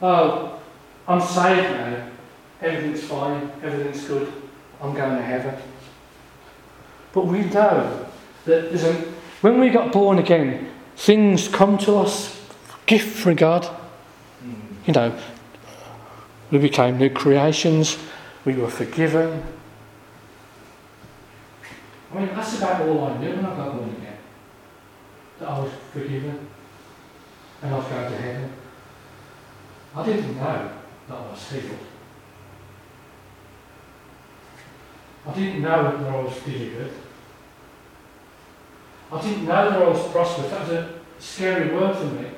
oh, 0.00 0.60
I'm 1.06 1.20
saved 1.20 1.70
now. 1.70 2.08
Everything's 2.60 3.02
fine, 3.02 3.50
everything's 3.62 4.04
good, 4.04 4.32
I'm 4.80 4.94
going 4.94 5.16
to 5.16 5.22
heaven. 5.22 5.54
But 7.12 7.26
we 7.26 7.40
know 7.42 8.06
that 8.44 8.70
there's 8.70 8.84
a, 8.84 8.94
when 9.40 9.58
we 9.58 9.68
got 9.68 9.92
born 9.92 10.18
again, 10.18 10.70
things 10.96 11.48
come 11.48 11.76
to 11.78 11.96
us, 11.96 12.40
gift 12.86 13.18
from 13.18 13.34
God. 13.34 13.64
Mm. 14.44 14.86
You 14.86 14.92
know, 14.92 15.18
we 16.52 16.58
became 16.58 16.98
new 16.98 17.08
creations, 17.08 17.98
we 18.44 18.52
were 18.54 18.68
forgiven. 18.68 19.42
I 22.12 22.18
mean, 22.18 22.28
that's 22.34 22.58
about 22.58 22.82
all 22.82 23.06
I 23.06 23.16
knew 23.16 23.30
when 23.30 23.46
I 23.46 23.56
got 23.56 23.74
born 23.74 23.88
again. 23.88 24.18
That 25.40 25.48
I 25.48 25.58
was 25.60 25.72
forgiven 25.94 26.46
and 27.62 27.74
I 27.74 27.78
was 27.78 27.86
going 27.86 28.12
to 28.12 28.18
heaven. 28.18 28.52
I 29.96 30.04
didn't 30.04 30.36
know 30.36 30.70
that 31.08 31.16
I 31.16 31.30
was 31.30 31.50
healed. 31.50 31.78
I 35.26 35.34
didn't 35.34 35.62
know 35.62 35.82
that 35.84 36.10
I 36.10 36.22
was 36.22 36.38
delivered. 36.42 36.92
I 39.10 39.22
didn't 39.22 39.44
know 39.44 39.70
that 39.70 39.82
I 39.82 39.88
was 39.88 40.12
prosperous. 40.12 40.50
That 40.50 40.60
was 40.60 40.70
a 40.70 40.94
scary 41.18 41.74
word 41.74 41.96
for 41.96 42.04
me. 42.04 42.28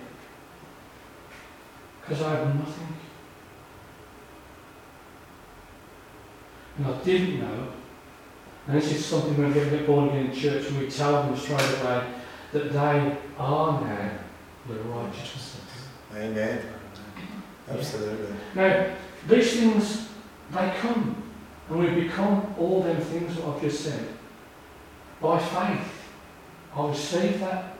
Because 2.00 2.22
I 2.22 2.36
had 2.36 2.54
nothing. 2.54 3.03
And 6.76 6.86
I 6.86 7.02
didn't 7.02 7.40
know, 7.40 7.68
and 8.66 8.76
this 8.76 8.92
is 8.92 9.04
something 9.04 9.36
when 9.36 9.54
we 9.54 9.70
get 9.70 9.86
born 9.86 10.08
again 10.08 10.26
in 10.26 10.34
church, 10.34 10.66
and 10.66 10.78
we 10.78 10.88
tell 10.88 11.22
them 11.22 11.36
straight 11.36 11.60
away 11.80 12.04
that 12.52 12.72
they 12.72 13.16
are 13.38 13.80
now 13.80 14.10
the 14.66 14.74
righteousness. 14.74 15.56
Amen. 16.14 16.62
Absolutely. 17.70 18.34
Now, 18.54 18.94
these 19.28 19.52
things, 19.54 20.08
they 20.50 20.74
come. 20.80 21.22
And 21.68 21.78
we 21.78 22.02
become 22.02 22.54
all 22.58 22.82
them 22.82 23.00
things 23.00 23.36
that 23.36 23.44
I've 23.44 23.60
just 23.60 23.80
said. 23.84 24.06
By 25.20 25.38
faith. 25.38 25.92
I 26.76 26.88
receive 26.88 27.40
that. 27.40 27.76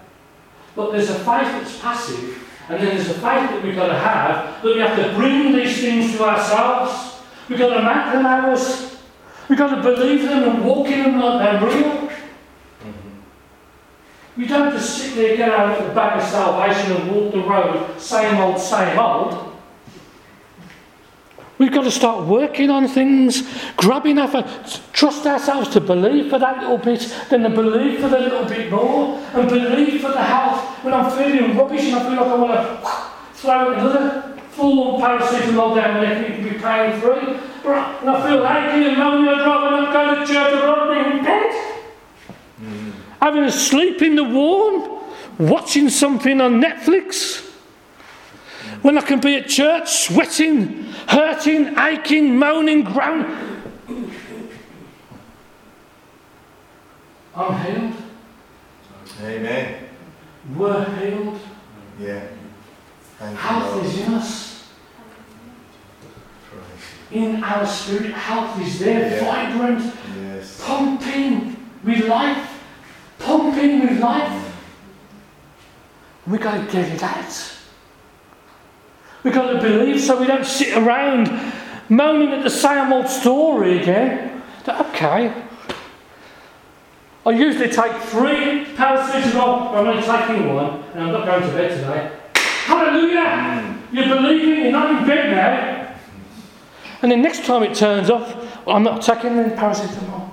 But 0.74 0.92
there's 0.92 1.11
a 1.11 1.14
faith 1.14 1.26
that's 1.26 1.78
passive, 1.80 2.48
and 2.68 2.83
then 2.83 2.96
there's 2.96 3.11
a 3.11 3.14
faith 3.14 3.22
that 3.22 3.62
we've 3.62 3.76
got 3.76 3.88
to 3.88 3.98
have, 3.98 4.62
that 4.62 4.74
we 4.74 4.80
have 4.80 4.96
to 4.96 5.14
bring 5.16 5.52
these 5.52 5.80
things 5.80 6.16
to 6.16 6.24
ourselves. 6.24 7.13
We've 7.48 7.59
got 7.59 7.74
to 7.74 7.83
make 7.83 8.12
them 8.12 8.26
ours. 8.26 8.96
We've 9.48 9.59
got 9.59 9.74
to 9.74 9.83
believe 9.83 10.22
them 10.22 10.48
and 10.48 10.64
walk 10.64 10.88
in 10.88 11.02
them 11.02 11.20
like 11.20 11.61
they're 11.61 11.68
real. 11.68 11.90
Mm-hmm. 11.90 13.11
We 14.37 14.46
don't 14.46 14.72
just 14.72 14.98
sit 14.98 15.14
there, 15.14 15.37
get 15.37 15.50
our 15.50 15.68
little 15.76 15.94
bag 15.94 16.20
of 16.20 16.26
salvation 16.26 16.96
and 16.96 17.11
walk 17.11 17.33
the 17.33 17.40
road, 17.40 18.00
same 18.00 18.38
old, 18.38 18.59
same 18.59 18.98
old. 18.98 19.52
We've 21.59 21.72
got 21.72 21.85
to 21.85 21.90
start 21.90 22.26
working 22.26 22.68
on 22.70 22.88
things, 22.88 23.42
grabbing 23.76 24.18
our 24.18 24.42
trust 24.92 25.26
ourselves 25.26 25.68
to 25.70 25.80
believe 25.80 26.30
for 26.30 26.38
that 26.38 26.59
little 26.59 26.78
bit, 26.78 27.14
then 27.30 27.42
to 27.42 27.50
believe 27.50 28.00
for 28.00 28.09
the 28.09 28.18
little 28.18 28.44
bit 28.44 28.70
more, 28.70 29.20
and 29.35 29.48
believe 29.48 30.00
for 30.00 30.11
the 30.11 30.22
health 30.22 30.64
when 30.83 30.94
I'm 30.94 31.11
feeling 31.16 31.57
rubbish 31.57 31.85
and 31.85 31.96
I 31.96 32.02
feel 32.02 32.16
like 32.16 32.26
I 32.26 32.35
want 32.35 32.52
to 32.54 33.38
throw 33.38 33.72
it 33.72 33.78
another 33.78 34.34
full 34.55 35.01
paracetamol 35.01 35.59
all 35.59 35.75
down 35.75 35.95
my 35.95 36.03
neck 36.03 36.31
and 36.31 36.45
be 36.45 36.59
pain 36.59 37.01
free. 37.01 37.38
But 37.62 38.01
and 38.01 38.11
I 38.11 38.29
feel 38.29 38.47
achy 38.47 38.88
and 38.88 38.99
moaning, 38.99 39.29
I'd 39.29 39.47
rather 39.47 39.71
not 39.71 39.93
go 39.93 40.14
to 40.14 40.27
church, 40.27 40.53
I'd 40.53 40.64
rather 40.64 40.95
be 40.95 41.19
in 41.19 41.25
bed. 41.25 41.77
Mm. 42.62 42.93
Having 43.21 43.45
a 43.45 43.53
sleep 43.53 44.03
in 44.03 44.17
the 44.17 44.25
warm, 44.25 45.01
watching 45.38 45.88
something 45.88 46.40
on 46.40 46.61
Netflix. 46.61 47.51
When 48.83 48.99
I 48.99 49.01
can 49.01 49.21
be 49.21 49.37
at 49.37 49.49
church 49.49 49.90
sweating, 49.90 50.85
hurting, 51.09 51.79
aching, 51.79 52.38
moaning, 52.38 52.85
groaning. 52.85 53.62
I'm 57.35 57.64
healed. 57.64 57.95
Amen. 59.23 59.85
Health 63.33 63.85
is 63.85 63.99
in 63.99 64.15
us. 64.15 64.69
In 67.11 67.45
our 67.45 67.67
spirit, 67.67 68.13
health 68.13 68.61
is 68.61 68.79
there, 68.81 69.23
yeah. 69.23 69.51
vibrant, 69.53 69.95
yes. 70.17 70.61
pumping 70.65 71.57
with 71.85 72.07
life, 72.07 72.61
pumping 73.19 73.81
with 73.81 74.01
life. 74.01 74.55
We've 76.27 76.41
got 76.41 76.67
to 76.67 76.73
get 76.73 76.93
it 76.93 77.03
out. 77.03 77.53
We've 79.23 79.35
got 79.35 79.53
to 79.53 79.61
believe 79.61 80.01
so 80.01 80.21
we 80.21 80.27
don't 80.27 80.45
sit 80.45 80.77
around 80.77 81.31
moaning 81.89 82.31
at 82.31 82.43
the 82.43 82.51
same 82.51 82.93
old 82.93 83.09
story 83.09 83.81
again. 83.81 84.43
Okay. 84.69 85.33
I 87.27 87.31
usually 87.31 87.71
take 87.71 87.97
three 88.03 88.67
paracetamol, 88.75 89.71
I'm 89.71 89.87
only 89.87 90.03
taking 90.03 90.55
one, 90.55 90.83
and 90.93 91.05
I'm 91.05 91.13
not 91.13 91.25
going 91.25 91.43
to 91.43 91.49
bed 91.49 91.81
tonight. 91.81 92.13
Hallelujah! 92.64 93.79
You're 93.92 94.09
believing, 94.09 94.62
you're 94.62 94.72
not 94.72 95.03
in 95.03 95.07
bed 95.07 95.31
now. 95.31 95.96
And 97.03 97.12
then 97.12 97.20
next 97.20 97.44
time 97.44 97.62
it 97.62 97.74
turns 97.74 98.09
off, 98.09 98.35
I'm 98.66 98.83
not 98.83 99.03
taking 99.03 99.37
the 99.37 99.55
paracetamol. 99.55 100.31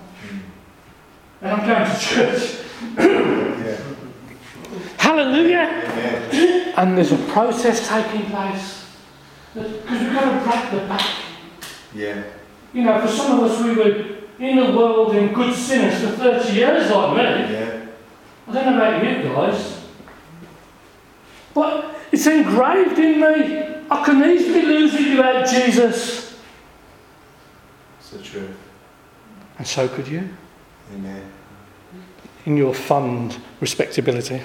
And 1.42 1.52
I'm 1.52 1.68
going 1.68 1.92
to 1.92 2.00
church. 2.00 2.64
Yeah. 2.98 3.78
Hallelujah! 4.98 5.84
Amen. 5.84 6.74
And 6.78 6.98
there's 6.98 7.12
a 7.12 7.18
process 7.34 7.90
taking 7.90 8.28
place. 8.28 8.86
Because 9.54 10.02
we've 10.02 10.14
got 10.14 10.24
to 10.32 10.50
break 10.50 10.72
the 10.82 10.88
back. 10.88 11.10
Yeah. 11.94 12.24
You 12.74 12.84
know, 12.84 13.02
for 13.02 13.10
some 13.10 13.40
of 13.40 13.52
us, 13.52 13.62
we 13.62 13.76
were 13.76 14.22
in 14.40 14.56
the 14.56 14.72
world 14.78 15.14
in 15.14 15.34
good 15.34 15.54
sinners 15.54 16.00
for 16.00 16.16
30 16.16 16.54
years, 16.54 16.90
like 16.90 17.18
me. 17.18 17.54
Yeah. 17.54 17.88
I 18.48 18.54
don't 18.54 18.66
know 18.66 18.76
about 18.78 19.04
you 19.04 19.24
guys. 19.24 19.81
But 21.54 21.96
it's 22.12 22.28
engraved 22.28 23.00
in 23.00 23.20
me. 23.20 23.86
I 23.90 24.06
can 24.06 24.24
easily 24.24 24.62
lose 24.62 24.94
it 24.94 25.18
without 25.18 25.48
Jesus. 25.48 26.40
It's 28.00 28.10
the 28.12 28.22
truth. 28.22 28.58
And 29.58 29.68
so 29.68 29.88
could 29.88 30.08
you. 30.08 30.30
Amen. 30.94 31.32
in 32.46 32.58
your 32.58 32.74
fund 32.74 33.38
respectability. 33.60 34.42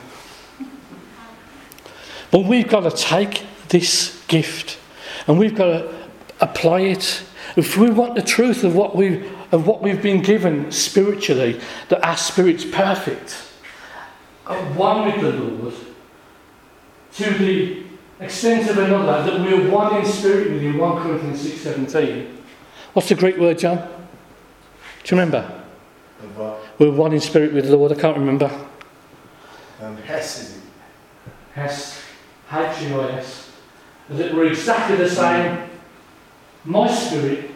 But 2.31 2.45
we've 2.45 2.69
got 2.69 2.81
to 2.81 2.91
take 2.91 3.45
this 3.69 4.23
gift 4.29 4.79
and 5.27 5.39
we've 5.39 5.55
got 5.55 5.67
to 5.67 6.09
apply 6.41 6.81
it. 6.81 7.23
If 7.57 7.77
we 7.77 7.91
want 7.91 8.15
the 8.15 8.23
truth 8.23 8.65
of 8.65 8.75
what 8.77 8.95
we've, 8.95 9.25
of 9.53 9.67
what 9.67 9.83
we've 9.83 10.03
been 10.03 10.23
given 10.23 10.71
spiritually, 10.71 11.61
that 11.89 12.05
our 12.05 12.17
spirit's 12.17 12.65
perfect, 12.65 13.43
at 14.49 14.77
one 14.77 15.07
with 15.07 15.21
the 15.21 15.33
Lord, 15.33 15.75
to 17.17 17.31
the 17.39 17.83
extent 18.21 18.69
of 18.71 18.79
another, 18.79 19.31
that 19.31 19.41
we're 19.41 19.71
one 19.71 19.97
in 19.97 20.07
spirit 20.07 20.51
with 20.53 20.63
you, 20.63 20.77
1 20.79 21.03
Corinthians 21.03 21.41
six 21.41 21.61
seventeen. 21.61 22.37
What's 22.93 23.09
the 23.09 23.15
Greek 23.15 23.37
word, 23.37 23.59
John? 23.59 23.77
Do 23.79 25.15
you 25.15 25.21
remember? 25.21 25.63
We're 26.79 26.91
one 26.93 27.13
in 27.13 27.21
spirit 27.21 27.53
with 27.53 27.67
the 27.69 27.77
Lord. 27.77 27.93
I 27.93 27.95
can't 27.95 28.17
remember. 28.17 28.51
Um, 29.83 29.97
Hess 29.99 30.43
is 30.43 30.57
it? 30.57 30.63
Hess, 31.55 32.03
H-U-S, 32.53 33.51
that 34.11 34.35
we're 34.35 34.47
exactly 34.47 34.97
the 34.97 35.09
same. 35.09 35.69
My 36.65 36.89
spirit, 36.93 37.51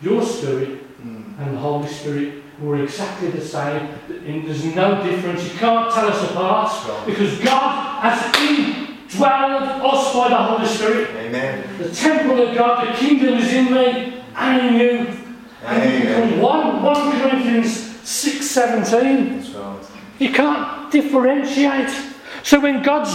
your 0.00 0.22
spirit, 0.22 0.78
Mm. 1.02 1.36
and 1.40 1.56
the 1.56 1.58
Holy 1.58 1.88
Spirit 1.88 2.44
were 2.60 2.80
exactly 2.84 3.28
the 3.30 3.40
same. 3.40 3.88
And 4.24 4.46
there's 4.46 4.64
no 4.64 5.02
difference. 5.02 5.42
You 5.42 5.58
can't 5.58 5.92
tell 5.92 6.06
us 6.06 6.30
apart 6.30 7.06
because 7.06 7.38
God 7.40 7.81
has 8.02 8.20
indwelled 8.34 9.62
us 9.92 10.12
by 10.12 10.28
the 10.28 10.36
Holy 10.36 10.66
Spirit. 10.66 11.10
Amen. 11.10 11.78
The 11.78 11.94
temple 11.94 12.42
of 12.42 12.54
God, 12.56 12.88
the 12.88 12.98
kingdom 12.98 13.34
is 13.34 13.52
in 13.52 13.72
me 13.72 14.22
and 14.34 14.66
in 14.66 14.80
you. 14.80 15.18
And 15.64 15.82
Amen. 15.82 16.30
become 16.30 16.40
one. 16.40 16.82
1 16.82 17.20
Corinthians 17.20 17.70
6 18.02 18.44
17. 18.44 19.38
That's 19.38 19.50
right. 19.50 19.86
You 20.18 20.32
can't 20.32 20.90
differentiate. 20.90 21.94
So 22.42 22.58
when 22.58 22.82
God's 22.82 23.14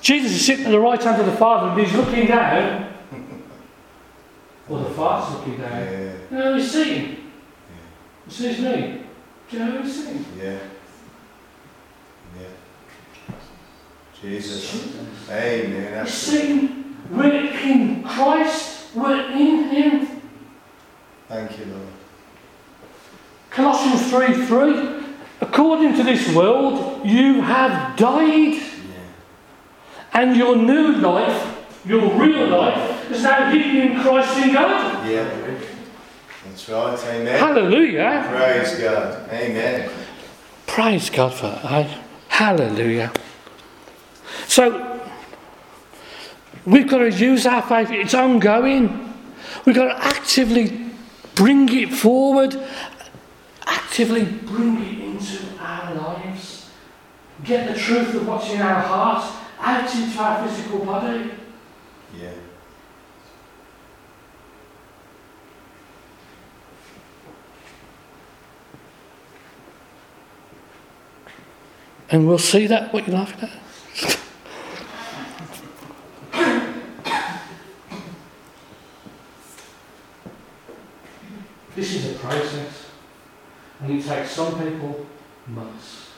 Jesus 0.00 0.30
is 0.30 0.46
sitting 0.46 0.66
at 0.66 0.70
the 0.70 0.78
right 0.78 1.02
hand 1.02 1.20
of 1.20 1.26
the 1.26 1.36
Father 1.36 1.70
and 1.70 1.80
he's 1.80 1.92
looking 1.96 2.28
down, 2.28 2.94
well, 4.68 4.84
the 4.84 4.90
Father's 4.90 5.34
looking 5.34 5.56
down. 5.56 5.72
Yeah. 5.72 6.12
You 6.30 6.36
know, 6.38 6.56
he's 6.56 6.70
seeing. 6.70 7.16
He 8.26 8.30
sees 8.30 8.60
me. 8.60 9.02
Do 9.50 9.56
you 9.56 9.64
know 9.64 9.70
who 9.72 9.82
he's 9.82 10.04
seeing? 10.04 10.24
Yeah. 10.38 10.44
Yeah. 10.44 10.58
Jesus. 14.20 14.86
Amen. 15.30 15.94
Absolutely. 15.94 16.46
seeing. 16.48 16.96
We're 17.10 17.32
in 17.32 18.02
Christ. 18.02 18.94
We're 18.94 19.30
in 19.30 19.64
Him. 19.70 20.08
Thank 21.28 21.58
you, 21.58 21.66
Lord. 21.66 21.88
Colossians 23.50 24.10
3 24.10 24.46
3. 24.46 25.04
According 25.40 25.94
to 25.94 26.02
this 26.02 26.34
world, 26.34 27.06
you 27.06 27.40
have 27.42 27.96
died, 27.96 28.54
Yeah. 28.54 28.60
and 30.12 30.36
your 30.36 30.56
new 30.56 30.92
life, 30.96 31.56
your 31.86 32.10
real 32.14 32.48
life, 32.48 33.10
is 33.10 33.22
now 33.22 33.50
hidden 33.50 33.76
in 33.76 34.00
Christ 34.02 34.36
in 34.38 34.52
God. 34.52 35.06
Yeah. 35.08 35.30
That's 36.44 36.68
right. 36.68 37.14
Amen. 37.14 37.38
Hallelujah. 37.38 38.26
Praise 38.28 38.74
God. 38.80 39.30
Amen. 39.30 39.90
Praise 40.66 41.08
God 41.08 41.32
for 41.34 41.46
that. 41.46 41.86
Hallelujah. 42.28 43.12
So, 44.48 44.98
we've 46.64 46.88
got 46.88 46.98
to 46.98 47.10
use 47.10 47.46
our 47.46 47.60
faith. 47.60 47.90
It's 47.90 48.14
ongoing. 48.14 49.14
We've 49.66 49.76
got 49.76 49.94
to 49.94 50.04
actively 50.04 50.90
bring 51.34 51.68
it 51.68 51.92
forward, 51.92 52.58
actively 53.66 54.24
bring 54.24 54.82
it 54.82 55.00
into 55.00 55.44
our 55.60 55.94
lives. 55.94 56.70
Get 57.44 57.72
the 57.72 57.78
truth 57.78 58.14
of 58.14 58.26
what's 58.26 58.50
in 58.50 58.62
our 58.62 58.80
heart 58.80 59.32
out 59.60 59.94
into 59.94 60.18
our 60.18 60.48
physical 60.48 60.84
body. 60.84 61.30
Yeah. 62.18 62.32
And 72.10 72.26
we'll 72.26 72.38
see 72.38 72.66
that, 72.66 72.94
what 72.94 73.06
you're 73.06 73.14
laughing 73.14 73.50
at. 73.50 74.18
This 81.78 81.94
is 81.94 82.16
a 82.16 82.18
process. 82.18 82.86
And 83.80 83.92
it 83.92 84.04
takes 84.04 84.32
some 84.32 84.60
people 84.60 85.06
months. 85.46 86.08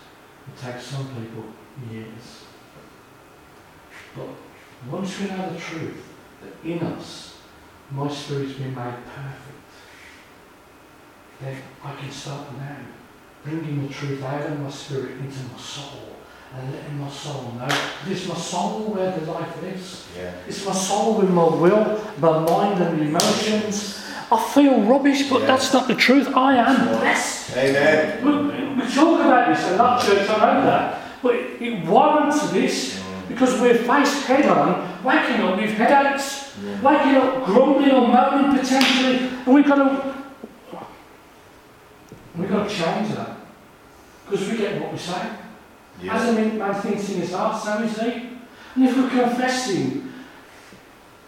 It 0.49 0.59
takes 0.59 0.85
some 0.85 1.07
people 1.09 1.45
years. 1.93 2.45
But 4.17 4.29
once 4.91 5.21
we 5.21 5.27
know 5.27 5.53
the 5.53 5.61
truth 5.61 6.03
that 6.41 6.67
in 6.67 6.79
us, 6.79 7.37
my 7.91 8.09
spirit's 8.09 8.55
been 8.55 8.75
made 8.75 9.05
perfect, 9.15 9.71
then 11.43 11.57
I 11.85 11.95
can 11.95 12.11
start 12.11 12.57
now 12.57 12.77
bringing 13.45 13.87
the 13.87 13.93
truth 13.93 14.23
out 14.23 14.47
of 14.47 14.61
my 14.61 14.71
spirit 14.71 15.11
into 15.19 15.41
my 15.53 15.59
soul 15.59 16.17
and 16.55 16.73
letting 16.73 16.99
my 16.99 17.11
soul 17.11 17.53
know 17.59 17.69
it 18.07 18.13
is 18.13 18.27
my 18.27 18.35
soul 18.35 18.95
where 18.95 19.15
the 19.15 19.31
life 19.31 19.63
lives. 19.63 20.07
Yeah. 20.17 20.33
It's 20.49 20.65
my 20.65 20.73
soul 20.73 21.19
with 21.19 21.29
my 21.29 21.49
will, 21.49 22.03
my 22.19 22.39
mind 22.39 22.83
and 22.83 22.99
the 22.99 23.05
emotions. 23.05 24.00
I 24.33 24.41
feel 24.55 24.81
rubbish, 24.83 25.29
but 25.29 25.41
Yeah. 25.41 25.47
that's 25.49 25.73
not 25.73 25.89
the 25.89 25.95
truth. 25.95 26.29
I 26.37 26.57
am 26.57 26.99
blessed. 26.99 27.57
Amen. 27.57 28.25
We, 28.25 28.83
we 28.83 28.91
talk 28.91 29.21
about 29.21 29.49
this 29.49 29.69
in 29.71 29.79
lot, 29.79 30.03
church, 30.05 30.29
I 30.31 30.39
know 30.39 30.63
that. 30.67 30.99
But 31.23 31.35
it, 31.35 31.61
it 31.63 31.87
warrants 31.87 32.51
this 32.51 33.03
because 33.29 33.61
we're 33.61 33.75
faced 33.75 34.27
head 34.27 34.47
on, 34.47 35.03
waking 35.05 35.41
up 35.43 35.57
with 35.61 35.71
headaches, 35.71 36.55
Yeah. 36.65 36.81
waking 36.81 37.17
up 37.17 37.45
grumbling 37.45 37.91
or 37.91 38.09
moaning 38.09 38.59
potentially, 38.59 39.17
and 39.45 39.47
we've 39.55 39.67
got 39.67 39.77
to 39.77 40.15
we've 42.37 42.49
got 42.51 42.69
to 42.69 42.75
change 42.75 43.15
that. 43.15 43.37
Because 44.29 44.49
we 44.49 44.57
get 44.59 44.81
what 44.81 44.93
we 44.93 44.99
say. 44.99 45.29
Yes. 46.03 46.23
As 46.23 46.29
a 46.29 46.33
man 46.33 46.57
man 46.59 46.75
thinks 46.81 47.09
in 47.11 47.21
his 47.21 47.33
heart, 47.33 47.63
so 47.63 47.83
is 47.83 47.99
he. 48.01 48.29
And 48.77 48.85
if 48.89 48.97
we're 48.97 49.11
confessing 49.11 50.13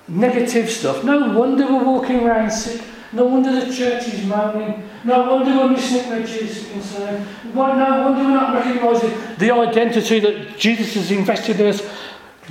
negative 0.08 0.70
stuff, 0.70 1.02
no 1.04 1.36
wonder 1.38 1.66
we're 1.66 1.84
walking 1.84 2.20
around 2.20 2.50
sick. 2.50 2.80
No 3.12 3.26
wonder 3.26 3.52
the 3.64 3.74
church 3.74 4.08
is 4.08 4.24
moaning. 4.24 4.88
No 5.04 5.34
wonder 5.34 5.56
we're 5.56 5.68
missing 5.70 6.08
where 6.08 6.22
Jesus 6.22 6.62
is 6.64 6.70
concerned. 6.72 7.26
Why- 7.52 7.76
No 7.76 8.02
wonder 8.04 8.24
we're 8.24 8.30
not 8.30 8.54
recognising 8.54 9.12
the 9.38 9.50
identity 9.50 10.20
that 10.20 10.58
Jesus 10.58 10.94
has 10.94 11.10
invested 11.10 11.60
in 11.60 11.66
us, 11.66 11.82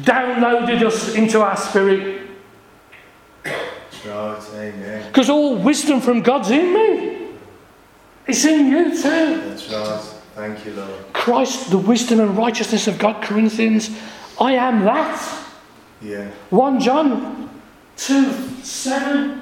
downloaded 0.02 0.84
us 0.84 1.16
into 1.16 1.42
our 1.42 1.58
spirit. 1.58 2.28
Right. 4.06 4.40
Amen. 4.56 5.08
Because 5.08 5.30
all 5.30 5.56
wisdom 5.58 6.02
from 6.02 6.22
God's 6.22 6.50
in 6.50 6.74
me. 6.74 7.18
It's 8.28 8.46
in 8.46 8.68
you 8.68 8.90
too. 8.92 9.42
That's 9.50 9.70
right. 9.70 10.00
Thank 10.36 10.66
you, 10.66 10.74
Lord. 10.74 11.14
Christ, 11.14 11.70
the 11.70 11.78
wisdom 11.78 12.20
and 12.20 12.38
righteousness 12.38 12.88
of 12.88 12.98
God, 12.98 13.22
Corinthians. 13.22 13.90
I 14.40 14.54
am 14.54 14.86
that. 14.86 15.22
Yeah. 16.02 16.30
1 16.50 16.80
John 16.80 17.50
2 17.98 18.32
7. 18.64 19.41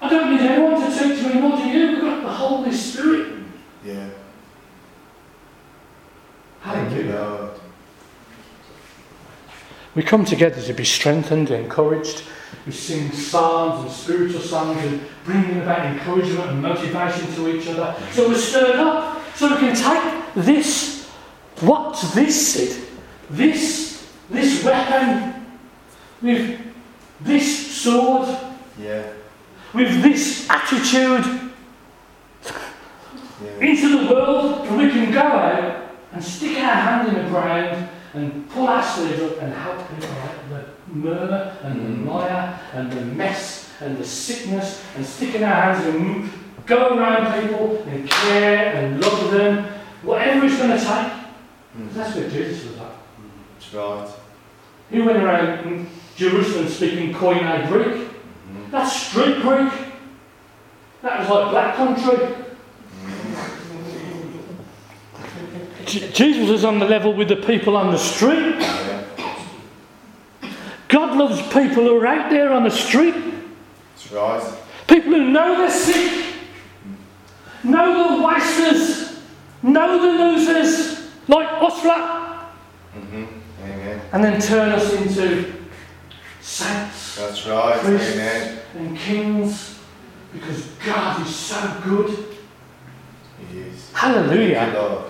I 0.00 0.08
don't 0.08 0.30
need 0.30 0.40
anyone 0.40 0.80
to 0.80 0.96
teach 0.96 1.24
me, 1.24 1.40
nor 1.40 1.56
do 1.56 1.68
you. 1.68 1.92
We've 1.92 2.00
got 2.00 2.22
the 2.22 2.32
Holy 2.32 2.72
Spirit. 2.72 3.34
Yeah. 3.84 4.08
Thank 6.62 6.94
you, 6.94 7.12
Lord. 7.12 7.50
We 9.94 10.02
come 10.02 10.24
together 10.24 10.62
to 10.62 10.72
be 10.72 10.84
strengthened, 10.84 11.50
encouraged. 11.50 12.22
We 12.66 12.72
sing 12.72 13.10
psalms 13.10 13.84
and 13.84 13.92
spiritual 13.92 14.40
songs 14.40 14.78
and 14.84 15.00
bringing 15.24 15.60
about 15.62 15.86
encouragement 15.86 16.50
and 16.50 16.62
motivation 16.62 17.26
to 17.34 17.48
each 17.56 17.66
other. 17.68 17.96
So 18.12 18.28
we're 18.28 18.36
stirred 18.36 18.76
up. 18.76 19.22
So 19.34 19.48
we 19.48 19.56
can 19.56 19.74
take 19.74 20.34
this, 20.34 21.08
what's 21.60 22.14
this, 22.14 22.52
Sid? 22.52 22.84
This, 23.30 24.08
this 24.30 24.62
weapon, 24.64 25.46
with 26.22 26.60
this 27.20 27.76
sword, 27.76 28.36
Yeah. 28.78 29.02
With 29.74 30.02
this 30.02 30.48
attitude 30.50 31.24
Yeah. 33.40 33.66
into 33.68 33.98
the 33.98 34.12
world, 34.12 34.66
and 34.66 34.76
we 34.78 34.90
can 34.90 35.12
go 35.12 35.20
out 35.20 35.76
and 36.12 36.24
stick 36.24 36.56
our 36.58 36.74
hand 36.74 37.08
in 37.08 37.14
the 37.24 37.30
ground 37.30 37.88
and 38.14 38.50
pull 38.50 38.66
our 38.66 38.82
sleeves 38.82 39.22
up 39.22 39.40
and 39.42 39.52
help 39.54 39.88
people 39.90 40.10
out 40.22 40.34
of 40.34 40.50
the 40.50 40.64
murmur 40.98 41.52
and 41.62 41.74
the 41.80 42.00
Mm. 42.00 42.04
mire 42.06 42.58
and 42.74 42.90
the 42.92 43.00
mess 43.02 43.70
and 43.80 43.96
the 43.98 44.04
sickness 44.04 44.82
and 44.96 45.06
sticking 45.06 45.44
our 45.44 45.54
hands 45.74 45.86
and 45.86 46.28
go 46.66 46.96
around 46.98 47.40
people 47.40 47.84
and 47.88 48.10
care 48.10 48.72
and 48.74 49.00
love 49.00 49.30
them, 49.30 49.66
whatever 50.02 50.46
it's 50.46 50.56
going 50.58 50.70
to 50.70 50.78
take. 50.78 51.12
Mm. 51.78 51.94
That's 51.94 52.16
what 52.16 52.32
Jesus 52.32 52.64
was 52.70 52.76
like. 52.78 52.88
That's 53.60 53.74
right. 53.74 54.08
He 54.90 55.00
went 55.00 55.18
around 55.22 55.86
Jerusalem 56.16 56.66
speaking 56.68 57.12
Koine 57.14 57.68
Greek. 57.68 58.07
That's 58.70 59.08
street 59.08 59.40
Greek. 59.40 59.72
That 61.02 61.20
was 61.20 61.28
like 61.28 61.50
black 61.50 61.76
country. 61.76 62.34
Jesus 65.86 66.50
is 66.50 66.64
on 66.64 66.78
the 66.78 66.84
level 66.84 67.14
with 67.14 67.28
the 67.28 67.36
people 67.36 67.76
on 67.76 67.92
the 67.92 67.98
street. 67.98 68.56
God 70.88 71.16
loves 71.16 71.40
people 71.52 71.84
who 71.84 71.96
are 72.00 72.06
out 72.06 72.30
there 72.30 72.52
on 72.52 72.64
the 72.64 72.70
street. 72.70 73.14
That's 73.94 74.12
right. 74.12 74.54
People 74.86 75.12
who 75.12 75.30
know 75.30 75.56
they're 75.56 75.70
sick, 75.70 76.34
know 77.62 78.16
the 78.16 78.26
wasters, 78.26 79.20
know 79.62 80.00
the 80.00 80.24
losers, 80.24 81.10
like 81.28 81.60
lot, 81.60 82.26
Mm-hmm. 82.94 83.24
And 84.12 84.24
then 84.24 84.40
turn 84.40 84.70
us 84.70 84.92
into 84.94 85.52
saints 86.40 87.07
That's 87.18 87.44
right. 87.46 87.80
Priests. 87.80 88.12
Amen. 88.12 88.58
and 88.76 88.96
kings 88.96 89.80
because 90.32 90.66
God 90.86 91.26
is 91.26 91.34
so 91.34 91.80
good. 91.84 92.10
He 93.50 93.58
is. 93.58 93.86
Thank 93.86 93.96
Hallelujah. 93.96 94.66
you, 94.68 94.72
Lord. 94.78 95.04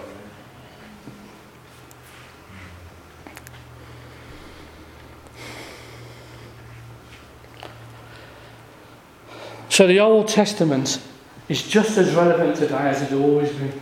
So 9.69 9.87
the 9.87 10.01
Old 10.01 10.29
Testament 10.29 11.01
is 11.49 11.63
just 11.63 11.99
as 11.99 12.15
relevant 12.15 12.57
today 12.57 12.75
as 12.75 13.03
it's 13.03 13.13
always 13.13 13.53
been. 13.53 13.81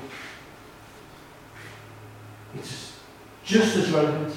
It's 2.56 2.98
just 3.44 3.76
as 3.76 3.90
relevant. 3.90 4.34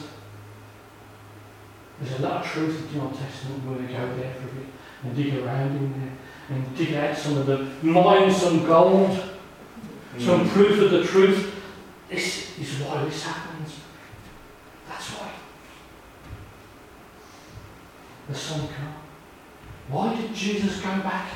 There's 2.01 2.19
a 2.19 2.23
lot 2.23 2.45
of 2.45 2.51
truth 2.51 2.87
in 2.91 2.97
the 2.97 3.03
Old 3.03 3.17
Testament 3.17 3.65
where 3.65 3.77
they 3.79 3.93
go 3.93 4.15
there 4.15 4.33
for 4.35 4.47
a 4.47 4.51
bit 4.51 4.65
and 5.03 5.15
dig 5.15 5.43
around 5.43 5.75
in 5.77 5.91
there 5.99 6.11
and 6.57 6.77
dig 6.77 6.93
out 6.95 7.17
some 7.17 7.37
of 7.37 7.45
the 7.45 7.57
mine 7.85 8.31
some 8.31 8.65
gold, 8.65 9.11
some 10.17 10.45
Mm. 10.45 10.49
proof 10.49 10.79
of 10.81 10.91
the 10.91 11.03
truth. 11.05 11.55
This 12.09 12.57
is 12.59 12.81
why 12.81 13.03
this 13.05 13.23
happens. 13.23 13.75
That's 14.87 15.09
why. 15.11 15.29
The 18.29 18.35
Son 18.35 18.59
come. 18.61 18.93
Why 19.89 20.15
did 20.15 20.33
Jesus 20.33 20.79
go 20.81 20.89
back 20.99 21.27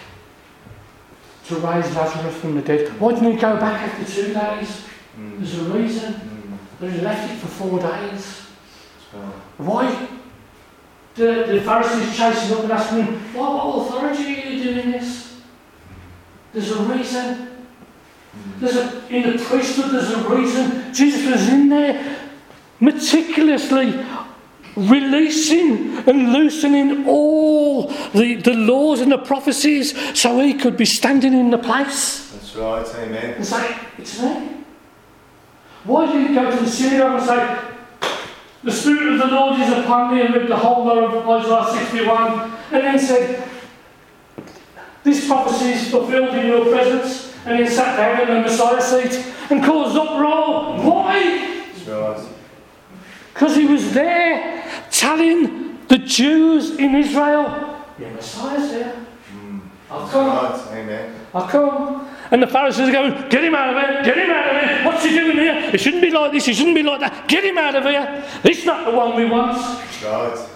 to 1.47 1.55
raise 1.55 1.95
Lazarus 1.95 2.35
from 2.37 2.55
the 2.55 2.61
dead? 2.61 2.99
Why 2.99 3.13
didn't 3.13 3.31
he 3.33 3.37
go 3.37 3.57
back 3.57 3.81
after 3.89 4.05
two 4.11 4.33
days? 4.33 4.83
Mm. 5.19 5.37
There's 5.39 5.59
a 5.59 5.63
reason. 5.65 6.13
Mm. 6.13 6.57
That 6.79 6.91
he 6.91 7.01
left 7.01 7.31
it 7.31 7.37
for 7.37 7.47
four 7.47 7.79
days. 7.79 8.39
Why? 9.57 10.07
The, 11.15 11.45
the 11.47 11.61
Pharisees 11.61 12.17
chasing 12.17 12.57
up 12.57 12.63
and 12.63 12.71
asking 12.71 13.05
him, 13.05 13.19
Why, 13.33 13.53
what 13.53 13.85
authority 13.85 14.43
are 14.43 14.49
you 14.49 14.63
doing 14.63 14.91
this? 14.91 15.41
There's 16.53 16.71
a 16.71 16.83
reason. 16.83 17.49
There's 18.59 18.75
a, 18.75 19.07
in 19.09 19.37
the 19.37 19.43
priesthood, 19.43 19.91
there's 19.91 20.09
a 20.09 20.27
reason. 20.27 20.93
Jesus 20.93 21.31
was 21.31 21.49
in 21.49 21.69
there 21.69 22.19
meticulously 22.79 24.03
releasing 24.75 25.97
and 26.07 26.33
loosening 26.33 27.07
all 27.07 27.87
the, 28.13 28.35
the 28.43 28.53
laws 28.53 29.01
and 29.01 29.11
the 29.11 29.19
prophecies 29.19 30.19
so 30.19 30.39
he 30.39 30.55
could 30.55 30.75
be 30.75 30.85
standing 30.85 31.33
in 31.33 31.51
the 31.51 31.57
place 31.59 32.31
That's 32.31 32.55
right. 32.55 32.95
Amen. 32.95 33.35
and 33.35 33.45
say, 33.45 33.77
It's 33.99 34.19
me. 34.21 34.49
Why 35.83 36.11
did 36.11 36.27
he 36.27 36.33
go 36.33 36.49
to 36.49 36.57
the 36.57 36.69
synagogue 36.69 37.19
and 37.19 37.25
say, 37.27 37.72
The 38.63 38.71
Spirit 38.71 39.13
of 39.13 39.19
the 39.19 39.35
Lord 39.35 39.59
is 39.59 39.69
upon 39.69 40.15
me 40.15 40.21
and 40.21 40.33
read 40.33 40.47
the 40.47 40.55
whole 40.55 40.85
lot 40.85 40.97
of 40.97 41.27
Isaiah 41.27 41.85
61 41.85 42.51
and 42.71 42.83
then 42.83 42.99
said, 42.99 43.43
This 45.03 45.27
prophecy 45.27 45.71
is 45.71 45.91
fulfilled 45.91 46.33
in 46.33 46.47
your 46.47 46.71
presence 46.71 47.35
and 47.45 47.59
then 47.59 47.69
sat 47.69 47.97
down 47.97 48.29
in 48.29 48.35
the 48.35 48.41
Messiah 48.41 48.81
seat 48.81 49.33
and 49.49 49.61
caused 49.61 49.97
uproar. 49.97 50.81
Why? 50.81 51.65
Because 53.33 53.55
he 53.57 53.65
was 53.65 53.93
there 53.93 54.63
telling 54.89 55.85
the 55.87 55.97
Jews 55.97 56.77
in 56.77 56.95
Israel, 56.95 57.83
Your 57.99 58.11
Messiah's 58.11 58.71
here. 58.71 59.05
Mm. 59.35 59.59
I'll 59.91 60.07
come. 60.07 60.29
I'll 61.33 61.47
come. 61.49 62.12
And 62.33 62.41
the 62.41 62.47
Pharisees 62.47 62.89
are 62.89 62.91
going, 62.91 63.29
Get 63.29 63.43
him 63.43 63.53
out 63.53 63.77
of 63.77 63.79
here, 63.79 64.03
get 64.03 64.17
him 64.17 64.31
out 64.31 64.55
of 64.55 64.61
here. 64.61 64.85
What's 64.85 65.05
he 65.05 65.11
doing 65.11 65.37
here? 65.37 65.69
It 65.71 65.79
shouldn't 65.79 66.01
be 66.01 66.09
like 66.09 66.31
this, 66.31 66.47
it 66.47 66.55
shouldn't 66.55 66.75
be 66.75 66.81
like 66.81 66.99
that. 67.01 67.27
Get 67.27 67.43
him 67.43 67.59
out 67.59 67.75
of 67.75 67.83
here. 67.83 68.25
This 68.41 68.65
not 68.65 68.89
the 68.89 68.97
one 68.97 69.15
we 69.15 69.25
want. 69.25 69.55
That's 69.55 70.03
right. 70.03 70.49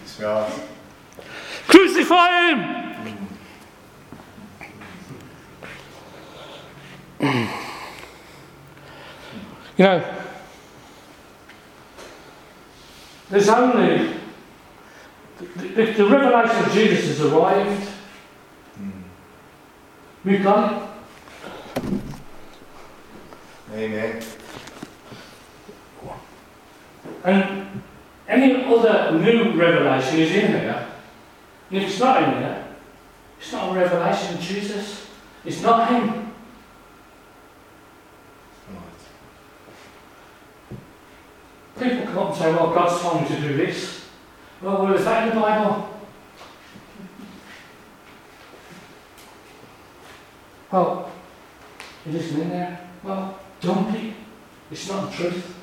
That's 0.00 0.20
right. 0.20 0.68
Crucify 1.68 2.50
him. 2.50 2.78
You 9.78 9.84
know, 9.84 10.14
there's 13.30 13.48
only 13.48 14.14
the, 15.38 15.46
the, 15.56 15.92
the 15.92 16.06
revelation 16.06 16.64
of 16.64 16.72
Jesus 16.72 17.18
has 17.18 17.20
arrived. 17.22 17.91
Mm. 20.24 20.30
We've. 20.30 20.46
Amen. 23.74 24.22
And 27.24 27.82
any 28.28 28.64
other 28.64 29.18
new 29.18 29.58
revelation 29.58 30.18
is 30.20 30.30
in 30.32 30.52
there. 30.52 30.88
And 31.70 31.78
if 31.78 31.88
it's 31.88 32.00
not 32.00 32.22
in 32.22 32.30
there, 32.40 32.68
it's 33.40 33.52
not 33.52 33.70
a 33.70 33.80
revelation 33.80 34.36
of 34.36 34.40
Jesus. 34.40 35.08
It's 35.44 35.62
not 35.62 35.88
Him. 35.88 36.32
People 41.78 42.06
come 42.06 42.18
up 42.18 42.28
and 42.28 42.36
say, 42.36 42.52
well, 42.52 42.72
God's 42.72 43.02
told 43.02 43.22
me 43.22 43.28
to 43.28 43.40
do 43.40 43.56
this. 43.56 44.06
Well, 44.60 44.84
where 44.84 44.94
is 44.94 45.04
that 45.04 45.28
in 45.28 45.34
the 45.34 45.40
Bible? 45.40 45.91
Well, 50.72 51.12
it 52.06 52.14
isn't 52.14 52.40
in 52.40 52.48
there. 52.48 52.80
Well, 53.04 53.38
dump 53.60 53.94
it. 53.94 54.14
It's 54.70 54.88
not 54.88 55.10
the 55.10 55.16
truth. 55.16 55.54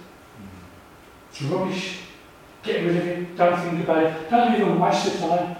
It's 1.32 1.42
rubbish. 1.42 2.02
Get 2.62 2.86
rid 2.86 2.98
of 2.98 3.08
it. 3.08 3.36
Don't 3.36 3.60
think 3.60 3.84
about 3.84 4.04
it. 4.04 4.30
Don't 4.30 4.54
even 4.54 4.80
waste 4.80 5.06
your 5.06 5.30
time. 5.30 5.56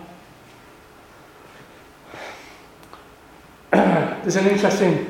There's 4.22 4.36
an 4.36 4.48
interesting. 4.48 5.10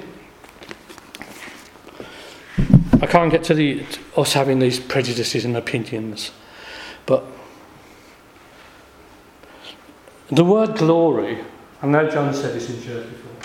I 3.02 3.08
can't 3.08 3.32
get 3.32 3.44
to 3.46 3.54
the 3.54 3.84
us 4.16 4.34
having 4.34 4.60
these 4.60 4.80
prejudices 4.80 5.46
and 5.46 5.58
opinions, 5.58 6.32
but 7.06 7.26
the 10.30 10.44
word 10.44 10.78
glory. 10.78 11.40
I 11.82 11.88
know 11.88 12.10
John 12.10 12.34
said 12.34 12.56
this 12.56 12.70
in 12.70 12.84
church 12.84 13.10
before. 13.10 13.39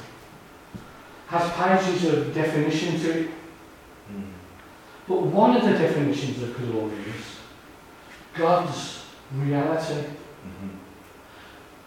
Has 1.35 1.83
pages 1.85 2.05
of 2.13 2.33
definition 2.33 3.01
to 3.01 3.11
it. 3.23 3.27
Mm. 3.27 4.23
But 5.09 5.23
one 5.23 5.57
of 5.57 5.65
the 5.65 5.73
definitions 5.73 6.41
of 6.41 6.57
glory 6.57 6.93
is 6.93 7.39
God's 8.39 9.05
reality, 9.35 9.95
Mhm. 10.47 10.71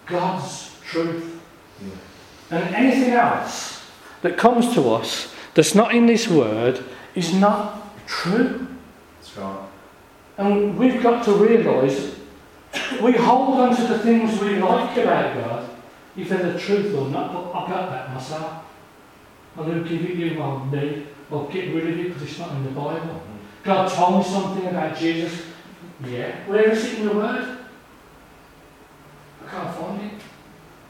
God's 0.05 0.71
truth, 0.85 1.39
Yeah. 1.79 2.57
And 2.57 2.75
anything 2.75 3.13
else 3.13 3.83
that 4.21 4.35
comes 4.35 4.73
to 4.73 4.93
us 4.93 5.33
that's 5.53 5.75
not 5.75 5.93
in 5.93 6.07
this 6.07 6.27
word 6.27 6.83
is 7.15 7.33
not 7.33 7.95
true. 8.05 8.67
That's 9.21 9.37
right. 9.37 9.69
And 10.37 10.77
we've 10.77 11.01
got 11.01 11.23
to 11.25 11.31
realise 11.31 12.15
we 13.01 13.13
hold 13.13 13.59
on 13.59 13.75
to 13.77 13.83
the 13.83 13.99
things 13.99 14.41
we 14.41 14.57
like 14.57 14.97
about 14.97 15.35
God, 15.35 15.69
if 16.17 16.27
they're 16.27 16.51
the 16.51 16.59
truth 16.59 16.93
or 16.95 17.07
not, 17.07 17.31
but 17.31 17.43
I've 17.55 17.69
got 17.69 17.89
that 17.91 18.13
myself. 18.13 18.66
I'll 19.57 19.65
give 19.65 20.03
it 20.03 20.15
you, 20.15 20.41
I'll 20.41 20.65
me, 20.65 21.07
I'll 21.31 21.47
get 21.47 21.73
rid 21.73 21.87
of 21.89 21.99
it 21.99 22.07
because 22.07 22.21
it's 22.23 22.39
not 22.39 22.51
in 22.51 22.63
the 22.63 22.71
Bible. 22.71 23.21
God 23.63 23.89
told 23.91 24.19
me 24.19 24.23
something 24.23 24.67
about 24.67 24.95
Jesus. 24.97 25.41
Yeah, 26.05 26.45
where 26.47 26.69
is 26.69 26.85
it 26.85 26.99
in 26.99 27.07
the 27.07 27.15
Word? 27.15 27.57
I 29.43 29.49
can't 29.49 29.75
find 29.75 30.01
it. 30.01 30.21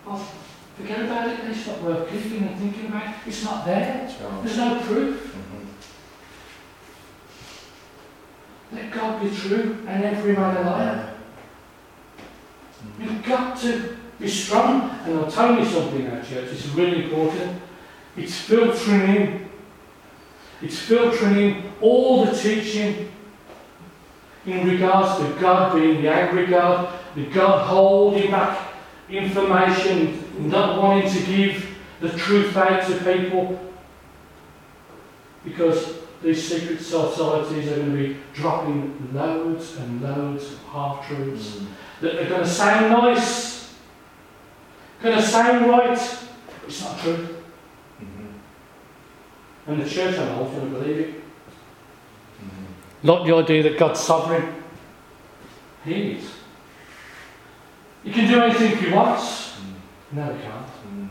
Well, 0.06 0.28
forget 0.78 1.00
about 1.00 1.30
it, 1.30 1.40
it's 1.50 1.68
not 1.68 1.82
worth 1.82 2.12
keeping 2.12 2.44
and 2.48 2.58
thinking 2.60 2.88
about. 2.88 3.16
It's 3.26 3.44
not 3.44 3.66
there. 3.66 4.10
There's 4.44 4.58
no 4.58 4.80
proof. 4.82 5.36
Mhm. 5.36 5.66
Let 8.76 8.92
God 8.92 9.22
be 9.22 9.30
true 9.36 9.78
and 9.88 10.04
every 10.04 10.34
man 10.34 10.58
a 10.58 10.62
liar. 10.70 11.10
Mhm. 12.84 13.04
You've 13.04 13.26
got 13.26 13.58
to 13.62 13.98
be 14.20 14.28
strong. 14.28 14.92
And 15.06 15.20
I'll 15.20 15.32
tell 15.32 15.58
you 15.58 15.66
something 15.66 16.04
now, 16.04 16.22
church, 16.22 16.50
it's 16.52 16.68
really 16.70 17.06
important. 17.06 17.62
It's 18.18 18.36
filtering 18.42 19.16
in. 19.16 19.50
It's 20.62 20.80
filtering 20.80 21.38
in 21.38 21.72
all 21.80 22.26
the 22.26 22.36
teaching 22.36 23.12
in 24.46 24.68
regards 24.68 25.20
to 25.22 25.40
God 25.40 25.76
being 25.76 26.02
the 26.02 26.10
angry 26.10 26.48
God, 26.48 27.00
the 27.16 27.26
God 27.26 27.68
holding 27.68 28.32
back 28.32 28.74
information, 29.10 30.50
not 30.50 30.82
wanting 30.82 31.12
to 31.12 31.20
give 31.26 31.78
the 32.00 32.10
truth 32.10 32.58
out 32.58 32.88
to 32.88 32.98
people. 33.04 33.60
Because 35.44 36.00
these 36.24 36.48
secret 36.48 36.82
societies 36.82 37.72
are 37.72 37.76
going 37.76 37.92
to 37.92 37.98
be 37.98 38.18
dropping 38.34 39.10
loads 39.14 39.78
and 39.78 40.02
loads 40.02 40.54
of 40.54 40.64
half 40.72 41.08
truths 41.08 41.58
Mhm. 41.58 41.66
that 42.02 42.16
are 42.16 42.30
going 42.30 42.42
to 42.42 42.48
sound 42.48 42.92
nice, 42.92 43.74
going 45.04 45.16
to 45.16 45.22
sound 45.22 45.70
right, 45.70 45.90
but 45.90 46.68
it's 46.68 46.84
not 46.84 47.00
true. 47.00 47.37
And 49.68 49.82
the 49.82 49.90
church 49.90 50.16
whole 50.16 50.48
is 50.48 50.52
going 50.54 50.74
to 50.74 50.80
believe 50.80 51.00
it. 51.00 51.10
Mhm. 52.42 52.66
Not 53.04 53.26
the 53.26 53.36
idea 53.36 53.64
that 53.64 53.78
God's 53.78 54.00
sovereign. 54.00 54.48
He 55.84 55.94
is. 56.12 56.32
He 58.04 58.12
can 58.12 58.32
do 58.32 58.42
anything 58.42 58.78
he 58.78 58.94
wants. 58.94 59.58
Mhm. 59.60 60.18
No, 60.18 60.24
he 60.24 60.40
can't. 60.42 60.68
Mhm. 60.88 61.10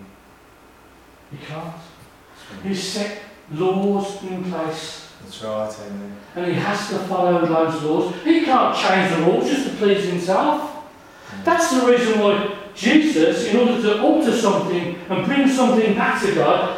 He 1.33 1.47
can't. 1.47 1.65
Right. 1.65 2.63
He's 2.65 2.83
set 2.83 3.19
laws 3.53 4.23
in 4.23 4.45
place. 4.51 5.03
That's 5.23 5.43
right, 5.43 5.77
amen. 5.87 6.17
And 6.37 6.47
he 6.47 6.53
has 6.55 6.89
to 6.91 6.99
follow 7.01 7.45
those 7.45 7.83
laws. 7.83 8.15
He 8.25 8.45
can't 8.45 8.77
change 8.77 9.15
the 9.15 9.23
rules 9.23 9.51
just 9.51 9.65
to 9.69 9.75
please 9.77 10.05
himself. 10.05 10.61
Mhm. 10.63 11.45
That's 11.45 11.71
the 11.71 11.87
reason 11.87 12.21
why 12.21 12.49
Jesus, 12.75 13.47
in 13.47 13.57
order 13.57 13.81
to 13.83 14.03
alter 14.03 14.33
something 14.37 14.99
and 15.09 15.25
bring 15.27 15.49
something 15.49 15.95
back 15.95 16.21
to 16.23 16.33
God, 16.35 16.77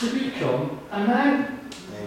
to 0.00 0.06
become 0.14 0.80
a 0.90 0.98
man, 1.06 1.60
Amen. 1.92 2.04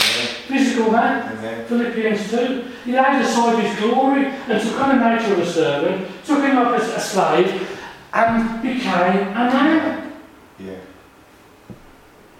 physical 0.48 0.92
man. 0.92 1.38
Amen. 1.38 1.66
Philippians 1.68 2.30
2. 2.32 2.66
He 2.86 2.92
laid 2.92 3.22
aside 3.22 3.64
his 3.64 3.80
glory 3.80 4.26
and 4.26 4.62
took 4.62 4.82
on 4.82 4.98
the 4.98 5.10
nature 5.10 5.34
of 5.34 5.40
a 5.40 5.46
servant, 5.46 6.08
took 6.26 6.44
him 6.44 6.58
up 6.58 6.74
as 6.74 6.90
a 6.90 7.00
slave, 7.00 7.70
and 8.14 8.62
became 8.62 9.28
a 9.28 9.34
man. 9.34 10.12
Yeah. 10.60 10.74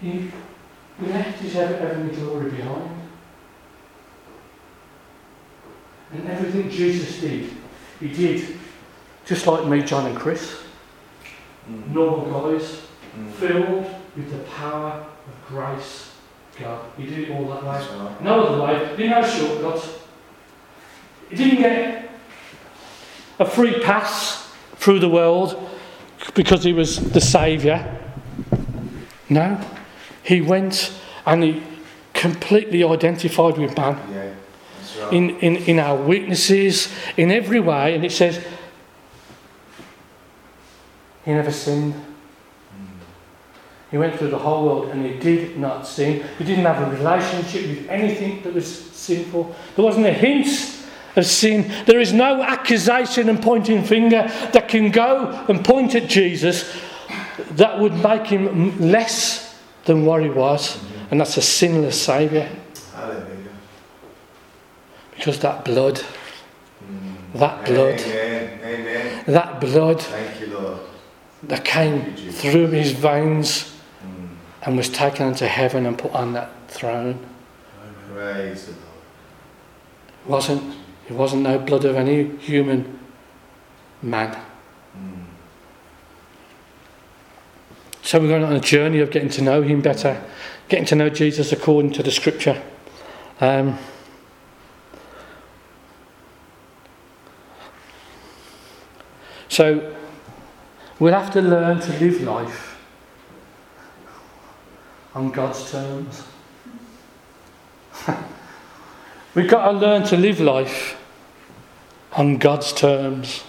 He 0.00 0.30
left 1.00 1.38
his 1.40 1.52
heav- 1.54 1.78
heavenly 1.78 2.14
glory 2.16 2.50
behind. 2.50 2.90
And 6.12 6.28
everything 6.28 6.70
Jesus 6.70 7.20
did, 7.20 7.50
he 8.00 8.08
did 8.08 8.58
just 9.24 9.46
like 9.46 9.66
me, 9.66 9.82
John, 9.82 10.06
and 10.06 10.16
Chris, 10.16 10.62
Mhm. 11.68 11.92
normal 11.94 12.50
guys, 12.52 12.82
Mhm. 13.16 13.30
filled 13.32 13.86
with 14.16 14.30
the 14.30 14.38
power 14.50 15.04
grace, 15.48 16.12
God. 16.58 16.84
He 16.96 17.06
did 17.06 17.18
it 17.20 17.30
all 17.30 17.44
that 17.46 17.62
way. 17.62 17.98
Right. 17.98 18.22
No 18.22 18.44
other 18.44 18.62
way. 18.62 18.88
He 18.90 18.96
didn't 18.96 19.12
have 19.12 19.28
shortcuts. 19.30 19.98
He 21.30 21.36
didn't 21.36 21.58
get 21.58 22.10
a 23.38 23.44
free 23.44 23.80
pass 23.80 24.52
through 24.76 25.00
the 25.00 25.08
world 25.08 25.70
because 26.34 26.62
he 26.64 26.72
was 26.72 27.12
the 27.12 27.20
saviour. 27.20 27.84
No. 29.28 29.60
He 30.22 30.40
went 30.40 30.92
and 31.26 31.42
he 31.42 31.62
completely 32.12 32.84
identified 32.84 33.58
with 33.58 33.76
man 33.76 33.98
Yeah. 34.10 34.32
Right. 35.02 35.12
in, 35.12 35.30
in, 35.40 35.56
in 35.56 35.78
our 35.80 35.96
weaknesses, 35.96 36.88
in 37.16 37.30
every 37.30 37.60
way. 37.60 37.94
And 37.94 38.04
it 38.04 38.12
says, 38.12 38.44
He 41.24 41.32
never 41.32 41.50
sinned. 41.50 41.94
He 43.94 43.98
went 43.98 44.18
through 44.18 44.30
the 44.30 44.38
whole 44.38 44.64
world 44.64 44.88
and 44.88 45.06
he 45.06 45.16
did 45.20 45.56
not 45.56 45.86
sin. 45.86 46.24
He 46.36 46.42
didn't 46.42 46.64
have 46.64 46.82
a 46.82 46.96
relationship 46.96 47.62
with 47.68 47.88
anything 47.88 48.42
that 48.42 48.52
was 48.52 48.66
sinful. 48.66 49.54
There 49.76 49.84
wasn't 49.84 50.06
a 50.06 50.12
hint 50.12 50.48
of 51.14 51.24
sin. 51.24 51.70
There 51.86 52.00
is 52.00 52.12
no 52.12 52.42
accusation 52.42 53.28
and 53.28 53.40
pointing 53.40 53.84
finger 53.84 54.26
that 54.52 54.66
can 54.66 54.90
go 54.90 55.44
and 55.48 55.64
point 55.64 55.94
at 55.94 56.08
Jesus 56.08 56.76
that 57.52 57.78
would 57.78 57.94
make 58.02 58.26
him 58.26 58.80
less 58.80 59.56
than 59.84 60.04
what 60.04 60.24
he 60.24 60.28
was. 60.28 60.76
And 61.12 61.20
that's 61.20 61.36
a 61.36 61.40
sinless 61.42 62.02
Saviour. 62.02 62.48
Because 65.14 65.38
that 65.38 65.64
blood, 65.64 66.00
Mhm. 66.82 67.38
that 67.38 67.64
blood, 67.64 68.00
Amen. 68.00 68.58
Amen. 68.64 69.24
that 69.28 69.60
blood 69.60 70.00
Thank 70.00 70.40
you, 70.40 70.58
Lord. 70.58 70.78
that 71.44 71.64
came 71.64 72.16
through 72.16 72.66
his 72.72 72.90
veins. 72.90 73.70
And 74.64 74.76
was 74.76 74.88
taken 74.88 75.28
into 75.28 75.46
heaven 75.46 75.86
and 75.86 75.98
put 75.98 76.12
on 76.12 76.32
that 76.32 76.50
throne. 76.68 77.18
Praise 78.12 78.66
the 78.66 78.72
Lord. 78.72 78.82
wasn't 80.26 80.76
it 81.08 81.12
wasn't 81.12 81.42
no 81.42 81.58
blood 81.58 81.84
of 81.84 81.96
any 81.96 82.36
human 82.38 82.98
man. 84.00 84.34
Mhm. 84.96 85.24
So 88.02 88.20
we're 88.20 88.28
going 88.28 88.44
on 88.44 88.54
a 88.54 88.60
journey 88.60 89.00
of 89.00 89.10
getting 89.10 89.28
to 89.30 89.42
know 89.42 89.62
him 89.62 89.82
better, 89.82 90.22
getting 90.68 90.86
to 90.86 90.94
know 90.94 91.10
Jesus 91.10 91.52
according 91.52 91.92
to 91.92 92.02
the 92.02 92.10
scripture. 92.10 92.62
Um, 93.40 93.78
so 99.48 99.94
we'll 100.98 101.12
have 101.12 101.30
to 101.32 101.42
learn 101.42 101.80
to 101.80 101.92
live 101.98 102.22
life 102.22 102.73
on 105.14 105.30
God's 105.30 105.70
terms. 105.70 106.24
We've 109.34 109.48
got 109.48 109.70
to 109.70 109.78
learn 109.78 110.02
to 110.04 110.16
live 110.16 110.40
life 110.40 110.96
on 112.12 112.38
God's 112.38 112.72
terms. 112.72 113.44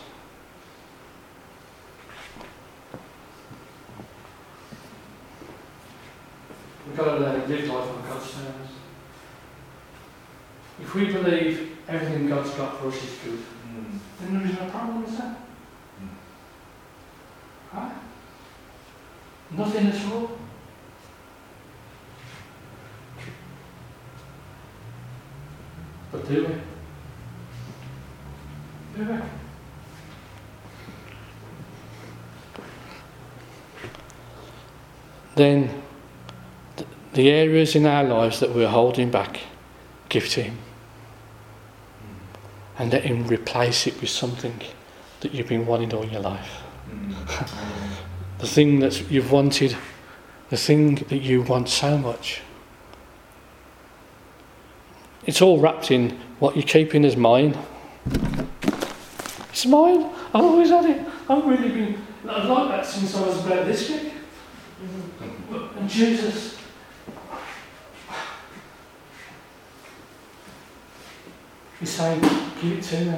We've 6.88 6.98
got 6.98 7.06
to 7.06 7.20
learn 7.20 7.42
to 7.42 7.48
live 7.48 7.68
life 7.68 7.90
on 7.90 8.04
God's 8.08 8.32
terms. 8.32 8.70
If 10.82 10.94
we 10.94 11.06
believe 11.06 11.78
everything 11.88 12.28
God's 12.28 12.52
got 12.52 12.80
for 12.80 12.88
us 12.88 12.96
is 12.96 13.18
good, 13.24 13.40
Mhm. 13.40 14.00
then 14.20 14.34
there 14.34 14.48
is 14.48 14.60
no 14.60 14.70
problem, 14.70 15.04
is 15.06 15.18
there? 15.18 15.36
Right? 17.74 17.92
Nothing 19.52 19.88
at 19.88 20.06
all. 20.12 20.45
But 26.16 26.30
do 26.30 26.48
we? 28.98 29.04
Do 29.04 29.12
we? 29.12 29.18
Then 35.36 35.82
the 37.14 37.30
areas 37.30 37.76
in 37.76 37.86
our 37.86 38.06
lives 38.06 38.40
that 38.40 38.56
we're 38.56 38.70
holding 38.70 39.12
back, 39.12 39.42
give 40.08 40.30
to 40.30 40.44
Him. 40.44 40.58
And 42.78 42.94
let 42.94 43.04
Him 43.04 43.28
replace 43.28 43.86
it 43.86 44.00
with 44.00 44.10
something 44.10 44.62
that 45.20 45.34
you've 45.34 45.50
been 45.50 45.66
wanting 45.66 45.94
all 45.94 46.06
your 46.06 46.22
life. 46.22 46.62
Mhm. 46.90 47.62
The 48.38 48.48
thing 48.48 48.80
that 48.82 49.10
you've 49.10 49.32
wanted, 49.32 49.78
the 50.50 50.58
thing 50.58 50.96
that 50.96 51.22
you 51.22 51.42
want 51.42 51.70
so 51.70 51.98
much. 51.98 52.42
It's 55.26 55.42
all 55.42 55.60
wrapped 55.60 55.92
in 55.92 56.20
what 56.40 56.56
you're 56.56 56.64
keeping 56.64 57.06
as 57.06 57.16
mine. 57.16 57.58
It's 59.50 59.66
mine. 59.66 60.10
I've 60.34 60.44
always 60.44 60.70
had 60.70 60.86
it. 60.86 61.06
I've 61.30 61.46
really 61.46 61.70
been. 61.70 62.02
I've 62.28 62.50
liked 62.50 62.72
that 62.72 62.86
since 62.86 63.16
I 63.16 63.26
was 63.26 63.46
about 63.46 63.66
this 63.66 63.90
big. 63.90 64.12
And 65.78 65.90
Jesus, 65.90 66.56
He's 71.80 71.90
saying, 71.90 72.22
give 72.62 72.80
it 72.80 72.84
to 72.84 73.06
me. 73.06 73.18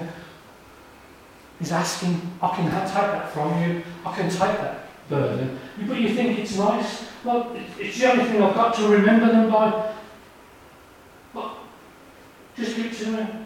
He's 1.59 1.71
asking, 1.71 2.19
I 2.41 2.55
can 2.55 2.65
take 2.65 2.93
that 2.93 3.31
from 3.31 3.61
you. 3.61 3.83
I 4.05 4.15
can 4.15 4.29
take 4.29 4.39
that 4.39 4.87
burden. 5.09 5.59
But 5.87 5.99
you 5.99 6.13
think 6.13 6.39
it's 6.39 6.57
nice? 6.57 7.07
Well, 7.23 7.55
it's 7.79 7.99
the 7.99 8.11
only 8.11 8.25
thing 8.25 8.41
I've 8.41 8.55
got 8.55 8.75
to 8.75 8.87
remember 8.87 9.27
them 9.27 9.49
by. 9.51 9.93
But 11.33 11.57
just 13.07 13.17
give 13.17 13.19
it 13.19 13.27
to 13.27 13.33
me, 13.33 13.45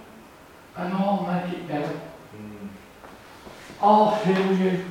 and 0.78 0.94
I'll 0.94 1.26
make 1.26 1.54
it 1.54 1.68
better. 1.68 1.88
Hmm. 1.88 2.68
I'll 3.82 4.16
heal 4.16 4.58
you. 4.58 4.86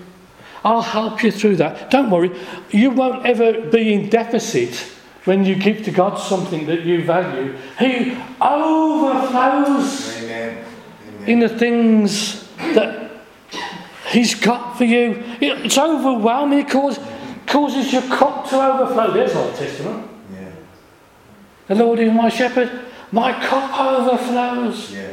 I'll 0.64 0.82
help 0.82 1.22
you 1.22 1.30
through 1.30 1.56
that. 1.56 1.90
Don't 1.90 2.10
worry, 2.10 2.30
you 2.70 2.90
won't 2.90 3.24
ever 3.24 3.62
be 3.70 3.94
in 3.94 4.10
deficit 4.10 4.74
when 5.24 5.44
you 5.44 5.54
give 5.54 5.84
to 5.84 5.90
God 5.90 6.16
something 6.16 6.66
that 6.66 6.84
you 6.84 7.04
value. 7.04 7.56
He 7.78 8.16
overflows 8.40 10.18
Amen. 10.22 10.64
Amen. 11.08 11.28
in 11.28 11.40
the 11.40 11.48
things 11.48 12.46
that 12.74 13.10
He's 14.10 14.34
got 14.34 14.76
for 14.76 14.84
you. 14.84 15.22
It's 15.40 15.78
overwhelming. 15.78 16.58
It 16.58 16.68
causes, 16.68 17.02
causes 17.46 17.92
your 17.92 18.02
cup 18.02 18.48
to 18.48 18.56
overflow. 18.60 19.12
There's 19.12 19.36
Old 19.36 19.54
Testament. 19.54 20.10
Yeah. 20.32 20.50
The 21.68 21.76
Lord 21.76 22.00
is 22.00 22.12
my 22.12 22.28
shepherd. 22.28 22.89
My 23.12 23.32
cup 23.46 23.78
overflows. 23.80 24.92
Yeah. 24.92 25.12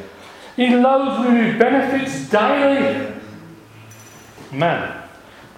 He 0.55 0.75
loads 0.75 1.27
me 1.29 1.47
with 1.47 1.59
benefits 1.59 2.29
daily. 2.29 3.13
Man, 4.51 5.03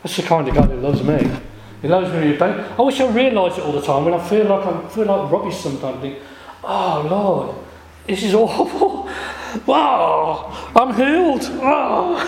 that's 0.02 0.16
the 0.18 0.24
kind 0.24 0.48
of 0.48 0.56
God 0.56 0.70
who 0.70 0.78
loves 0.78 1.04
me. 1.04 1.30
He 1.82 1.88
loves 1.88 2.12
me 2.14 2.30
with 2.32 2.40
benefits. 2.40 2.74
I 2.78 2.82
wish 2.82 3.00
I 3.00 3.08
realised 3.10 3.58
it 3.60 3.64
all 3.66 3.72
the 3.72 3.82
time 3.82 4.06
when 4.06 4.14
I 4.14 4.28
feel 4.28 4.46
like 4.46 4.66
I 4.66 4.88
feel 4.90 5.06
like 5.06 5.32
rubbish 5.32 5.58
sometimes. 5.58 5.98
I 5.98 6.02
think, 6.02 6.20
oh 6.64 7.08
Lord, 7.10 7.56
this 8.08 8.24
is 8.24 8.34
awful. 8.34 9.10
Wow, 9.66 10.52
I'm 10.76 10.94
healed. 10.94 11.42
Oh. 11.44 12.22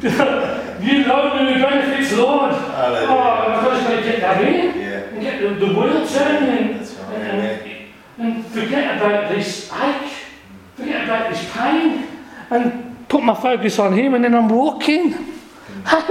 you 0.82 1.04
load 1.04 1.36
me 1.36 1.52
with 1.52 1.62
benefits, 1.62 2.16
Lord. 2.16 2.52
Oh. 2.52 2.56
I've 2.56 3.62
got 3.62 3.96
to 3.96 4.02
get 4.02 4.20
that 4.20 4.40
in 4.42 4.80
Yeah. 4.80 4.88
and 5.12 5.20
get 5.20 5.42
the, 5.42 5.66
the 5.66 5.74
wheel 5.78 6.06
turning 6.08 6.78
That's 6.78 6.94
right. 6.94 7.12
and. 7.20 7.71
And, 8.18 8.44
forget 8.46 8.96
about 8.96 9.34
this 9.34 9.72
ache, 9.72 10.12
forget 10.76 11.04
about 11.04 11.30
this 11.30 11.50
pain, 11.52 12.06
and 12.50 13.08
put 13.08 13.22
my 13.22 13.34
focus 13.34 13.78
on 13.78 13.92
Him, 13.92 14.14
and 14.14 14.24
then 14.24 14.34
I'm 14.34 14.48
walking. 14.48 15.10
That's 15.84 16.08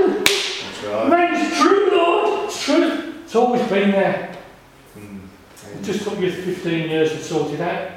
right. 0.83 1.09
Man, 1.09 1.33
it's 1.33 1.59
true, 1.59 1.89
Lord. 1.91 2.45
It's 2.45 2.63
true. 2.63 3.13
It's 3.23 3.35
always 3.35 3.61
been 3.69 3.91
there. 3.91 4.35
Mm. 4.97 5.19
It 5.75 5.83
just 5.83 6.03
took 6.03 6.19
you 6.19 6.31
15 6.31 6.89
years 6.89 7.11
to 7.11 7.23
sort 7.23 7.51
it 7.53 7.61
out. 7.61 7.91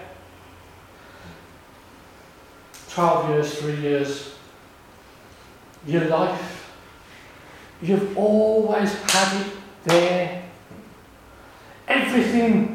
12 2.90 3.28
years, 3.30 3.58
3 3.58 3.76
years. 3.80 4.34
Your 5.86 6.04
life. 6.04 6.72
You've 7.82 8.16
always 8.16 8.94
had 9.10 9.40
it 9.40 9.52
there. 9.84 10.44
Everything 11.86 12.73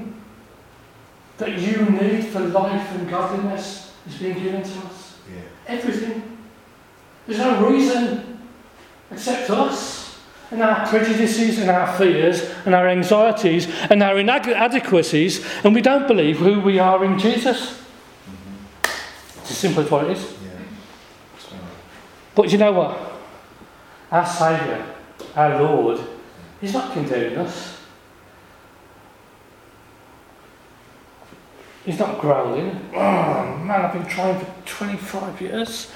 that 1.40 1.58
you 1.58 1.86
need 1.86 2.26
for 2.26 2.42
life 2.42 2.96
and 2.96 3.10
godliness 3.10 3.94
is 4.08 4.16
being 4.18 4.38
given 4.38 4.62
to 4.62 4.80
us. 4.80 5.18
Yeah. 5.34 5.42
Everything. 5.68 6.38
There's 7.26 7.40
no 7.40 7.68
reason 7.68 8.40
except 9.12 9.50
us 9.50 10.20
and 10.52 10.62
our 10.62 10.86
prejudices 10.88 11.60
and 11.60 11.70
our 11.70 11.96
fears 11.98 12.50
and 12.66 12.76
our 12.76 12.88
anxieties 12.88 13.68
and 13.90 14.04
our 14.04 14.18
inadequacies, 14.18 15.46
and 15.64 15.74
we 15.74 15.82
don't 15.82 16.08
believe 16.08 16.40
who 16.40 16.60
we 16.60 16.80
are 16.80 17.06
in 17.06 17.18
Jesus. 17.18 17.72
Mm-hmm. 17.72 19.40
It's 19.42 19.52
as 19.52 19.58
simple 19.58 19.84
as 19.84 19.92
what 19.92 20.06
it 20.06 20.18
is. 20.18 20.34
Yeah. 20.44 20.50
Right. 21.52 21.62
But 22.36 22.52
you 22.52 22.58
know 22.58 22.74
what? 22.74 23.00
Our 24.12 24.26
Saviour, 24.26 24.86
our 25.36 25.62
Lord, 25.62 26.02
He's 26.60 26.74
not 26.74 26.92
condemning 26.94 27.38
us. 27.38 27.79
He's 31.90 31.98
not 31.98 32.22
growling. 32.22 32.80
Oh 32.94 33.58
man, 33.64 33.82
I've 33.82 33.94
been 33.94 34.06
trying 34.06 34.40
for 34.40 34.46
25 34.64 35.42
years. 35.42 35.92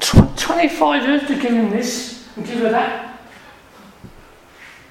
Tw- 0.00 0.38
25 0.38 1.06
years 1.06 1.26
to 1.26 1.34
give 1.34 1.52
him 1.52 1.68
this 1.68 2.26
and 2.34 2.46
give 2.46 2.60
her 2.60 2.70
that. 2.70 3.20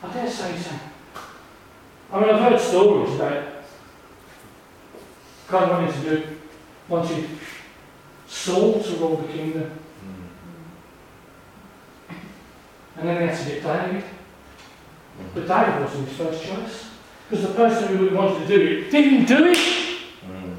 I 0.04 0.14
dare 0.14 0.30
say 0.30 0.56
so. 0.60 0.76
I 2.12 2.20
mean, 2.20 2.30
I've 2.30 2.40
heard 2.40 2.62
stories 2.62 3.16
about 3.16 3.46
God 5.48 5.72
wanting 5.72 6.04
to 6.04 6.10
do, 6.18 6.28
wanted 6.88 7.28
Saul 8.28 8.80
to 8.80 8.96
rule 8.98 9.18
the 9.18 9.34
kingdom. 9.34 9.72
Mm. 12.12 12.16
And 12.98 13.08
then 13.08 13.18
they 13.18 13.26
had 13.26 13.40
to 13.40 13.46
get 13.50 13.64
David. 13.64 14.04
But 15.34 15.48
David 15.48 15.82
wasn't 15.82 16.10
his 16.10 16.16
first 16.16 16.44
choice. 16.44 16.92
Because 17.28 17.48
the 17.48 17.54
person 17.56 17.98
who 17.98 18.16
wanted 18.16 18.46
to 18.46 18.56
do 18.56 18.68
it 18.68 18.92
didn't 18.92 19.26
do 19.26 19.46
it. 19.48 19.82
Mm. 20.26 20.56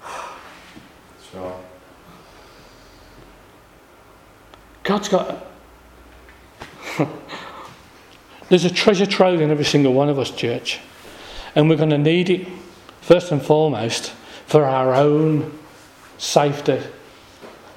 That's 0.00 1.34
right. 1.34 1.54
God's 4.88 5.10
got. 5.10 5.46
There's 8.48 8.64
a 8.64 8.70
treasure 8.70 9.04
trove 9.04 9.42
in 9.42 9.50
every 9.50 9.66
single 9.66 9.92
one 9.92 10.08
of 10.08 10.18
us, 10.18 10.30
church. 10.30 10.80
And 11.54 11.68
we're 11.68 11.76
going 11.76 11.90
to 11.90 11.98
need 11.98 12.30
it, 12.30 12.48
first 13.02 13.30
and 13.30 13.42
foremost, 13.42 14.12
for 14.46 14.64
our 14.64 14.94
own 14.94 15.58
safety, 16.16 16.80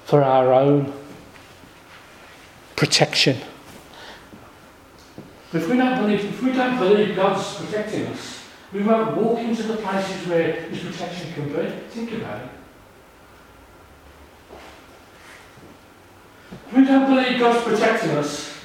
for 0.05 0.24
our 0.24 0.53
own 0.53 0.93
protection. 2.78 3.36
If 5.51 5.68
we 5.68 5.76
don't 5.76 5.97
believe, 6.01 6.24
if 6.24 6.41
we 6.41 6.53
don't 6.53 6.80
believe 6.80 7.18
God's 7.18 7.55
protecting 7.55 8.07
us, 8.07 8.41
we 8.72 8.84
won't 8.84 9.18
walk 9.18 9.39
into 9.39 9.64
the 9.64 9.76
places 9.76 10.28
where 10.28 10.53
His 10.53 10.82
protection 10.82 11.34
can 11.34 11.49
be. 11.49 11.70
Think 11.89 12.14
about 12.14 12.45
it. 12.45 12.61
We 16.76 16.86
don't 16.86 17.14
believe 17.14 17.39
God's 17.39 17.64
protecting 17.64 18.12
us, 18.12 18.58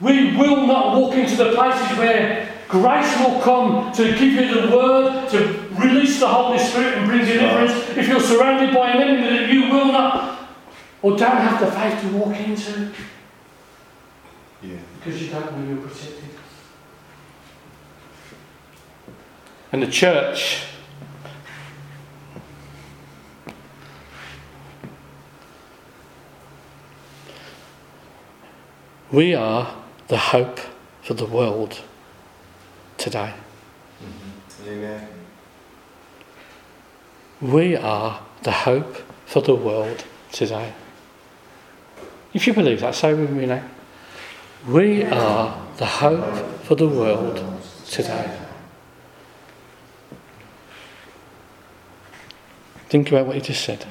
we 0.00 0.36
will 0.36 0.66
not 0.66 0.98
walk 0.98 1.14
into 1.14 1.36
the 1.36 1.52
places 1.52 1.96
where 1.98 2.48
grace 2.68 3.18
will 3.18 3.40
come 3.40 3.92
to 3.92 4.04
give 4.18 4.32
you 4.32 4.60
the 4.60 4.76
word, 4.76 5.28
to 5.30 5.38
release 5.78 6.18
the 6.18 6.26
Holy 6.26 6.58
Spirit 6.58 6.98
and 6.98 7.06
bring 7.06 7.24
deliverance. 7.24 7.72
If 7.96 8.08
you're 8.08 8.20
surrounded 8.20 8.74
by 8.74 8.90
an 8.90 9.02
enemy 9.02 9.38
that 9.38 9.48
you 9.50 9.68
will 9.70 9.92
not 9.92 10.48
or 11.02 11.16
don't 11.16 11.36
have 11.36 11.60
the 11.60 11.70
faith 11.70 12.00
to 12.00 12.16
walk 12.16 12.36
into 12.38 12.92
Yeah. 14.62 14.76
because 14.98 15.20
you 15.20 15.30
don't 15.30 15.58
know 15.58 15.68
you're 15.68 15.86
protected. 15.86 16.30
And 19.72 19.82
the 19.82 19.86
church 19.90 20.64
we 29.12 29.34
are 29.34 29.76
the 30.08 30.16
hope 30.16 30.58
for 31.02 31.14
the 31.14 31.26
world 31.26 31.80
today. 32.96 33.34
Mm-hmm. 34.02 34.68
Amen. 34.68 35.08
We 37.40 37.76
are 37.76 38.22
the 38.42 38.52
hope 38.52 38.96
for 39.26 39.42
the 39.42 39.54
world 39.54 40.04
today. 40.32 40.72
If 42.32 42.46
you 42.46 42.54
believe 42.54 42.80
that, 42.80 42.94
say 42.94 43.12
with 43.12 43.30
me 43.30 43.46
now. 43.46 43.62
We 44.66 45.04
are 45.04 45.66
the 45.76 45.86
hope 45.86 46.36
for 46.64 46.74
the 46.74 46.88
world 46.88 47.44
today. 47.88 48.38
Think 52.88 53.08
about 53.10 53.26
what 53.26 53.36
you 53.36 53.42
just 53.42 53.64
said. 53.64 53.84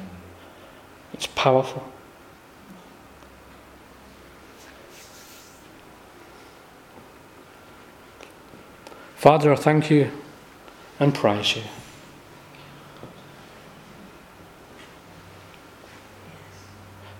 It's 1.14 1.28
powerful. 1.28 1.91
Father, 9.22 9.54
I 9.54 9.56
thank 9.56 9.92
you 9.92 10.10
and 11.00 11.14
praise 11.14 11.56
you. 11.56 11.62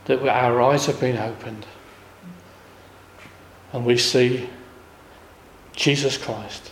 That 0.06 0.28
our 0.28 0.64
eyes 0.64 0.88
have 0.88 1.00
been 1.00 1.18
opened 1.18 1.68
and 3.72 3.86
we 3.86 4.00
see 4.00 4.50
Jesus 5.76 6.18
Christ, 6.18 6.72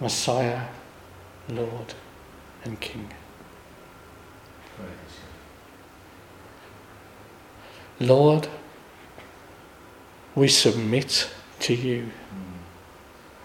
Messiah, 0.00 0.66
Lord, 1.48 1.94
and 2.64 2.80
King. 2.80 3.12
Lord, 8.00 8.48
we 10.34 10.48
submit 10.48 11.30
to 11.60 11.74
you. 11.74 12.10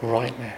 Right 0.04 0.38
now. 0.38 0.54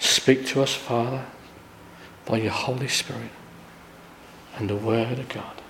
Speak 0.00 0.46
to 0.46 0.62
us, 0.62 0.74
Father, 0.74 1.24
by 2.26 2.38
your 2.38 2.50
Holy 2.50 2.88
Spirit 2.88 3.30
and 4.56 4.68
the 4.68 4.76
Word 4.76 5.18
of 5.18 5.28
God 5.28 5.62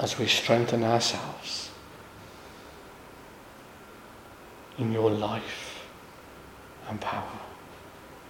as 0.00 0.18
we 0.18 0.26
strengthen 0.26 0.82
ourselves 0.82 1.70
in 4.78 4.92
your 4.92 5.10
life 5.10 5.84
and 6.88 7.00
power 7.00 7.38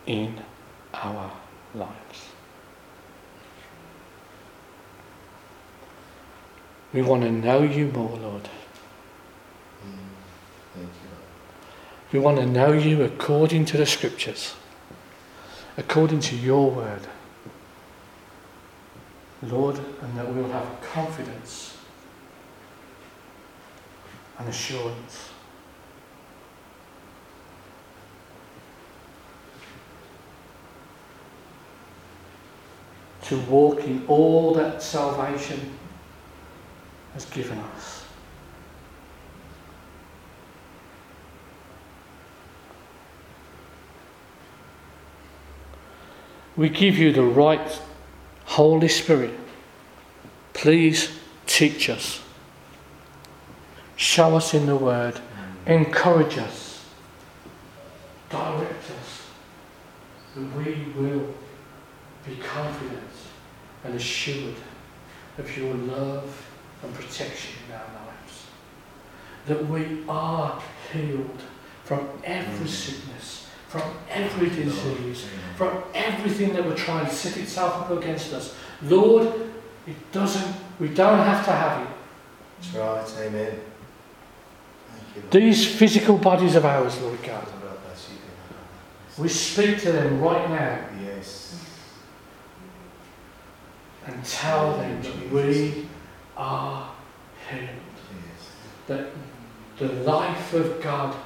in 0.07 0.41
our 0.95 1.31
lives. 1.75 2.29
We 6.93 7.03
want 7.03 7.23
to 7.23 7.33
know 7.33 7.63
you 7.63 7.87
more, 7.87 8.17
Lord. 8.19 8.49
We 12.13 12.19
want 12.19 12.37
to 12.39 12.47
know 12.47 12.73
you 12.73 13.03
according 13.03 13.65
to 13.67 13.79
the 13.79 13.87
scriptures, 13.87 14.55
according 15.79 16.21
to 16.21 16.37
your 16.37 16.71
word. 16.71 17.07
Lord, 19.43 19.81
and 20.03 20.17
that 20.17 20.33
we'll 20.33 20.49
have 20.51 20.81
confidence 20.83 21.77
and 24.39 24.49
assurance. 24.49 25.31
To 33.23 33.39
walk 33.43 33.85
in 33.85 34.05
all 34.09 34.55
that 34.55 34.83
salvation 34.83 35.79
has 37.15 37.25
given 37.27 37.59
us. 37.59 38.05
We 46.57 46.69
give 46.69 46.99
you 46.99 47.13
the 47.13 47.23
right 47.23 47.81
Holy 48.45 48.89
Spirit. 48.89 49.35
Please 50.53 51.19
teach 51.47 51.89
us. 51.89 52.21
Show 53.97 54.37
us 54.37 54.53
in 54.53 54.67
the 54.67 54.77
Word. 54.77 55.21
Encourage 55.67 56.39
us. 56.39 56.85
Direct 58.29 58.91
us. 58.91 59.23
That 60.35 60.57
we 60.57 60.87
will 60.97 61.35
be 62.27 62.37
confident 62.37 63.03
and 63.85 63.95
assured 63.95 64.55
of 65.39 65.57
your 65.57 65.75
love 65.75 66.47
and 66.83 66.95
protection 66.95 67.55
in 67.69 67.75
our 67.75 67.81
lives. 68.07 68.47
That 69.47 69.67
we 69.69 70.05
are 70.09 70.61
healed 70.93 71.41
from 71.85 72.09
every 72.25 72.67
Mm. 72.67 72.71
sickness, 72.71 73.47
from 73.69 73.83
every 74.11 74.51
disease, 74.51 75.25
from 75.57 75.83
everything 75.95 76.53
that 76.55 76.65
would 76.65 76.77
try 76.77 77.01
and 77.01 77.11
set 77.11 77.37
itself 77.37 77.75
up 77.83 77.91
against 77.91 78.33
us. 78.33 78.55
Lord, 78.83 79.27
it 79.87 80.13
doesn't, 80.13 80.55
we 80.79 80.89
don't 80.89 81.19
have 81.19 81.45
to 81.45 81.53
have 81.53 81.83
it. 81.83 81.89
That's 82.75 83.15
right, 83.17 83.27
amen. 83.27 83.61
You, 85.17 85.23
These 85.31 85.67
physical 85.75 86.17
bodies 86.17 86.55
of 86.55 86.65
ours, 86.65 87.01
Lord 87.01 87.21
God, 87.23 87.45
God 87.45 87.83
bless 87.85 88.09
you. 88.11 89.23
we 89.23 89.29
speak 89.29 89.81
to 89.81 89.93
them 89.93 90.21
right 90.21 90.49
now 90.49 90.79
Yes. 91.05 91.55
And 94.13 94.25
tell 94.25 94.77
them 94.77 95.03
that 95.03 95.33
we 95.33 95.89
are 96.37 96.91
healed. 97.51 97.69
That 98.87 99.07
the 99.79 99.89
life 99.89 100.53
of 100.55 100.83
God 100.83 101.17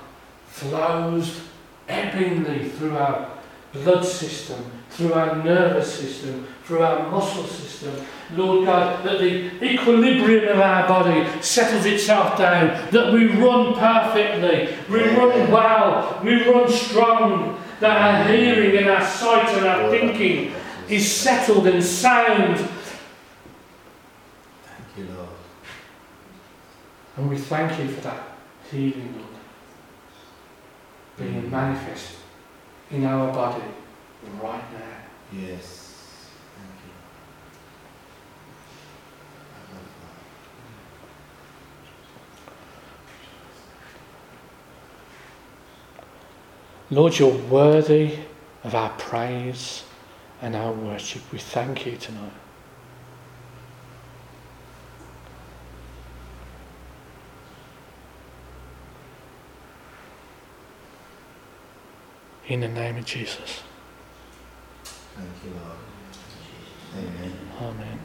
flows 0.47 1.41
ebbingly 1.89 2.71
through 2.73 2.97
our 2.97 3.31
blood 3.73 4.05
system, 4.05 4.65
through 4.91 5.13
our 5.13 5.43
nervous 5.43 5.95
system, 5.99 6.47
through 6.65 6.83
our 6.83 7.11
muscle 7.11 7.45
system. 7.45 7.95
Lord 8.35 8.67
God, 8.67 9.05
that 9.05 9.19
the 9.19 9.65
equilibrium 9.65 10.49
of 10.49 10.61
our 10.61 10.89
body 10.89 11.27
settles 11.43 11.85
itself 11.87 12.39
down, 12.39 12.91
that 12.91 13.13
we 13.13 13.27
run 13.27 13.75
perfectly, 13.75 14.77
we 14.91 15.09
run 15.11 15.51
well, 15.51 16.21
we 16.25 16.49
run 16.49 16.71
strong, 16.71 17.61
that 17.81 17.97
our 17.97 18.33
hearing 18.33 18.77
and 18.77 18.89
our 18.89 19.05
sight 19.05 19.49
and 19.57 19.67
our 19.67 19.91
thinking 19.91 20.53
is 20.89 21.11
settled 21.11 21.67
and 21.67 21.83
sound. 21.83 22.57
Thank 22.57 22.69
you, 24.97 25.15
Lord. 25.15 25.29
And 27.17 27.31
we 27.31 27.39
thank 27.39 27.79
you 27.79 27.89
for 27.89 28.01
that 28.03 28.37
healing, 28.71 29.15
Lord, 29.17 29.27
being 31.17 31.43
mm. 31.43 31.51
manifest 31.51 32.17
in 32.91 33.05
our 33.05 33.33
body 33.33 33.65
right 34.43 34.73
now. 34.73 34.99
Yes. 35.33 36.29
Thank 36.57 36.69
you. 46.91 46.97
Lord, 46.97 47.19
you're 47.19 47.31
worthy 47.31 48.19
of 48.63 48.75
our 48.75 48.91
praise 48.91 49.85
and 50.43 50.55
our 50.55 50.73
worship. 50.73 51.23
We 51.33 51.39
thank 51.39 51.87
you 51.87 51.97
tonight. 51.97 52.33
In 62.49 62.61
the 62.61 62.69
name 62.69 62.97
of 62.97 63.05
Jesus. 63.05 63.63
Thank 64.85 65.29
you, 65.45 65.51
Lord. 65.51 65.79
Amen. 66.97 67.33
Amen. 67.61 67.99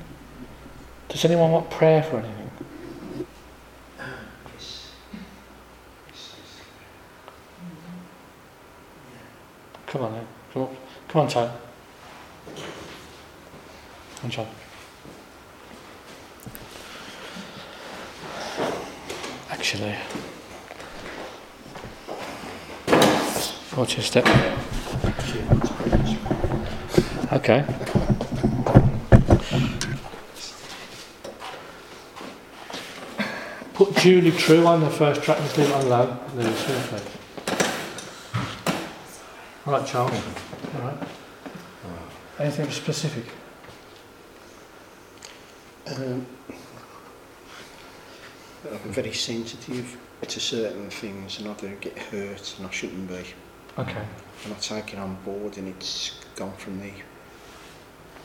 Does 1.09 1.23
anyone 1.25 1.51
want 1.51 1.69
prayer 1.69 2.01
for 2.01 2.17
anything? 2.17 2.49
Come 9.85 10.03
on 10.03 10.13
then. 10.13 10.27
Come 10.53 10.61
on, 10.63 10.77
Come 11.09 11.21
on 11.21 11.27
Tyler. 11.27 11.53
Come 14.15 14.23
on, 14.23 14.29
John. 14.31 14.47
Actually, 19.49 19.95
your 23.77 23.87
step. 23.87 24.25
Okay. 27.31 27.65
Put 33.73 33.95
Julie 33.95 34.31
True 34.31 34.65
on 34.67 34.81
the 34.81 34.89
first 34.89 35.23
track 35.23 35.39
and 35.39 35.57
leave 35.57 35.69
it 35.69 35.73
on 35.73 35.89
low. 35.89 36.17
Lewis. 36.35 36.69
All 39.65 39.73
right, 39.73 39.87
Charles. 39.87 40.13
All 40.75 40.81
right. 40.81 40.97
Anything 42.39 42.69
specific? 42.71 43.25
Um, 45.87 46.25
I'm 48.69 48.91
very 48.91 49.13
sensitive 49.13 49.97
to 50.27 50.39
certain 50.39 50.89
things 50.89 51.39
and 51.39 51.49
I 51.49 51.53
do 51.53 51.75
get 51.79 51.97
hurt 51.97 52.55
and 52.57 52.67
I 52.67 52.71
shouldn't 52.71 53.07
be. 53.07 53.23
Okay. 53.79 54.03
And 54.45 54.53
I 54.53 54.57
take 54.57 54.93
it 54.93 54.99
on 54.99 55.15
board 55.23 55.57
and 55.57 55.67
it's 55.67 56.19
gone 56.35 56.53
from 56.57 56.79
the 56.81 56.91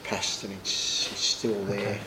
past 0.05 0.45
and 0.45 0.53
it's, 0.55 1.11
it's 1.13 1.21
still 1.21 1.63
there. 1.65 1.79
Okay. 1.81 2.01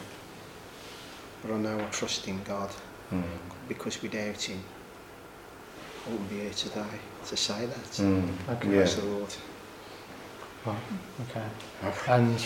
But 1.41 1.51
I 1.53 1.57
know 1.57 1.79
I 1.79 1.85
trust 1.89 2.27
in 2.27 2.41
God 2.43 2.69
Mm. 3.11 3.23
because 3.67 3.99
without 4.03 4.39
Him 4.39 4.61
I 6.05 6.11
wouldn't 6.11 6.29
be 6.29 6.41
here 6.41 6.51
today 6.53 6.85
to 7.25 7.35
say 7.35 7.65
that. 7.65 7.91
Mm. 7.97 8.29
Okay. 8.51 8.75
Yeah. 8.75 8.83
The 8.83 9.01
Lord. 9.05 9.33
Right. 10.63 10.75
Okay. 11.27 11.45
And 12.07 12.45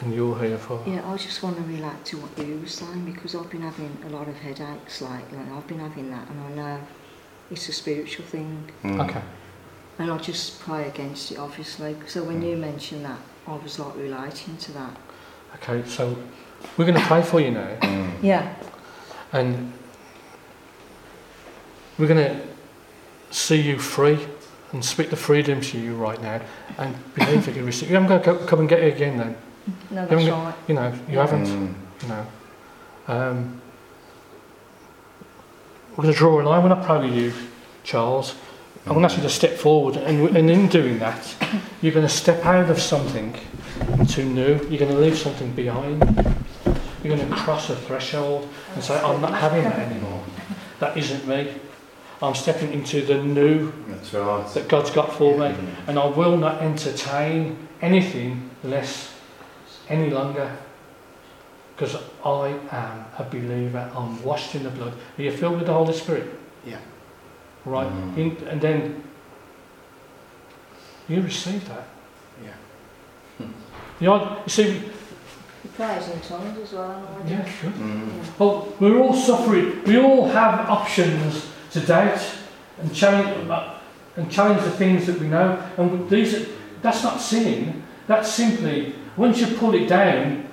and 0.00 0.12
you're 0.12 0.36
here 0.40 0.58
for? 0.58 0.82
Yeah, 0.84 1.08
I 1.08 1.16
just 1.16 1.42
want 1.44 1.56
to 1.58 1.62
relate 1.62 2.04
to 2.06 2.16
what 2.18 2.44
you 2.44 2.58
were 2.58 2.66
saying 2.66 3.04
because 3.04 3.36
I've 3.36 3.48
been 3.50 3.62
having 3.62 3.96
a 4.04 4.08
lot 4.08 4.26
of 4.28 4.34
headaches 4.34 5.00
lately 5.00 5.38
and 5.38 5.52
I've 5.54 5.66
been 5.68 5.78
having 5.78 6.10
that 6.10 6.28
and 6.28 6.40
I 6.40 6.50
know 6.50 6.80
it's 7.52 7.68
a 7.68 7.72
spiritual 7.72 8.26
thing 8.26 8.68
Mm. 8.82 9.08
Okay. 9.08 9.22
And 9.98 10.10
I 10.10 10.18
just 10.18 10.60
pray 10.60 10.88
against 10.88 11.32
it 11.32 11.38
obviously. 11.38 11.96
So 12.06 12.22
when 12.22 12.42
you 12.42 12.56
mentioned 12.56 13.04
that, 13.04 13.18
I 13.46 13.54
was 13.54 13.78
like 13.78 13.96
relating 13.96 14.56
to 14.58 14.72
that. 14.72 14.96
Okay. 15.56 15.88
So 15.88 16.16
we're 16.76 16.84
going 16.86 16.98
to 16.98 17.04
pray 17.06 17.22
for 17.22 17.40
you 17.40 17.50
now, 17.52 17.68
Mm. 17.80 18.12
Yeah. 18.22 18.54
and 19.32 19.72
we're 21.98 22.08
going 22.08 22.24
to 22.24 22.40
see 23.30 23.60
you 23.60 23.78
free 23.78 24.18
and 24.72 24.84
speak 24.84 25.10
the 25.10 25.16
freedom 25.16 25.60
to 25.60 25.78
you 25.78 25.94
right 25.94 26.20
now 26.20 26.40
and 26.78 26.94
believe 27.14 27.46
that 27.46 27.54
you 27.56 27.64
receive. 27.64 27.88
You 27.88 27.96
haven't 27.96 28.22
got 28.24 28.38
to 28.40 28.46
come 28.46 28.60
and 28.60 28.68
get 28.68 28.80
it 28.80 28.94
again 28.94 29.16
then. 29.16 29.36
No, 29.90 30.00
Haven't 30.02 30.16
that's 30.16 30.26
you- 30.26 30.32
right. 30.32 30.54
You 30.68 30.74
know, 30.74 30.88
you 31.08 31.14
Yeah. 31.14 31.20
haven't. 31.26 31.46
Mm. 31.46 31.74
You 32.02 32.08
know. 32.08 32.26
Um, 33.08 33.60
we're 35.96 36.02
going 36.02 36.12
to 36.14 36.18
draw 36.18 36.40
a 36.40 36.42
line. 36.42 36.62
We're 36.62 36.68
not 36.68 36.84
proud 36.84 37.04
of 37.04 37.10
you, 37.14 37.32
Charles. 37.84 38.34
I'm 38.86 38.92
going 38.92 39.00
to 39.00 39.06
ask 39.06 39.16
you 39.16 39.22
to 39.24 39.28
step 39.28 39.54
forward, 39.54 39.96
and, 39.96 40.36
and 40.36 40.48
in 40.48 40.68
doing 40.68 41.00
that, 41.00 41.34
you're 41.82 41.92
going 41.92 42.06
to 42.06 42.12
step 42.12 42.44
out 42.44 42.70
of 42.70 42.80
something 42.80 43.34
into 43.98 44.24
new. 44.24 44.60
You're 44.68 44.78
going 44.78 44.92
to 44.92 44.98
leave 44.98 45.18
something 45.18 45.50
behind. 45.54 46.04
You're 47.02 47.16
going 47.16 47.28
to 47.28 47.34
cross 47.34 47.68
a 47.68 47.74
threshold 47.74 48.48
and 48.74 48.84
say, 48.84 48.96
I'm 49.00 49.20
not 49.20 49.34
having 49.34 49.64
that 49.64 49.76
anymore. 49.80 50.22
That 50.78 50.96
isn't 50.96 51.26
me. 51.26 51.52
I'm 52.22 52.36
stepping 52.36 52.72
into 52.72 53.04
the 53.04 53.22
new 53.22 53.72
That's 53.88 54.14
right. 54.14 54.46
that 54.54 54.68
God's 54.68 54.90
got 54.92 55.12
for 55.12 55.36
me, 55.36 55.52
and 55.88 55.98
I 55.98 56.06
will 56.06 56.36
not 56.36 56.62
entertain 56.62 57.68
anything 57.82 58.50
less 58.62 59.12
any 59.88 60.10
longer. 60.10 60.56
Because 61.74 61.96
I 62.24 62.56
am 62.70 63.04
a 63.18 63.24
believer, 63.28 63.90
I'm 63.96 64.22
washed 64.22 64.54
in 64.54 64.62
the 64.62 64.70
blood. 64.70 64.94
Are 65.18 65.22
you 65.22 65.32
filled 65.32 65.56
with 65.56 65.66
the 65.66 65.74
Holy 65.74 65.92
Spirit? 65.92 66.38
Yeah. 66.64 66.78
Right, 67.66 67.88
Mm. 67.88 68.16
In- 68.16 68.48
and 68.48 68.60
then 68.60 69.02
you 71.08 71.20
receive 71.20 71.68
that. 71.68 71.84
Yeah. 72.44 73.46
You, 74.00 74.06
know, 74.06 74.38
you 74.44 74.50
see, 74.50 74.80
He 75.62 75.68
prays 75.76 76.08
in 76.08 76.20
tongues 76.20 76.58
as 76.62 76.72
well, 76.72 77.02
yeah, 77.26 77.42
good. 77.62 77.72
Mm. 77.74 78.38
Well, 78.38 78.72
we're 78.78 78.98
all 79.00 79.14
suffering. 79.14 79.82
We 79.84 79.98
all 79.98 80.28
have 80.28 80.70
options 80.70 81.46
to 81.72 81.80
doubt 81.80 82.20
and 82.80 82.94
challenge 82.94 83.50
uh, 83.50 83.74
and 84.16 84.30
challenge 84.30 84.62
the 84.62 84.70
things 84.70 85.06
that 85.06 85.18
we 85.18 85.26
know. 85.26 85.58
And 85.76 86.08
these, 86.08 86.46
that's 86.82 87.02
not 87.02 87.20
sin. 87.20 87.82
That's 88.06 88.30
simply 88.32 88.94
once 89.16 89.40
you 89.40 89.48
pull 89.58 89.74
it 89.74 89.88
down, 89.88 90.48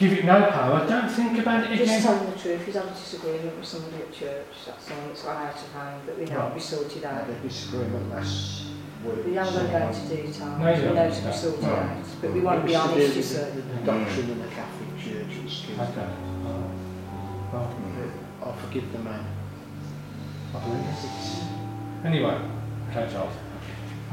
give 0.00 0.12
it 0.14 0.24
no 0.24 0.50
power. 0.50 0.86
Don't 0.88 1.10
think 1.10 1.38
about 1.38 1.64
it 1.64 1.72
again. 1.72 1.78
Just 1.86 2.00
again. 2.00 2.16
telling 2.16 2.32
the 2.32 2.38
truth, 2.38 2.64
he's 2.64 2.74
had 2.74 2.86
a 2.86 2.90
disagreement 2.90 3.54
with 3.56 3.66
somebody 3.66 4.02
at 4.02 4.12
church, 4.12 4.46
that's 4.66 4.90
all, 4.90 5.10
it's 5.10 5.22
gone 5.22 5.36
out 5.46 5.54
of 5.54 5.72
hand, 5.72 6.00
but 6.06 6.18
we 6.18 6.24
know 6.24 6.36
Right. 6.36 6.44
it'll 6.46 6.54
be 6.54 6.60
sorted 6.60 7.04
out. 7.04 7.24
Had 7.26 7.36
a 7.36 7.40
disagreement 7.40 8.10
last 8.10 8.62
week. 9.04 9.26
We 9.26 9.34
haven't 9.34 9.54
got 9.54 9.62
to 9.62 9.68
go 9.68 9.88
into 9.88 10.16
detail, 10.16 10.46
No, 10.58 10.68
you 10.70 10.76
we 10.76 10.82
don't. 10.82 10.94
know 10.94 11.04
it'll 11.06 11.26
be 11.30 11.36
sorted 11.36 11.62
No. 11.62 11.74
out, 11.74 12.04
but 12.22 12.32
we 12.32 12.40
want 12.40 12.60
to 12.62 12.66
be 12.66 12.72
It 12.72 12.76
was 12.78 12.86
honest, 12.88 12.96
do 12.96 13.12
you 13.12 13.16
with 13.16 13.24
see. 13.26 13.34
the- 13.36 13.60
The 13.60 13.84
doctrine 13.84 14.30
of 14.30 14.38
the 14.42 14.48
Catholic 14.56 14.90
Church 15.04 15.32
at 15.44 15.50
school. 15.50 15.80
Okay. 15.84 16.08
Well, 17.52 17.68
I 18.42 18.52
forgive 18.64 18.90
the 18.92 18.98
man. 19.00 19.24
I 20.54 20.58
believe 20.60 20.80
it. 20.80 22.06
Anyway, 22.06 22.38
okay, 22.90 23.06
Charles. 23.12 23.34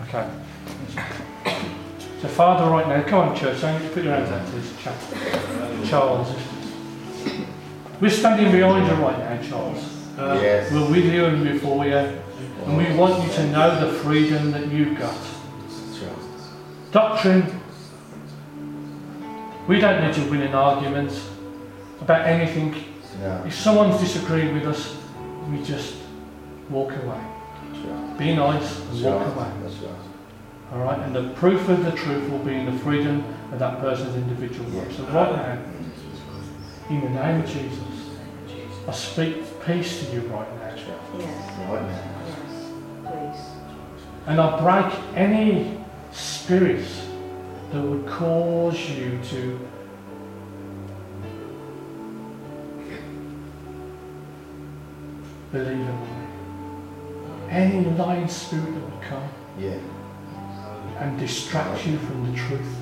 Okay. 0.04 1.84
So, 2.22 2.28
Father, 2.28 2.70
right 2.72 2.88
now, 2.88 3.04
come 3.04 3.30
on, 3.30 3.36
church, 3.36 3.62
don't 3.62 3.94
put 3.94 4.04
your 4.04 4.14
hands 4.14 4.32
out 4.32 4.46
to 4.48 4.52
this 4.54 4.74
chap. 4.82 4.96
Charles. 5.88 6.36
We're 8.02 8.10
standing 8.10 8.52
behind 8.52 8.88
you 8.88 8.94
right 8.94 9.20
now, 9.20 9.42
Charles. 9.48 9.84
Uh, 10.18 10.40
Yes. 10.42 10.72
We're 10.72 10.90
with 10.90 11.06
you 11.06 11.26
and 11.26 11.44
before 11.44 11.86
you, 11.86 11.96
and 11.96 12.76
we 12.78 12.92
want 12.96 13.24
you 13.24 13.32
to 13.36 13.48
know 13.52 13.80
the 13.80 13.94
freedom 14.00 14.52
that 14.52 14.68
you've 14.68 14.98
got. 14.98 15.16
Doctrine, 16.92 17.44
we 19.68 19.80
don't 19.80 20.04
need 20.04 20.14
to 20.16 20.30
win 20.32 20.42
an 20.42 20.56
argument 20.56 21.12
about 22.02 22.26
anything. 22.26 22.74
No. 23.22 23.44
If 23.46 23.54
someone's 23.54 24.00
disagreeing 24.00 24.54
with 24.56 24.66
us, 24.66 24.96
we 25.52 25.62
just 25.64 25.96
walk 26.70 26.92
away. 26.92 27.22
That's 27.74 27.86
right. 27.86 28.18
Be 28.18 28.36
nice 28.36 28.80
and 28.80 28.90
That's 28.90 29.02
walk 29.04 29.36
right. 29.38 29.52
away. 29.52 30.07
That's 30.70 30.74
right. 30.74 30.80
All 30.80 30.84
right, 30.86 31.00
and 31.00 31.16
the 31.16 31.34
proof 31.36 31.68
of 31.70 31.84
the 31.84 31.92
truth 31.92 32.30
will 32.30 32.40
be 32.40 32.54
in 32.56 32.66
the 32.66 32.78
freedom 32.80 33.24
of 33.52 33.60
that 33.60 33.80
person's 33.80 34.16
individual 34.16 34.70
life. 34.72 34.96
So 34.96 35.04
right 35.04 35.32
now, 35.36 35.64
in 36.90 37.02
the 37.02 37.10
name 37.10 37.42
of 37.42 37.48
Jesus, 37.50 37.80
I 38.88 38.92
speak 38.92 39.66
peace 39.66 40.06
to 40.06 40.14
you 40.16 40.22
right 40.28 40.48
now, 40.56 40.64
Yes, 41.18 41.60
Right 41.70 41.82
now. 41.82 42.12
yes, 42.28 42.72
please. 43.04 43.46
and 44.28 44.40
I 44.40 44.60
break 44.62 45.00
any 45.16 45.78
spirits 46.12 47.08
that 47.72 47.82
would 47.82 48.06
cause 48.08 48.80
you 48.90 49.20
to 49.32 49.60
believe 55.52 55.68
in 55.72 56.02
lie. 56.02 57.48
Any 57.50 57.86
lying 57.92 58.28
spirit 58.28 58.66
that 58.74 58.84
would 58.84 59.02
come. 59.02 59.30
Yeah. 59.58 59.78
And 61.00 61.20
distract 61.20 61.86
you 61.86 61.98
from 61.98 62.32
the 62.32 62.38
truth. 62.38 62.76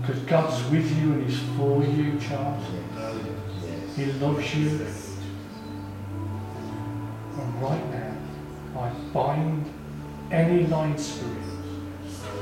Because 0.00 0.20
God's 0.22 0.70
with 0.70 0.90
you 0.98 1.12
and 1.12 1.28
He's 1.28 1.40
for 1.56 1.82
you, 1.84 2.18
Charles. 2.20 2.64
He 3.96 4.06
loves 4.12 4.54
you. 4.54 4.86
And 7.38 7.62
right 7.62 7.90
now, 7.90 8.16
I 8.76 8.90
bind 9.12 9.72
any 10.30 10.66
lying 10.66 10.98
spirit 10.98 11.38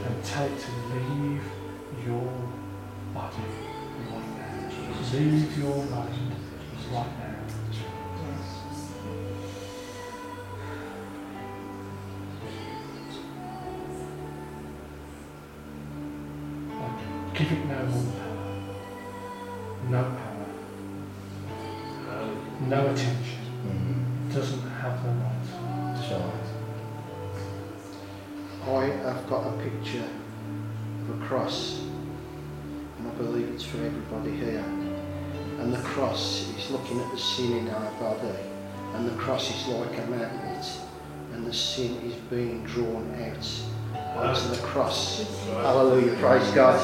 and 0.06 0.24
tell 0.24 0.46
it 0.46 0.58
to 0.58 0.70
leave 0.94 1.42
your 2.06 2.32
body 3.14 3.36
right 4.10 4.30
now. 4.38 4.58
Leave 5.12 5.58
your 5.58 5.84
mind 5.84 6.34
right 6.90 7.18
now. 7.18 7.21
Give 17.34 17.50
it 17.50 17.64
no 17.66 17.86
more 17.86 18.12
power. 18.12 18.42
No 19.88 20.02
power. 20.02 20.32
No 22.68 22.86
attention. 22.86 23.40
Mm. 23.66 24.30
It 24.30 24.34
doesn't 24.34 24.70
have 24.70 25.02
the. 25.02 25.10
That's 25.94 26.12
right. 26.12 26.52
I 28.68 28.84
have 29.08 29.28
got 29.28 29.46
a 29.46 29.52
picture 29.62 30.08
of 31.08 31.20
a 31.20 31.26
cross, 31.26 31.80
and 32.98 33.08
I 33.08 33.10
believe 33.14 33.48
it's 33.48 33.64
for 33.64 33.78
everybody 33.78 34.36
here. 34.36 34.64
And 35.58 35.72
the 35.72 35.82
cross 35.82 36.48
is 36.56 36.70
looking 36.70 37.00
at 37.00 37.10
the 37.10 37.18
sin 37.18 37.52
in 37.58 37.68
our 37.70 37.90
body, 38.00 38.38
and 38.94 39.08
the 39.08 39.16
cross 39.16 39.50
is 39.50 39.66
like 39.68 39.98
a 39.98 40.06
magnet, 40.06 40.66
and 41.32 41.46
the 41.46 41.52
sin 41.52 41.96
is 42.02 42.14
being 42.30 42.64
drawn 42.64 43.12
out 43.22 43.48
onto 44.16 44.48
the 44.48 44.62
cross. 44.62 45.24
Hallelujah, 45.46 46.14
praise 46.16 46.50
God. 46.52 46.78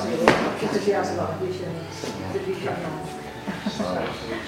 Because 0.61 0.85
he 0.85 0.93
has 0.93 1.11
a 1.11 1.15
lot 1.15 1.31
of 1.31 1.37
visions, 1.41 2.03
the 2.33 2.39
vision 2.41 2.67
now. 2.67 3.05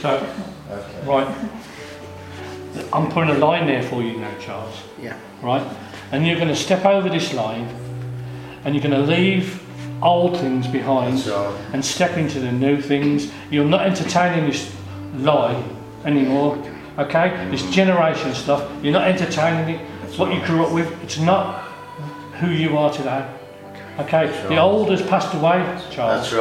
So, 0.01 0.27
Okay. 0.71 1.07
right, 1.07 1.27
I'm 2.93 3.11
putting 3.11 3.35
a 3.35 3.39
line 3.39 3.67
there 3.67 3.83
for 3.83 4.03
you 4.03 4.17
now, 4.19 4.31
Charles. 4.41 4.75
Yeah. 5.01 5.17
Right? 5.43 5.67
And 6.13 6.27
you're 6.27 6.37
going 6.37 6.49
to 6.49 6.57
step 6.57 6.85
over 6.85 7.09
this 7.09 7.33
line 7.35 7.69
and 8.65 8.75
you're 8.75 8.83
going 8.83 8.95
to 8.95 9.13
leave 9.13 9.61
old 10.03 10.39
things 10.39 10.67
behind 10.67 11.19
That's 11.19 11.29
right. 11.29 11.61
and 11.73 11.85
step 11.85 12.17
into 12.17 12.41
the 12.41 12.53
new 12.53 12.81
things. 12.81 13.31
You're 13.51 13.65
not 13.65 13.87
entertaining 13.87 14.49
this 14.49 14.73
lie 15.15 15.63
anymore. 16.05 16.63
Okay? 16.99 17.49
This 17.51 17.69
generation 17.71 18.35
stuff, 18.35 18.71
you're 18.83 18.93
not 18.93 19.09
entertaining 19.09 19.77
it. 19.77 19.91
It's 20.05 20.19
what 20.19 20.33
you 20.35 20.45
grew 20.47 20.65
up 20.65 20.73
with. 20.73 20.91
It's 21.03 21.19
not 21.19 21.70
who 22.41 22.51
you 22.51 22.77
are 22.79 22.91
today. 22.93 23.29
Okay? 23.99 24.27
The 24.49 24.59
old 24.59 24.91
has 24.91 25.03
passed 25.03 25.35
away, 25.35 25.61
Charles. 25.91 26.31
That's 26.31 26.33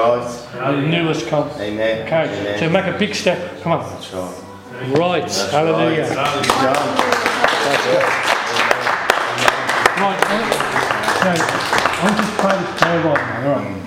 right. 0.55 0.67
And 0.67 0.83
the 0.83 0.87
new 0.87 1.07
has 1.07 1.25
come. 1.25 1.49
Amen. 1.59 2.05
Okay? 2.05 2.23
Amen. 2.39 2.59
So 2.59 2.69
make 2.69 2.85
a 2.85 2.97
big 2.97 3.13
step. 3.13 3.61
Come 3.61 3.73
on. 3.73 3.79
That's 3.91 4.13
right. 4.13 4.97
Right. 4.97 5.21
That's 5.23 5.51
Hallelujah. 5.51 6.03
right. 6.03 6.15
Done. 6.15 6.45
Right, 9.99 10.19
I- 10.23 10.69
so 11.19 11.29
I'm 12.01 12.15
just 12.15 12.33
pray 12.37 12.57
this 12.57 12.81
prayer 12.81 13.03
right 13.03 13.43
now, 13.43 13.53
all 13.53 13.59
right? 13.59 13.81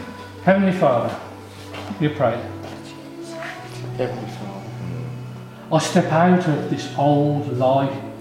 Heavenly 0.44 0.72
Father, 0.72 1.18
you 1.98 2.10
pray. 2.10 2.38
Heavenly 3.96 4.30
Father, 4.32 4.66
I 5.72 5.78
step 5.78 6.12
out 6.12 6.46
of 6.46 6.68
this 6.68 6.94
old 6.98 7.56
lie 7.56 8.12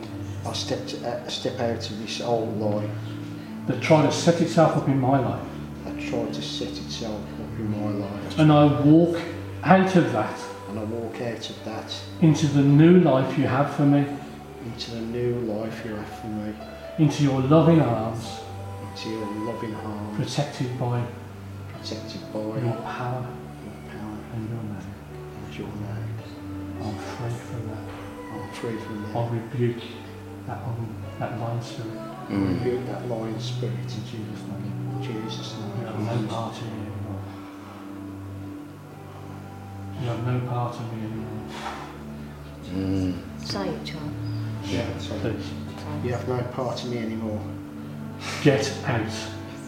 I 0.46 0.54
step, 0.54 0.80
uh, 1.04 1.28
step 1.28 1.60
out 1.60 1.90
of 1.90 2.00
this 2.00 2.22
old 2.22 2.60
lie 2.60 2.90
that 3.68 3.82
tried 3.82 4.04
to 4.04 4.12
set 4.12 4.42
itself 4.42 4.78
up 4.78 4.88
in 4.88 5.00
my 5.00 5.20
life, 5.20 5.48
that 5.86 6.00
tried 6.00 6.34
to 6.34 6.42
set 6.42 6.70
itself 6.70 7.22
up 7.22 7.60
in 7.60 7.72
my 7.72 8.06
life, 8.06 8.40
and 8.40 8.52
I 8.52 8.66
walk 8.82 9.22
out 9.64 9.96
of 9.96 10.12
that 10.14 10.40
and 10.70 10.80
I 10.80 10.84
walk 10.86 11.20
out 11.22 11.50
of 11.50 11.66
that 11.66 11.94
into 12.22 12.48
the 12.48 12.62
new 12.62 13.00
life 13.02 13.38
you 13.38 13.46
have 13.46 13.76
for 13.76 13.84
me, 13.84 14.06
into 14.66 14.92
the 14.92 15.02
new 15.02 15.36
life 15.42 15.84
you 15.86 15.96
have 15.96 16.20
for 16.20 16.28
me, 16.28 16.54
into 16.98 17.24
your 17.24 17.42
loving 17.42 17.82
arms, 17.82 18.40
into 18.90 19.10
your 19.10 19.26
loving 19.46 19.76
arms, 19.76 20.18
protected 20.18 20.80
by 20.80 21.04
protected 21.74 22.22
by 22.34 22.40
your 22.40 22.82
power. 22.86 23.28
your 23.66 23.92
power 23.92 24.18
and 24.34 24.50
your 24.50 24.64
name. 24.64 24.94
and 25.46 25.58
your 25.58 25.68
name. 25.68 26.82
I'm 26.82 26.96
free 26.98 27.30
from 27.30 27.68
that. 27.68 27.86
I'm 28.34 28.52
free 28.54 28.78
from 28.78 29.04
that. 29.04 29.16
I 29.16 29.30
rebuke 29.30 29.84
that 30.48 30.58
un- 30.58 31.04
that 31.20 31.40
lying 31.40 31.62
spirit. 31.62 32.21
Mm. 32.32 32.64
Rebuke 32.64 32.86
that 32.88 33.08
lying 33.10 33.40
spirit 33.40 33.74
in 33.74 33.88
Jesus' 34.06 34.44
name. 34.48 34.74
In 34.96 35.04
Jesus' 35.04 35.54
You 35.80 35.86
have 35.86 36.00
name. 36.00 36.26
no 36.28 36.34
part 36.34 36.56
in 36.58 36.66
me 36.66 36.72
anymore. 36.88 37.22
You 40.02 40.08
have 40.08 40.26
no 40.28 40.50
part 40.50 40.76
in 40.78 40.86
me 40.92 41.06
anymore. 41.08 41.48
Mm. 42.70 43.46
Say 43.46 43.68
it, 43.70 43.84
John. 43.84 44.16
Yeah, 44.64 44.98
so 45.00 45.14
Please. 45.20 45.52
You 46.06 46.12
have 46.14 46.28
no 46.28 46.42
part 46.54 46.84
in 46.86 46.92
me 46.92 46.98
anymore. 47.00 47.42
get 48.44 48.72
out 48.88 49.02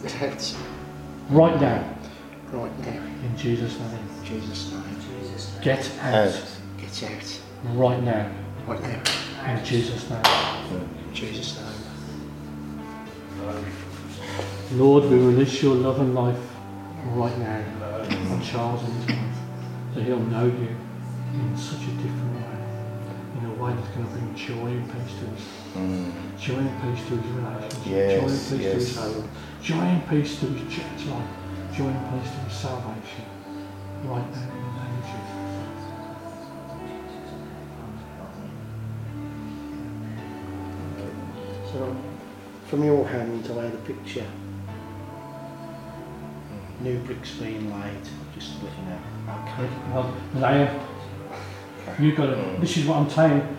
Get 0.02 0.22
out. 0.22 0.56
right 1.30 1.60
now 1.60 1.84
right 2.52 2.78
now. 2.80 3.02
in 3.26 3.36
Jesus' 3.36 3.78
name. 3.78 3.90
In 4.20 4.24
Jesus' 4.24 4.72
name. 4.72 5.62
Get 5.62 5.90
out 6.00 6.14
Out. 6.14 6.42
Get 6.78 7.02
out 7.02 7.40
right 7.74 8.02
now 8.02 8.30
right 8.66 8.80
now. 8.82 9.54
in 9.58 9.64
Jesus' 9.64 10.08
name. 10.08 10.22
In 11.08 11.14
Jesus' 11.14 11.56
name. 11.60 11.73
Lord, 14.72 15.04
we 15.04 15.18
release 15.18 15.62
your 15.62 15.74
love 15.74 16.00
and 16.00 16.14
life 16.14 16.38
right 17.06 17.38
now 17.38 17.62
on 18.32 18.42
Charles 18.42 18.82
and 18.82 18.92
his 18.94 19.06
wife, 19.16 19.36
that 19.94 20.02
he'll 20.04 20.18
know 20.18 20.46
you 20.46 20.76
in 21.34 21.56
such 21.56 21.82
a 21.82 21.90
different 22.02 22.34
way, 22.34 23.38
in 23.38 23.44
a 23.50 23.54
way 23.62 23.74
that's 23.74 23.88
going 23.88 24.06
to 24.06 24.12
bring 24.12 24.34
joy 24.34 24.66
and 24.68 24.86
peace 24.90 25.14
to 25.20 25.26
his 25.26 25.44
Mm. 25.74 26.12
joy 26.38 26.54
and 26.54 26.82
peace 26.82 27.04
to 27.08 27.16
his 27.16 27.30
relationship, 27.32 27.86
Yes, 27.86 28.12
joy 28.12 28.28
and 28.28 28.30
peace 28.30 28.48
to 28.48 28.74
his 28.74 28.96
home, 28.96 29.28
joy 29.60 29.74
and 29.74 30.08
peace 30.08 30.38
to 30.40 30.46
his 30.46 30.74
church 30.74 31.06
life, 31.10 31.30
joy 31.76 31.88
and 31.88 32.22
peace 32.22 32.30
to 32.32 32.38
his 32.38 32.54
salvation, 32.56 33.24
right 34.04 34.30
now 34.30 34.63
from 42.66 42.84
your 42.84 43.06
hand, 43.06 43.46
I 43.50 43.64
had 43.64 43.74
a 43.74 43.76
picture. 43.78 44.22
Hmm. 46.78 46.84
New 46.84 46.98
bricks 47.00 47.32
being 47.32 47.70
laid. 47.72 48.02
Just 48.34 48.58
to 48.58 48.64
let 48.64 48.74
you. 48.74 48.82
Okay, 49.28 49.68
well, 49.92 50.14
Liam, 50.34 50.80
you 52.00 52.14
got 52.14 52.26
to, 52.26 52.36
hmm. 52.36 52.60
this 52.60 52.76
is 52.76 52.86
what 52.86 52.96
I'm 52.98 53.10
saying. 53.10 53.56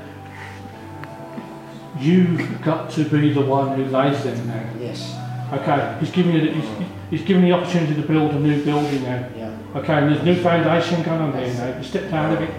You've 1.99 2.61
got 2.61 2.89
to 2.91 3.05
be 3.05 3.31
the 3.31 3.41
one 3.41 3.77
who 3.77 3.85
lays 3.85 4.23
them 4.23 4.47
now. 4.47 4.69
Yes. 4.79 5.15
Okay, 5.53 5.97
he's 5.99 6.11
giving 6.11 6.33
you 6.33 6.41
the, 6.41 6.51
he's, 6.53 6.65
hmm. 6.65 6.83
he's 7.09 7.23
giving 7.23 7.43
the 7.43 7.51
opportunity 7.51 7.95
to 7.95 8.07
build 8.07 8.31
a 8.31 8.39
new 8.39 8.63
building 8.63 9.03
now. 9.03 9.29
Yeah. 9.35 9.57
Okay, 9.75 9.93
and 9.93 10.11
there's 10.11 10.23
new 10.23 10.35
foundation 10.41 11.03
going 11.03 11.21
on 11.21 11.31
there 11.31 11.53
now. 11.53 11.77
You 11.77 11.83
step 11.83 12.09
down 12.09 12.35
a 12.35 12.39
bit, 12.39 12.51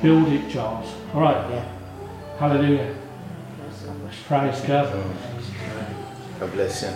build 0.00 0.28
it, 0.28 0.50
Charles. 0.50 0.92
All 1.14 1.20
right, 1.20 1.50
Yeah. 1.50 1.64
hallelujah. 2.38 2.94
Praise 4.28 4.60
God. 4.62 5.31
God 6.42 6.52
bless 6.54 6.82
you. 6.82 6.88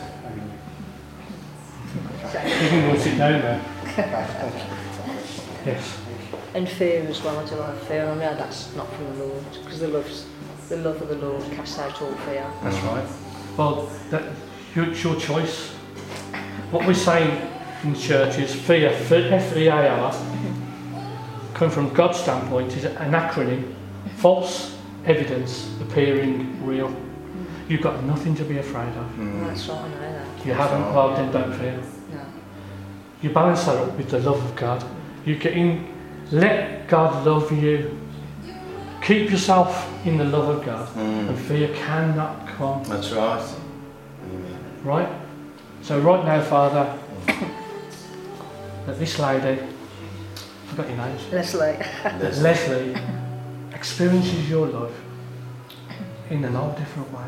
You 2.32 2.68
can 2.68 2.80
go 2.80 2.90
and 2.90 3.00
sit 3.00 3.16
down 3.16 3.40
there. 3.40 3.62
Yes. 5.64 6.00
And 6.54 6.68
fear 6.68 7.06
as 7.06 7.22
well, 7.22 7.38
I 7.38 7.48
do 7.48 7.54
have 7.54 7.80
fear. 7.82 8.08
I 8.08 8.14
know 8.16 8.34
that's 8.34 8.74
not 8.74 8.92
from 8.92 9.04
the 9.16 9.24
Lord, 9.24 9.44
because 9.52 9.78
the 9.78 9.86
love's 9.86 10.26
the 10.68 10.78
love 10.78 11.00
of 11.00 11.06
the 11.10 11.14
Lord 11.14 11.44
casts 11.52 11.78
out 11.78 12.02
all 12.02 12.12
fear. 12.12 12.44
That's 12.64 12.76
right. 12.86 13.06
Well, 13.56 13.88
that, 14.10 14.24
your, 14.74 14.90
it's 14.90 15.04
your 15.04 15.14
choice. 15.14 15.68
What 16.72 16.84
we're 16.84 16.94
saying 16.94 17.48
in 17.84 17.94
church 17.94 18.38
is 18.38 18.52
fear, 18.52 18.88
F-E-A-R, 18.88 20.12
coming 21.54 21.72
from 21.72 21.94
God's 21.94 22.18
standpoint, 22.18 22.76
is 22.76 22.84
an 22.84 23.12
acronym, 23.12 23.76
false 24.16 24.76
evidence 25.04 25.70
appearing 25.82 26.66
real. 26.66 26.92
You've 27.68 27.82
got 27.82 28.02
nothing 28.04 28.34
to 28.36 28.44
be 28.44 28.58
afraid 28.58 28.88
of. 28.96 29.06
Mm. 29.16 29.46
That's 29.48 29.66
right, 29.68 29.78
I 29.78 29.88
know 29.88 30.00
that. 30.00 30.46
You 30.46 30.52
haven't, 30.52 30.94
well 30.94 31.14
then 31.16 31.32
don't 31.32 31.52
fear. 31.58 31.80
No. 32.12 32.20
You 33.22 33.30
balance 33.30 33.64
that 33.64 33.76
up 33.76 33.96
with 33.96 34.08
the 34.10 34.20
love 34.20 34.44
of 34.44 34.54
God. 34.54 34.84
You 35.24 35.36
get 35.36 35.54
in, 35.54 35.92
let 36.30 36.86
God 36.88 37.26
love 37.26 37.50
you. 37.50 37.98
Keep 39.02 39.30
yourself 39.30 39.88
in 40.06 40.16
the 40.18 40.24
love 40.24 40.48
of 40.48 40.64
God, 40.64 40.88
and 40.96 41.30
Mm. 41.30 41.36
fear 41.36 41.68
cannot 41.74 42.46
come. 42.56 42.82
That's 42.84 43.10
right. 43.12 43.42
Amen. 44.24 44.58
Right? 44.84 45.08
So 45.82 45.98
right 46.00 46.24
now, 46.24 46.40
Father, 46.42 46.92
that 48.86 48.98
this 48.98 49.18
lady, 49.18 49.60
I 49.60 50.66
forgot 50.68 50.88
your 50.88 50.96
name, 50.96 51.16
Leslie. 51.32 51.76
Bless 52.18 52.36
you. 52.36 52.42
Leslie, 52.42 52.96
experiences 53.72 54.48
your 54.50 54.66
love 54.68 54.92
in 56.30 56.44
an 56.44 56.56
all 56.56 56.70
different 56.72 57.12
way. 57.12 57.26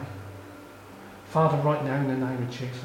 Father, 1.30 1.58
right 1.58 1.84
now 1.84 1.96
in 1.96 2.08
the 2.08 2.26
name 2.26 2.42
of 2.42 2.50
Jesus, 2.50 2.78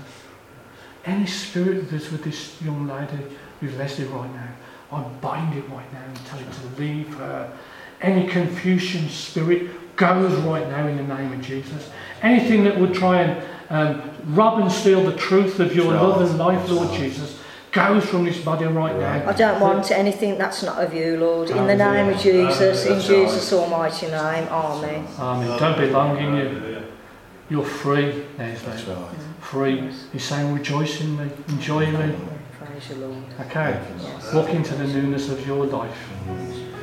any 1.06 1.26
spirit 1.26 1.90
that's 1.90 2.12
with 2.12 2.24
this 2.24 2.62
young 2.62 2.88
lady, 2.88 3.24
with 3.62 3.78
Leslie 3.78 4.06
right 4.06 4.34
now, 4.34 4.50
I 4.92 5.02
bind 5.22 5.58
it 5.58 5.68
right 5.70 5.92
now 5.94 6.04
and 6.06 6.16
tell 6.26 6.40
it 6.40 6.48
to 6.52 6.82
leave 6.82 7.14
her. 7.16 7.52
Any 8.02 8.28
confusion 8.28 9.08
spirit 9.10 9.96
goes 9.96 10.34
right 10.42 10.68
now 10.70 10.88
in 10.88 10.98
the 10.98 11.16
name 11.16 11.32
of 11.32 11.42
Jesus. 11.42 11.90
Anything 12.22 12.64
that 12.66 12.78
would 12.78 12.94
try 12.94 13.22
and 13.22 13.44
um, 13.70 14.12
rob 14.36 14.60
and 14.60 14.72
steal 14.72 15.04
the 15.04 15.16
truth 15.16 15.60
of 15.60 15.76
your 15.76 15.94
Right. 15.94 16.02
love 16.02 16.22
and 16.22 16.38
life, 16.38 16.70
Lord 16.70 16.92
Jesus, 16.94 17.40
goes 17.72 18.06
from 18.06 18.26
this 18.26 18.40
body 18.40 18.66
right 18.66 18.96
now. 18.98 19.30
I 19.30 19.34
don't 19.34 19.60
want 19.62 19.90
anything 19.90 20.38
that's 20.38 20.64
not 20.64 20.84
of 20.84 20.94
you, 20.94 21.18
Lord. 21.18 21.50
In 21.50 21.66
the 21.66 21.76
name 21.76 22.10
of 22.10 22.20
Jesus, 22.20 22.86
in 22.86 23.00
Jesus' 23.00 23.54
almighty 23.54 24.08
name, 24.08 24.48
Amen. 24.50 25.08
Amen. 25.18 25.60
Don't 25.60 25.78
belong 25.78 26.18
in 26.18 26.36
you. 26.36 26.84
You're 27.50 27.64
free, 27.64 28.26
Leslie. 28.38 28.72
That's 28.72 28.84
right. 28.86 29.16
Free. 29.42 29.92
He's 30.12 30.24
saying, 30.24 30.54
rejoice 30.54 31.02
in 31.02 31.18
me, 31.18 31.30
enjoy 31.50 31.86
me. 31.92 32.16
Praise 32.58 32.90
you, 32.90 32.96
Lord. 32.96 33.24
Okay. 33.42 33.80
Yes. 34.02 34.34
Walk 34.34 34.50
into 34.50 34.74
the 34.76 34.88
newness 34.88 35.30
of 35.30 35.46
your 35.46 35.66
life. 35.66 36.10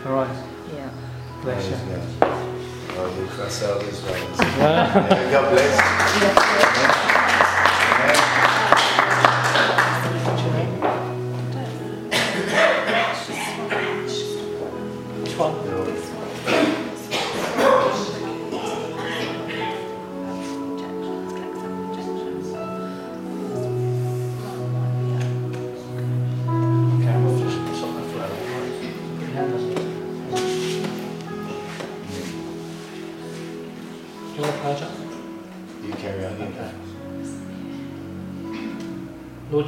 All 0.07 0.13
right. 0.13 0.45
Yeah. 0.75 0.91
Bless 1.43 1.71
you. 1.71 1.77
God. 2.21 3.19
We 3.19 3.27
cross 3.29 3.63
out 3.63 3.81
this 3.81 4.03
one. 4.03 4.21
Yeah. 4.59 5.09
Yeah, 5.09 5.33
God 5.33 5.51
bless. 5.51 7.17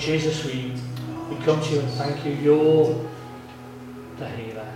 Jesus, 0.02 0.44
we, 0.44 0.74
we 1.30 1.36
come 1.44 1.62
to 1.62 1.74
you 1.74 1.80
and 1.80 1.90
thank 1.90 2.24
you. 2.26 2.32
You're 2.32 3.08
the 4.18 4.28
healer. 4.30 4.66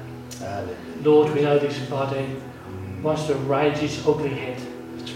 Lord, 1.03 1.35
we 1.35 1.43
know 1.43 1.59
this 1.59 1.81
body 1.91 2.37
wants 3.03 3.27
to 3.27 3.35
raise 3.35 3.83
its 3.83 4.07
ugly 4.07 4.31
head 4.31 4.61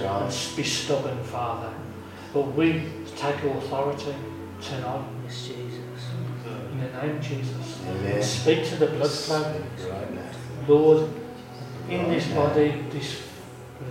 That's 0.01 0.49
and 0.49 0.57
be 0.57 0.65
stubborn, 0.65 1.23
Father. 1.23 1.73
But 2.35 2.43
we 2.57 2.83
take 3.17 3.37
authority 3.45 4.15
tonight 4.61 5.05
Yes, 5.25 5.47
Jesus. 5.47 6.05
in 6.73 6.81
the 6.81 7.07
name 7.07 7.17
of 7.17 7.23
Jesus. 7.23 7.81
Amen. 7.87 8.23
Speak 8.23 8.67
to 8.67 8.77
the 8.77 8.87
blood 8.89 9.11
flow. 9.11 9.63
Right. 9.89 10.69
Lord, 10.69 11.09
in 11.89 12.09
this 12.09 12.27
body, 12.29 12.85
this 12.91 13.23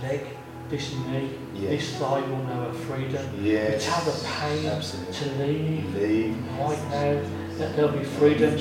leg, 0.01 0.25
this 0.69 0.93
knee, 0.93 1.29
Yes. 1.55 1.69
this 1.71 1.95
thigh 1.97 2.21
will 2.21 2.43
know 2.43 2.63
of 2.69 2.77
freedom. 2.81 3.25
Yes. 3.41 3.85
We 3.85 3.91
tell 3.91 4.05
the 4.05 4.27
pain 4.39 4.65
Absolutely. 4.67 5.13
to 5.13 5.43
leave 5.43 5.95
Leave. 5.95 6.35
right 6.59 6.83
now, 6.91 7.21
that 7.57 7.75
there'll 7.75 7.91
be 7.91 8.03
freedom. 8.03 8.55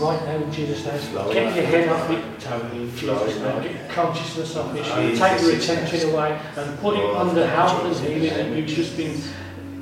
Right 0.00 0.24
now 0.24 0.36
in 0.36 0.50
Jesus' 0.50 0.84
name. 0.86 1.32
Get 1.32 1.54
your 1.56 1.64
head 1.66 1.88
off 1.88 2.10
it, 2.10 2.40
Tony, 2.40 2.90
Jesus' 2.96 3.38
name. 3.40 3.62
Get 3.62 3.72
your 3.74 3.88
consciousness 3.90 4.56
off 4.56 4.74
it. 4.74 4.82
Jesus. 4.84 5.18
Take 5.18 5.40
your 5.42 5.56
attention 5.56 6.10
away 6.10 6.40
and 6.56 6.78
put 6.80 6.96
it 6.96 7.04
under 7.16 7.34
the 7.40 7.46
health 7.46 7.84
and 7.84 7.94
healing 8.06 8.34
that 8.50 8.56
you've 8.56 8.66
just 8.66 8.96
been 8.96 9.20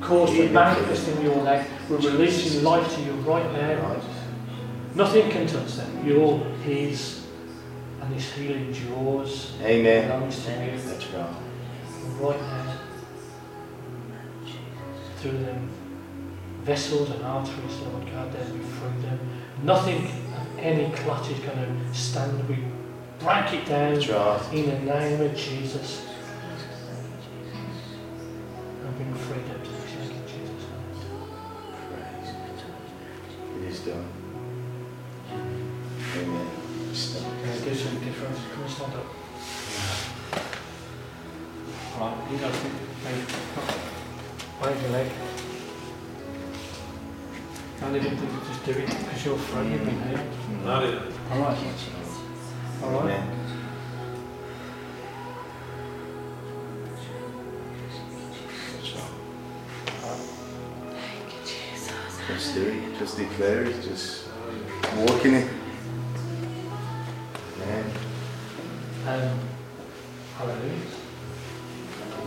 caused 0.01 0.33
to 0.33 0.49
manifest 0.49 1.07
in 1.07 1.21
your 1.23 1.35
leg. 1.37 1.65
We're 1.89 1.97
releasing 1.97 2.63
life 2.63 2.93
to 2.95 3.01
you 3.01 3.11
right 3.13 3.49
now. 3.53 3.95
Nothing 4.95 5.29
can 5.31 5.47
touch 5.47 5.75
them. 5.75 6.05
You're 6.07 6.37
His, 6.65 7.22
and 8.03 8.13
his 8.13 8.31
healing 8.33 8.73
yours. 8.73 9.53
Amen. 9.61 10.07
Belongs 10.07 10.45
to 10.45 10.51
you. 10.51 10.77
That's 10.77 11.05
right. 11.07 11.35
Right 12.19 12.41
now, 12.41 12.77
through 15.17 15.37
them 15.37 15.69
vessels 16.63 17.09
and 17.11 17.23
arteries, 17.23 17.77
Lord 17.79 18.05
God, 18.11 18.33
there 18.33 18.53
we 18.53 18.59
free 18.59 19.01
them. 19.01 19.19
Nothing 19.63 20.07
any 20.59 20.93
clot 20.93 21.29
is 21.29 21.39
going 21.39 21.57
to 21.57 21.93
stand. 21.93 22.47
We 22.49 22.57
break 23.19 23.53
it 23.53 23.65
down 23.65 23.99
right. 23.99 24.53
in 24.53 24.65
the 24.65 24.79
name 24.79 25.21
of 25.21 25.35
Jesus. 25.35 26.05
And 28.83 28.97
bring 28.97 29.13
freedom 29.13 29.61
to 29.63 29.69
this 29.69 30.09
in 30.09 30.27
Jesus' 30.27 30.65
Praise. 31.89 32.35
It 33.57 33.63
is 33.63 33.79
done. 33.79 34.22
Do 48.65 48.71
it 48.71 48.87
because 48.87 49.25
you're 49.25 49.37
free, 49.37 49.63
me 49.63 49.91
here. 49.91 50.25
Hallelujah. 50.63 51.11
All 51.31 51.39
right. 51.39 51.57
All 52.81 52.91
right. 52.91 53.01
Amen. 53.03 53.39
Just 62.27 62.55
do 62.55 62.61
it. 62.61 62.99
Just 62.99 63.17
declare 63.17 63.63
it. 63.65 63.81
Just 63.83 64.29
walk 64.95 65.25
in 65.25 65.33
it. 65.33 65.51
Amen. 67.61 67.85
Um, 69.07 69.39
hallelujah. 70.37 70.79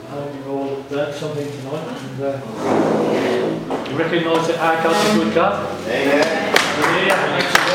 I 0.04 0.08
hope 0.10 0.34
you've 0.34 0.48
all 0.48 0.84
learned 0.90 1.14
something 1.14 1.50
tonight 1.50 1.98
and 1.98 2.22
uh, 2.22 3.90
you 3.90 3.96
recognise 3.96 4.46
that 4.48 4.58
our 4.58 4.82
God's 4.84 5.10
a 5.10 5.24
good 5.24 5.34
God. 5.34 5.75
Amen. 5.88 6.52
Hallelujah. 6.56 7.65